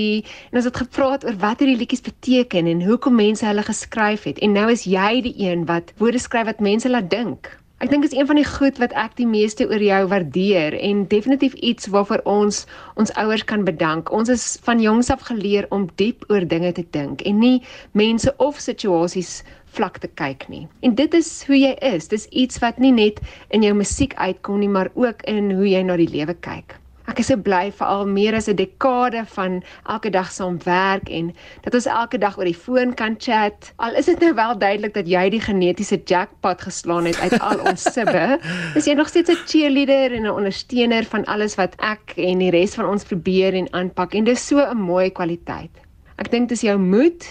En 0.51 0.61
ons 0.61 0.65
het 0.65 0.77
gepraat 0.77 1.25
oor 1.25 1.37
wat 1.37 1.59
hierdie 1.59 1.77
liedjies 1.77 2.01
beteken 2.01 2.65
en 2.65 2.85
hoekom 2.85 3.15
mense 3.15 3.45
hulle 3.45 3.63
geskryf 3.63 4.23
het. 4.23 4.39
En 4.39 4.51
nou 4.51 4.71
is 4.71 4.83
jy 4.83 5.21
die 5.21 5.35
een 5.37 5.65
wat 5.65 5.93
woorde 5.97 6.19
skryf 6.19 6.45
wat 6.45 6.59
mense 6.59 6.89
laat 6.89 7.09
dink. 7.09 7.57
Ek 7.77 7.91
dink 7.93 8.07
is 8.07 8.13
een 8.17 8.25
van 8.25 8.39
die 8.39 8.45
goed 8.45 8.79
wat 8.81 8.93
ek 8.97 9.11
die 9.19 9.27
meeste 9.29 9.65
oor 9.69 9.83
jou 9.85 9.99
waardeer 10.09 10.73
en 10.81 11.03
definitief 11.11 11.53
iets 11.61 11.91
waarvoor 11.93 12.23
ons 12.31 12.63
ons 12.97 13.11
ouers 13.21 13.43
kan 13.51 13.67
bedank. 13.67 14.09
Ons 14.09 14.31
is 14.33 14.45
van 14.65 14.81
jongs 14.81 15.11
af 15.13 15.27
geleer 15.27 15.67
om 15.69 15.85
diep 16.01 16.25
oor 16.33 16.47
dinge 16.53 16.71
te 16.73 16.85
dink 16.97 17.21
en 17.21 17.37
nie 17.37 17.61
mense 17.93 18.33
of 18.41 18.57
situasies 18.57 19.43
vlak 19.77 20.01
te 20.01 20.09
kyk 20.09 20.47
nie. 20.49 20.63
En 20.81 20.97
dit 20.97 21.19
is 21.21 21.29
hoe 21.45 21.59
jy 21.59 21.75
is. 21.93 22.09
Dis 22.09 22.25
iets 22.33 22.57
wat 22.65 22.81
nie 22.81 22.95
net 22.97 23.21
in 23.53 23.61
jou 23.61 23.75
musiek 23.77 24.17
uitkom 24.17 24.57
nie, 24.65 24.73
maar 24.73 24.89
ook 24.97 25.21
in 25.29 25.53
hoe 25.53 25.69
jy 25.69 25.85
na 25.85 26.01
die 26.01 26.09
lewe 26.09 26.33
kyk. 26.33 26.79
Ek 27.07 27.21
is 27.23 27.29
so 27.31 27.39
bly 27.39 27.69
vir 27.71 27.87
al 27.87 28.01
meer 28.11 28.35
as 28.35 28.49
'n 28.51 28.57
dekade 28.59 29.21
van 29.35 29.61
elke 29.87 30.09
dag 30.11 30.27
saam 30.31 30.57
werk 30.65 31.07
en 31.07 31.29
dat 31.63 31.73
ons 31.79 31.85
elke 31.87 32.17
dag 32.19 32.37
oor 32.37 32.49
die 32.49 32.61
foon 32.65 32.93
kan 32.93 33.15
chat. 33.15 33.71
Al 33.79 33.95
is 33.95 34.09
dit 34.11 34.19
nou 34.19 34.33
wel 34.35 34.57
duidelik 34.59 34.93
dat 34.93 35.07
jy 35.07 35.29
die 35.29 35.39
genetiese 35.39 36.01
jackpot 36.03 36.61
geslaan 36.61 37.05
het 37.05 37.19
uit 37.19 37.39
al 37.39 37.63
ons 37.63 37.87
sibbe, 37.95 38.39
is 38.75 38.85
jy 38.85 38.93
nog 38.99 39.07
steeds 39.07 39.31
'n 39.31 39.39
cheerleader 39.47 40.11
en 40.11 40.27
'n 40.27 40.35
ondersteuner 40.35 41.05
van 41.05 41.23
alles 41.25 41.55
wat 41.55 41.75
ek 41.79 42.13
en 42.17 42.39
die 42.39 42.51
res 42.51 42.75
van 42.75 42.85
ons 42.85 43.07
probeer 43.07 43.53
en 43.53 43.71
aanpak 43.71 44.13
en 44.13 44.23
dis 44.23 44.47
so 44.47 44.59
'n 44.59 44.77
mooi 44.77 45.09
kwaliteit. 45.09 45.71
Ek 46.17 46.31
dink 46.31 46.49
dis 46.49 46.61
jou 46.61 46.77
moed 46.77 47.23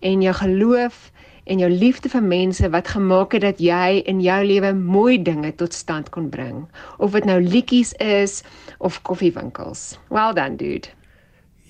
en 0.00 0.22
jou 0.22 0.34
geloof 0.34 1.11
en 1.44 1.58
jou 1.58 1.70
liefde 1.70 2.08
vir 2.08 2.22
mense 2.22 2.68
wat 2.70 2.88
gemaak 2.88 3.32
het 3.32 3.42
dat 3.42 3.58
jy 3.60 4.02
in 4.06 4.20
jou 4.20 4.44
lewe 4.46 4.72
mooi 4.74 5.22
dinge 5.22 5.54
tot 5.54 5.74
stand 5.74 6.10
kon 6.14 6.28
bring. 6.30 6.66
Of 6.98 7.12
dit 7.12 7.24
nou 7.24 7.40
liedjies 7.42 7.92
is 7.98 8.42
of 8.78 9.02
koffiewinkels. 9.02 9.98
Well 10.08 10.32
done, 10.34 10.56
dude. 10.56 10.88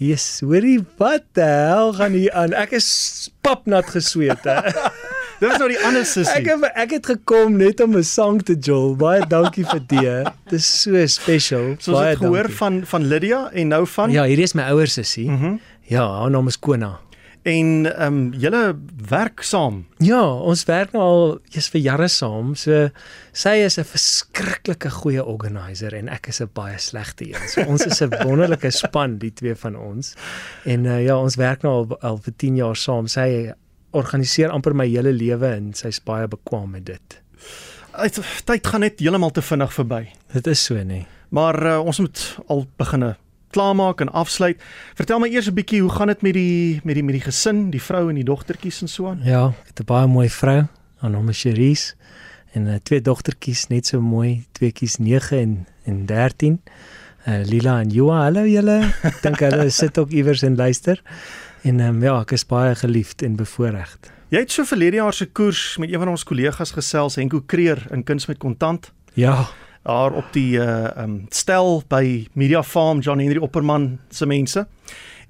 Yes, 0.02 0.40
hoorie, 0.42 0.80
wat 0.98 1.22
die 1.38 1.44
hel 1.46 1.92
gaan 1.94 2.12
hier 2.12 2.32
aan? 2.34 2.52
Ek 2.58 2.72
is 2.74 3.30
papnat 3.40 3.86
gesweet, 3.94 4.42
hè. 4.44 4.60
Dit 5.42 5.50
was 5.50 5.58
nou 5.58 5.68
die 5.72 5.78
ander 5.82 6.04
sussie. 6.06 6.36
Ek 6.38 6.46
het 6.46 6.76
ek 6.78 6.90
het 6.94 7.06
gekom 7.10 7.56
net 7.58 7.80
om 7.82 7.96
'n 7.98 8.04
sang 8.06 8.42
te 8.46 8.54
jol. 8.54 8.94
Baie 8.94 9.24
dankie 9.26 9.64
vir 9.66 9.80
dit. 9.90 10.28
Dis 10.50 10.66
so 10.82 11.06
special. 11.06 11.74
Soos 11.82 11.96
Baie 11.98 12.12
ek 12.14 12.18
gehoor 12.22 12.46
dankie. 12.46 12.58
van 12.60 12.74
van 12.86 13.06
Lydia 13.10 13.40
en 13.50 13.68
nou 13.68 13.86
van 13.86 14.10
Ja, 14.10 14.22
hierdie 14.24 14.46
is 14.46 14.54
my 14.54 14.62
ouer 14.70 14.86
sussie. 14.86 15.28
Mm 15.30 15.58
ja, 15.82 16.06
haar 16.06 16.30
naam 16.30 16.46
is 16.46 16.56
Kona. 16.58 17.00
En 17.42 17.96
ehm 17.98 18.14
um, 18.14 18.32
julle 18.38 18.78
werk 19.08 19.42
saam. 19.42 19.86
Ja, 19.98 20.22
ons 20.22 20.62
werk 20.64 20.92
nou 20.94 21.02
al 21.02 21.24
eers 21.50 21.66
vir 21.74 21.80
jare 21.82 22.06
saam. 22.08 22.52
So 22.54 22.88
sy 23.32 23.54
is 23.66 23.78
'n 23.78 23.84
verskriklike 23.84 24.90
goeie 24.90 25.24
organizer 25.24 25.94
en 25.94 26.08
ek 26.08 26.28
is 26.28 26.40
'n 26.40 26.50
baie 26.54 26.78
slegte 26.78 27.24
een. 27.26 27.48
So 27.48 27.64
ons 27.66 27.86
is 27.86 28.00
'n 28.02 28.14
wonderlike 28.22 28.70
span, 28.70 29.18
die 29.18 29.32
twee 29.32 29.54
van 29.54 29.76
ons. 29.76 30.14
En 30.64 30.84
uh, 30.84 31.04
ja, 31.04 31.18
ons 31.18 31.34
werk 31.34 31.62
nou 31.62 31.72
al, 31.74 32.00
al 32.00 32.16
vir 32.16 32.32
10 32.36 32.56
jaar 32.56 32.76
saam. 32.76 33.06
Sy 33.08 33.52
organiseer 33.90 34.50
amper 34.50 34.74
my 34.74 34.86
hele 34.86 35.12
lewe 35.12 35.46
en 35.46 35.74
sy's 35.74 36.00
baie 36.00 36.28
bekwam 36.28 36.70
met 36.70 36.86
dit. 36.86 37.20
Uit 37.92 38.20
tyd 38.44 38.66
gaan 38.66 38.80
net 38.80 39.00
heeltemal 39.00 39.30
te 39.30 39.42
vinnig 39.42 39.72
verby. 39.72 40.08
Dit 40.32 40.46
is 40.46 40.64
so 40.64 40.82
nee. 40.82 41.06
Maar 41.28 41.66
uh, 41.66 41.84
ons 41.84 41.98
moet 41.98 42.38
al 42.46 42.66
beginne 42.76 43.16
klaarmaak 43.52 44.00
en 44.00 44.10
afsluit. 44.12 44.60
Vertel 44.98 45.20
my 45.22 45.28
eers 45.28 45.48
'n 45.48 45.54
bietjie 45.54 45.80
hoe 45.80 45.90
gaan 45.90 46.10
dit 46.10 46.22
met 46.22 46.34
die 46.34 46.80
met 46.84 46.94
die 46.94 47.04
met 47.04 47.14
die 47.14 47.24
gesin, 47.24 47.70
die 47.70 47.82
vrou 47.82 48.08
en 48.08 48.14
die 48.14 48.24
dogtertjies 48.24 48.82
en 48.82 48.88
so 48.88 49.08
aan? 49.08 49.20
Ja, 49.24 49.46
ek 49.46 49.68
het 49.76 49.80
'n 49.80 49.84
baie 49.84 50.06
mooi 50.06 50.28
vrou. 50.28 50.66
Haar 50.96 51.10
naam 51.10 51.28
is 51.28 51.40
Cherise 51.40 51.94
en 52.52 52.66
uh, 52.66 52.74
twee 52.82 53.00
dogtertjies 53.00 53.66
net 53.68 53.86
so 53.86 54.00
mooi, 54.00 54.44
tweeetjies 54.52 54.98
9 54.98 55.38
en 55.38 55.66
en 55.84 56.06
13. 56.06 56.60
Uh, 57.26 57.44
Lila 57.44 57.80
en 57.80 57.90
Joa, 57.90 58.22
hallo 58.22 58.44
julle. 58.46 58.92
Ek 59.02 59.22
dink 59.22 59.38
hulle 59.38 59.70
sit 59.82 59.98
ook 59.98 60.10
iewers 60.10 60.42
en 60.42 60.56
luister. 60.56 61.02
En 61.62 61.80
um, 61.80 62.02
ja, 62.02 62.20
ek 62.20 62.32
is 62.32 62.46
baie 62.46 62.74
geliefd 62.74 63.22
en 63.22 63.36
bevoorreg. 63.36 63.96
Jy 64.32 64.40
het 64.42 64.50
so 64.54 64.64
verlede 64.64 64.96
jaar 64.96 65.14
se 65.14 65.26
koers 65.26 65.76
met 65.78 65.92
een 65.92 66.00
van 66.00 66.08
ons 66.08 66.24
kollegas 66.24 66.72
gesels, 66.72 67.18
Henko 67.20 67.42
Kreer 67.46 67.82
in 67.92 68.02
Kuns 68.02 68.26
met 68.26 68.38
Kontant. 68.42 68.92
Ja, 69.14 69.44
daar 69.82 70.12
op 70.12 70.32
die 70.32 70.58
uh 70.58 70.90
um 70.96 71.26
stel 71.30 71.82
by 71.88 72.26
Media 72.32 72.62
Farm 72.62 73.00
John 73.00 73.18
Henry 73.18 73.38
Opperman 73.42 73.98
se 74.10 74.26
mense. 74.26 74.66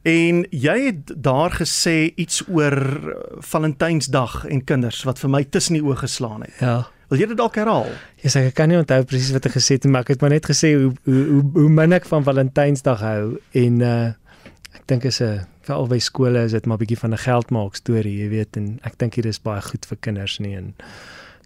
En 0.02 0.42
jy 0.50 0.78
het 0.84 1.12
daar 1.14 1.54
gesê 1.54 2.12
iets 2.18 2.42
oor 2.48 2.74
uh, 2.74 3.14
Valentynsdag 3.38 4.44
en 4.50 4.64
kinders 4.64 5.04
wat 5.06 5.20
vir 5.22 5.30
my 5.30 5.44
tussen 5.44 5.78
die 5.78 5.84
oë 5.84 6.00
geslaan 6.00 6.42
het. 6.42 6.56
Ja. 6.58 6.88
Wil 7.12 7.20
jy 7.22 7.28
dit 7.30 7.38
dalk 7.38 7.54
herhaal? 7.60 7.86
Ja, 7.86 8.24
yes, 8.24 8.36
ek 8.40 8.56
kan 8.58 8.70
nie 8.72 8.80
onthou 8.80 9.02
presies 9.04 9.34
wat 9.36 9.46
ek 9.46 9.54
gesê 9.58 9.76
het 9.76 9.86
nie, 9.86 9.92
maar 9.94 10.02
ek 10.06 10.14
het 10.14 10.24
maar 10.24 10.34
net 10.34 10.48
gesê 10.48 10.72
hoe 10.74 10.90
hoe 11.04 11.22
hoe, 11.28 11.44
hoe 11.54 11.70
min 11.70 11.94
ek 11.94 12.08
van 12.10 12.26
Valentynsdag 12.26 13.04
hou 13.06 13.24
en 13.62 13.80
uh 13.80 14.10
ek 14.72 14.86
dink 14.88 15.04
is 15.04 15.20
'n 15.20 15.46
vir 15.62 15.76
albei 15.76 16.00
skole 16.00 16.44
is 16.44 16.52
dit 16.52 16.66
maar 16.66 16.76
'n 16.76 16.82
bietjie 16.82 16.98
van 16.98 17.12
'n 17.12 17.24
geldmaak 17.24 17.76
storie, 17.76 18.18
jy 18.18 18.28
weet, 18.28 18.56
en 18.56 18.80
ek 18.82 18.98
dink 18.98 19.14
dit 19.14 19.26
is 19.26 19.38
baie 19.38 19.62
goed 19.62 19.86
vir 19.86 19.98
kinders 20.00 20.40
nie 20.40 20.56
en 20.56 20.74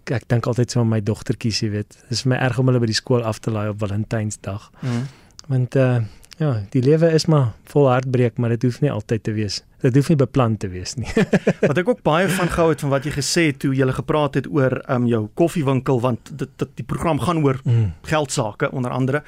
ek, 0.07 0.23
ek 0.23 0.27
dink 0.31 0.47
altyd 0.47 0.71
so 0.71 0.79
aan 0.83 0.89
my 0.91 1.01
dogtertjies, 1.03 1.59
jy 1.65 1.69
weet. 1.75 1.97
Dit 2.07 2.15
is 2.15 2.23
vir 2.23 2.33
my 2.35 2.39
erg 2.47 2.59
om 2.61 2.69
hulle 2.71 2.79
by 2.79 2.87
die 2.89 2.95
skool 2.97 3.23
af 3.27 3.39
te 3.43 3.51
laai 3.51 3.67
op 3.73 3.79
Valentynsdag. 3.83 4.71
Mm. 4.81 5.03
Want 5.51 5.75
uh 5.75 5.99
ja, 6.37 6.51
die 6.69 6.83
lewe 6.85 7.07
is 7.17 7.25
maar 7.25 7.55
vol 7.65 7.87
hartbreek, 7.89 8.35
maar 8.37 8.51
dit 8.53 8.61
hoef 8.67 8.75
nie 8.83 8.91
altyd 8.93 9.23
te 9.25 9.31
wees. 9.33 9.63
Dit 9.81 9.95
hoef 9.97 10.09
nie 10.11 10.17
beplan 10.19 10.53
te 10.61 10.67
wees 10.69 10.93
nie. 10.95 11.09
wat 11.69 11.79
ek 11.81 11.87
ook 11.89 12.03
baie 12.05 12.27
van 12.29 12.51
gehou 12.53 12.67
het 12.69 12.83
van 12.85 12.91
wat 12.93 13.07
jy 13.09 13.13
gesê 13.15 13.47
het 13.47 13.57
toe 13.63 13.71
jy 13.73 13.87
gepraat 13.97 14.37
het 14.37 14.45
oor 14.53 14.75
um 14.93 15.07
jou 15.09 15.23
koffiewinkel 15.33 15.97
want 16.03 16.29
dit, 16.37 16.51
dit 16.61 16.75
die 16.77 16.85
program 16.85 17.19
gaan 17.25 17.41
oor 17.41 17.57
Mm. 17.65 17.93
geldsaake 18.05 18.69
onder 18.71 18.91
andere. 18.93 19.23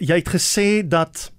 Jy 0.00 0.16
het 0.22 0.28
gesê 0.32 0.66
dat 0.88 1.31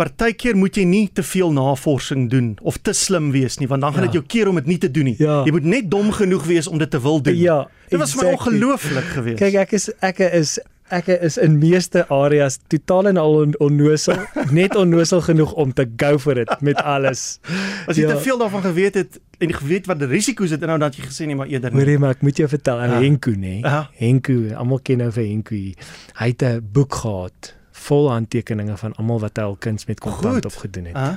partykeer 0.00 0.56
moet 0.56 0.78
jy 0.80 0.84
nie 0.88 1.04
te 1.12 1.22
veel 1.26 1.52
navorsing 1.52 2.30
doen 2.32 2.54
of 2.62 2.78
te 2.80 2.94
slim 2.96 3.30
wees 3.34 3.58
nie 3.60 3.68
want 3.68 3.82
dan 3.84 3.92
gaan 3.92 4.06
Ja. 4.06 4.10
dit 4.10 4.18
jou 4.20 4.24
keer 4.26 4.48
om 4.48 4.54
dit 4.56 4.66
nie 4.66 4.78
te 4.80 4.88
doen 4.90 5.04
nie. 5.04 5.16
Ja. 5.20 5.42
Jy 5.44 5.52
moet 5.52 5.64
net 5.68 5.90
dom 5.90 6.10
genoeg 6.16 6.44
wees 6.48 6.66
om 6.70 6.78
dit 6.80 6.90
te 6.90 7.00
wil 7.00 7.20
doen. 7.22 7.36
Ja, 7.36 7.68
dit 7.90 7.98
was 8.00 8.14
vir 8.14 8.24
my 8.24 8.30
exactly. 8.32 8.52
ongelooflik 8.54 9.04
geweest. 9.14 9.38
Kyk, 9.42 9.54
ek 9.54 9.72
is 9.72 9.90
ek 10.00 10.18
is 10.32 10.58
ek 10.90 11.06
is 11.22 11.36
in 11.38 11.58
meeste 11.60 12.02
areas 12.10 12.56
totaal 12.66 13.06
en 13.12 13.16
al 13.16 13.34
on, 13.44 13.52
onnosel, 13.62 14.16
net 14.60 14.74
onnosel 14.74 15.20
genoeg 15.22 15.52
om 15.54 15.72
te 15.72 15.86
go 15.96 16.18
for 16.18 16.36
it 16.38 16.50
met 16.60 16.80
alles. 16.82 17.38
As 17.86 17.96
jy 17.96 18.08
Ja. 18.08 18.14
te 18.16 18.20
veel 18.24 18.38
daarvan 18.38 18.62
geweet 18.62 18.94
het 18.94 19.20
en 19.38 19.52
geweet 19.54 19.86
wat 19.86 19.98
die 20.00 20.08
risiko's 20.08 20.50
dit 20.50 20.62
inhou 20.62 20.78
dan 20.78 20.88
het 20.90 20.96
jy 20.98 21.04
gesê 21.06 21.26
nee 21.26 21.36
maar 21.36 21.46
eerder. 21.46 21.70
Hoorie, 21.72 21.98
maar 21.98 22.10
ek 22.16 22.22
moet 22.22 22.36
jou 22.36 22.48
vertel, 22.48 22.80
Ja. 22.82 22.98
Henko 23.00 23.30
nê. 23.30 23.60
Ja. 23.62 23.88
Henko, 24.00 24.40
almal 24.56 24.80
ken 24.82 24.98
nou 24.98 25.10
vir 25.12 25.24
Henko. 25.28 25.54
Hy 25.54 26.26
het 26.32 26.42
'n 26.42 26.60
boek 26.72 26.94
gehad 26.94 27.54
vol 27.86 28.10
handtekeninge 28.10 28.76
van 28.76 28.94
almal 29.00 29.20
wat 29.20 29.36
hy 29.40 29.42
al 29.48 29.56
kuns 29.56 29.86
met 29.88 30.00
kontant 30.00 30.44
opgedoen 30.48 30.90
het. 30.92 30.96
Ah. 30.96 31.16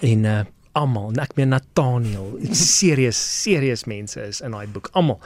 En 0.00 0.24
uh 0.24 0.40
almal, 0.72 1.10
en 1.12 1.18
ek 1.20 1.34
meen 1.36 1.50
Nathaniel, 1.52 2.30
serieus, 2.56 3.18
serieus 3.42 3.82
mense 3.84 4.16
is 4.24 4.38
in 4.40 4.54
daai 4.56 4.66
boek, 4.72 4.88
almal. 4.96 5.18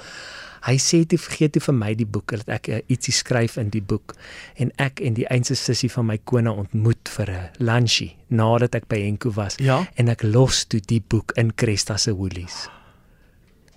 Hy 0.66 0.74
sê 0.82 1.04
toe 1.06 1.18
vergeet 1.22 1.52
toe 1.54 1.60
vir 1.62 1.76
my 1.78 1.92
die 1.94 2.06
boek 2.10 2.32
dat 2.34 2.48
ek 2.56 2.68
uh, 2.74 2.80
ietsie 2.90 3.14
skryf 3.14 3.54
in 3.62 3.70
die 3.70 3.82
boek 3.92 4.16
en 4.58 4.72
ek 4.82 4.98
en 5.06 5.14
die 5.14 5.26
eense 5.30 5.54
sussie 5.54 5.90
van 5.94 6.08
my 6.08 6.16
kona 6.26 6.50
ontmoet 6.50 7.06
vir 7.14 7.30
'n 7.30 7.62
lunchie 7.62 8.16
nadat 8.28 8.74
ek 8.74 8.88
by 8.88 8.98
Henko 9.04 9.30
was 9.36 9.54
Ja. 9.62 9.86
en 9.94 10.08
ek 10.08 10.24
los 10.26 10.64
toe 10.66 10.80
die 10.80 10.98
boek 11.00 11.30
in 11.36 11.54
Cresta 11.54 11.96
se 11.96 12.10
Woolies. 12.10 12.66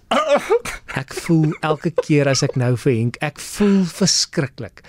Ek 0.96 1.14
voel 1.14 1.54
elke 1.62 1.92
keer 1.92 2.28
as 2.28 2.42
ek 2.44 2.56
nou 2.58 2.76
vir 2.78 2.94
Henk, 2.94 3.18
ek 3.22 3.38
voel 3.40 3.84
verskriklik. 3.86 4.82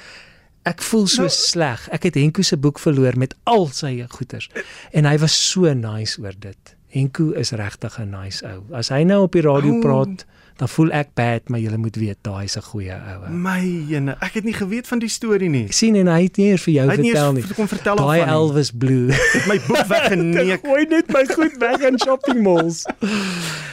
Ek 0.71 0.83
voel 0.87 1.07
so 1.11 1.23
Nou- 1.27 1.35
sleg. 1.35 1.89
Ek 1.91 2.03
het 2.09 2.15
Henko 2.21 2.43
se 2.47 2.57
boek 2.57 2.79
verloor 2.79 3.17
met 3.19 3.35
al 3.45 3.67
sy 3.75 4.05
goeders 4.09 4.49
en 4.93 5.05
hy 5.09 5.17
was 5.19 5.35
so 5.51 5.73
nice 5.75 6.21
oor 6.23 6.35
dit. 6.39 6.77
Henko 6.95 7.33
is 7.39 7.51
regtig 7.55 7.99
'n 7.99 8.11
nice 8.11 8.45
ou. 8.47 8.63
As 8.75 8.89
hy 8.91 9.03
nou 9.05 9.23
op 9.23 9.33
die 9.33 9.43
radio 9.43 9.75
Ou. 9.75 9.81
praat, 9.81 10.25
dan 10.59 10.69
voel 10.69 10.91
ek 10.93 11.15
bad, 11.15 11.49
maar 11.49 11.61
jy 11.61 11.77
moet 11.77 11.97
weet 11.97 12.19
daai 12.23 12.45
is 12.45 12.57
'n 12.57 12.63
goeie 12.63 12.93
ou. 12.93 13.31
My 13.31 13.61
ene, 13.91 14.17
ek 14.21 14.35
het 14.35 14.45
nie 14.45 14.53
geweet 14.53 14.87
van 14.87 14.99
die 14.99 15.09
storie 15.09 15.49
nie. 15.49 15.73
Sien 15.73 15.95
en 15.97 16.07
hy 16.07 16.23
het 16.23 16.37
nie 16.37 16.47
eers 16.51 16.63
vir 16.63 16.75
jou 16.75 16.87
Hy 16.87 16.93
het 16.93 17.01
nie 17.01 17.11
vertel 17.13 17.37
eens 17.37 17.47
nie. 17.47 17.55
kom 17.55 17.69
vertel 17.69 17.97
Daai 17.97 18.19
daarvan 18.19 18.27
nie. 18.27 18.35
Elvis 18.35 18.71
Blue. 18.71 19.11
Het 19.13 19.47
my 19.47 19.61
boek 19.67 19.87
weggeneek. 19.97 20.61
Gooi 20.67 20.85
net 20.89 21.09
my 21.13 21.25
goed 21.27 21.57
weg 21.59 21.81
in 21.81 21.99
shopping 21.99 22.43
malls. 22.43 22.85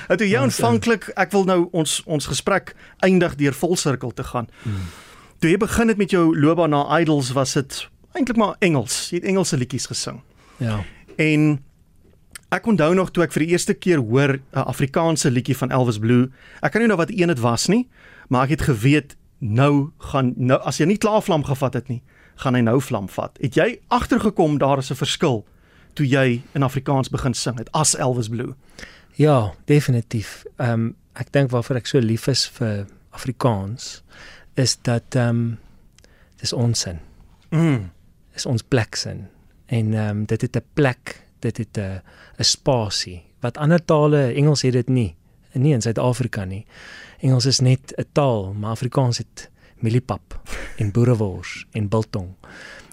Het 0.08 0.20
jy 0.22 0.38
aanvanklik, 0.38 1.12
ek 1.18 1.32
wil 1.32 1.44
nou 1.44 1.68
ons 1.72 2.02
ons 2.06 2.26
gesprek 2.26 2.76
eindig 3.00 3.36
deur 3.36 3.54
volsirkel 3.54 4.12
te 4.14 4.24
gaan. 4.24 4.48
Hmm. 4.64 4.74
Toe 5.38 5.52
jy 5.52 5.58
begin 5.62 5.92
het 5.92 5.98
met 5.98 6.10
jou 6.10 6.32
loopbaan 6.34 6.74
na 6.74 7.00
Idols 7.00 7.30
was 7.38 7.54
dit 7.54 7.76
eintlik 8.18 8.40
maar 8.42 8.56
Engels. 8.60 9.10
Jy 9.12 9.20
het 9.20 9.28
Engelse 9.30 9.58
liedjies 9.58 9.86
gesing. 9.86 10.22
Ja. 10.58 10.80
En 11.22 11.60
ek 12.50 12.66
onthou 12.66 12.94
nog 12.98 13.12
toe 13.14 13.26
ek 13.28 13.36
vir 13.36 13.46
die 13.46 13.54
eerste 13.54 13.76
keer 13.78 14.02
hoor 14.02 14.40
'n 14.40 14.66
Afrikaanse 14.66 15.30
liedjie 15.32 15.58
van 15.58 15.72
Elvis 15.72 16.00
Blue. 16.00 16.32
Ek 16.62 16.72
kan 16.72 16.82
nie 16.82 16.88
nou 16.88 16.98
wat 16.98 17.12
een 17.12 17.28
dit 17.28 17.40
was 17.40 17.68
nie, 17.68 17.88
maar 18.30 18.44
ek 18.44 18.50
het 18.50 18.62
geweet 18.62 19.16
nou 19.40 19.92
gaan 19.98 20.34
nou 20.36 20.60
as 20.62 20.78
jy 20.78 20.86
nie 20.86 20.98
klaar 20.98 21.22
vlam 21.22 21.44
gevat 21.44 21.74
het 21.74 21.88
nie, 21.88 22.02
gaan 22.36 22.56
hy 22.56 22.62
nou 22.62 22.82
vlam 22.82 23.10
vat. 23.10 23.38
Het 23.42 23.56
jy 23.56 23.80
agtergekom 23.88 24.58
daar 24.58 24.78
is 24.78 24.92
'n 24.92 24.96
verskil 24.96 25.46
toe 25.94 26.08
jy 26.08 26.42
in 26.54 26.64
Afrikaans 26.64 27.10
begin 27.10 27.34
sing 27.34 27.58
het 27.58 27.72
as 27.72 27.96
Elvis 27.96 28.30
Blue? 28.30 28.56
Ja, 29.14 29.54
definitief. 29.66 30.46
Ehm 30.58 30.72
um, 30.72 30.96
ek 31.14 31.32
dink 31.32 31.52
waarvoor 31.52 31.76
ek 31.76 31.88
so 31.88 32.00
lief 32.00 32.28
is 32.28 32.48
vir 32.48 32.86
Afrikaans 33.12 34.04
is 34.58 34.78
dat 34.82 35.16
ehm 35.16 35.30
um, 35.30 35.60
dis 36.42 36.54
ons 36.54 36.80
sin. 36.80 37.00
Mm. 37.50 37.90
Is 38.34 38.46
ons 38.46 38.62
pleksin. 38.62 39.28
En 39.66 39.94
ehm 39.94 40.10
um, 40.10 40.26
dit 40.26 40.42
het 40.42 40.56
'n 40.56 40.66
plek, 40.74 41.22
dit 41.40 41.58
het 41.58 41.78
'n 41.78 42.02
'n 42.38 42.44
spasie 42.44 43.24
wat 43.40 43.58
ander 43.58 43.86
tale, 43.86 44.34
Engels 44.34 44.62
het 44.62 44.74
dit 44.74 44.88
nie. 44.88 45.16
Nie 45.54 45.74
in 45.74 45.82
Suid-Afrika 45.82 46.46
nie. 46.46 46.66
Engels 47.20 47.46
is 47.46 47.60
net 47.60 47.94
'n 47.98 48.06
taal, 48.12 48.54
maar 48.54 48.70
Afrikaans 48.70 49.18
het 49.18 49.50
mieliepap 49.76 50.42
en 50.78 50.92
boerewors 50.92 51.66
en 51.72 51.88
biltong. 51.88 52.36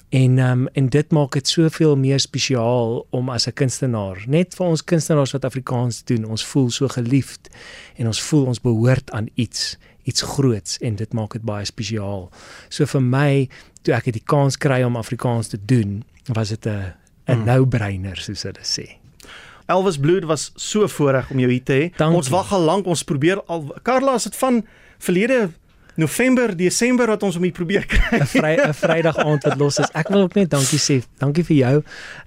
En 0.09 0.39
ehm 0.39 0.51
um, 0.51 0.67
en 0.73 0.89
dit 0.89 1.11
maak 1.11 1.33
dit 1.33 1.49
soveel 1.49 1.97
meer 1.97 2.21
spesiaal 2.21 3.07
om 3.11 3.29
as 3.29 3.47
'n 3.47 3.53
kunstenaar, 3.53 4.25
net 4.27 4.55
vir 4.55 4.67
ons 4.67 4.85
kunstenaars 4.85 5.33
wat 5.33 5.45
Afrikaans 5.45 6.05
doen, 6.05 6.25
ons 6.25 6.45
voel 6.45 6.71
so 6.71 6.89
geliefd 6.89 7.49
en 7.97 8.07
ons 8.07 8.23
voel 8.23 8.47
ons 8.47 8.61
behoort 8.61 9.11
aan 9.11 9.29
iets, 9.35 9.79
iets 10.05 10.23
groots 10.23 10.79
en 10.85 10.97
dit 10.97 11.13
maak 11.13 11.33
dit 11.33 11.43
baie 11.43 11.65
spesiaal. 11.65 12.29
So 12.69 12.87
vir 12.87 13.01
my, 13.03 13.49
toe 13.83 13.95
ek 13.97 14.13
die 14.13 14.25
kans 14.25 14.57
kry 14.61 14.83
om 14.85 14.97
Afrikaans 15.01 15.49
te 15.53 15.59
doen, 15.61 16.03
was 16.33 16.49
dit 16.49 16.67
'n 16.67 16.93
'n 17.29 17.39
Mm. 17.39 17.45
no-brainer 17.45 18.17
soos 18.17 18.43
hulle 18.43 18.63
sê. 18.63 18.99
Elvis 19.67 19.97
dit 19.97 20.25
was 20.25 20.53
so 20.57 20.87
voorreg 20.89 21.31
om 21.31 21.39
jou 21.39 21.51
hier 21.51 21.65
te 21.65 21.73
hê. 21.73 21.99
Ons 22.05 22.29
wag 22.29 22.53
al 22.53 22.61
lank, 22.61 22.87
ons 22.87 23.03
probeer 23.03 23.41
al 23.47 23.75
Karla, 23.83 24.13
as 24.13 24.25
dit 24.25 24.37
van 24.37 24.67
verlede 24.99 25.51
November, 25.97 26.57
Desember 26.57 27.07
wat 27.07 27.23
ons 27.23 27.37
om 27.37 27.43
hier 27.43 27.53
probeer 27.53 27.87
kry. 27.87 28.19
'n 28.21 28.27
vry 28.27 28.55
'n 28.59 28.75
Vrydag 28.75 29.17
aand 29.19 29.45
wat 29.45 29.59
los 29.59 29.79
is. 29.79 29.91
Ek 29.95 30.09
wil 30.09 30.23
ook 30.23 30.35
net 30.35 30.51
dankie 30.51 30.79
sê. 30.79 31.03
Dankie 31.19 31.45
vir 31.45 31.57
jou. 31.57 31.83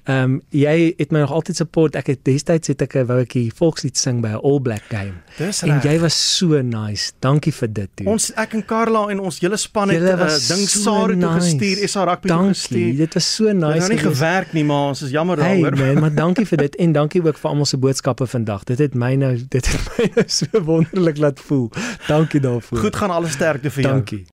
Ehm 0.08 0.23
um, 0.23 0.41
jy 0.49 0.93
het 0.97 1.12
my 1.12 1.19
nog 1.19 1.32
altyd 1.32 1.56
support. 1.56 1.95
Ek 1.95 2.08
het 2.08 2.23
destyds 2.23 2.67
het 2.67 2.82
ek 2.82 2.95
'n 2.95 3.06
wou 3.06 3.19
ek 3.21 3.34
die 3.34 3.51
volkslied 3.56 3.97
sing 3.97 4.21
by 4.21 4.27
'n 4.30 4.39
All 4.43 4.60
Black 4.60 4.84
game. 4.89 5.13
Dis 5.38 5.62
en 5.63 5.69
reg. 5.82 5.84
jy 5.84 5.99
was 5.99 6.38
so 6.38 6.62
nice. 6.62 7.12
Dankie 7.19 7.51
vir 7.53 7.67
dit 7.73 7.89
toe. 7.95 8.08
Ons 8.08 8.32
ek 8.36 8.53
en 8.53 8.65
Karla 8.65 9.08
en 9.10 9.19
ons 9.19 9.39
hele 9.39 9.58
span 9.58 9.89
het 9.89 10.01
'n 10.01 10.17
was 10.17 10.47
ding 10.47 10.67
so 10.67 10.80
Saru 10.80 11.13
toe 11.19 11.30
nice. 11.30 11.39
gestuur, 11.58 11.88
SA 11.88 12.03
Rugby 12.03 12.27
toe 12.27 12.38
Dankie, 12.38 12.53
gestuur. 12.53 12.97
Dit 12.97 13.13
was 13.13 13.36
so 13.36 13.43
nice. 13.51 13.58
Dit 13.58 13.82
het 13.82 13.82
nou 13.82 13.89
nie 13.89 14.15
gewerk 14.15 14.53
nie, 14.53 14.63
maar 14.63 14.88
ons 14.88 15.01
is 15.01 15.12
jammer 15.12 15.38
Hey 15.41 15.62
daaroor. 15.62 15.77
man, 15.77 15.99
maar 15.99 16.15
dankie 16.25 16.45
vir 16.45 16.58
dit 16.58 16.75
en 16.75 16.91
dankie 16.91 17.21
ook 17.25 17.38
vir 17.38 17.49
almal 17.49 17.65
se 17.65 17.77
boodskappe 17.77 18.27
vandag. 18.27 18.63
Dit 18.63 18.77
het 18.80 18.93
my 18.95 19.15
nou 19.15 19.36
dit 19.49 19.65
het 19.67 19.82
my 19.97 20.10
nou 20.15 20.25
so 20.27 20.45
wonderlik 20.63 21.17
laat 21.17 21.39
voel. 21.39 21.69
Dankie 22.08 22.39
daarvoor. 22.39 22.77
Goed 22.79 22.96
gaan 22.96 23.10
alle 23.12 23.27
sterkte 23.58 23.73
vir 23.77 23.83
jou. 23.83 23.93
Dankie. 23.93 24.23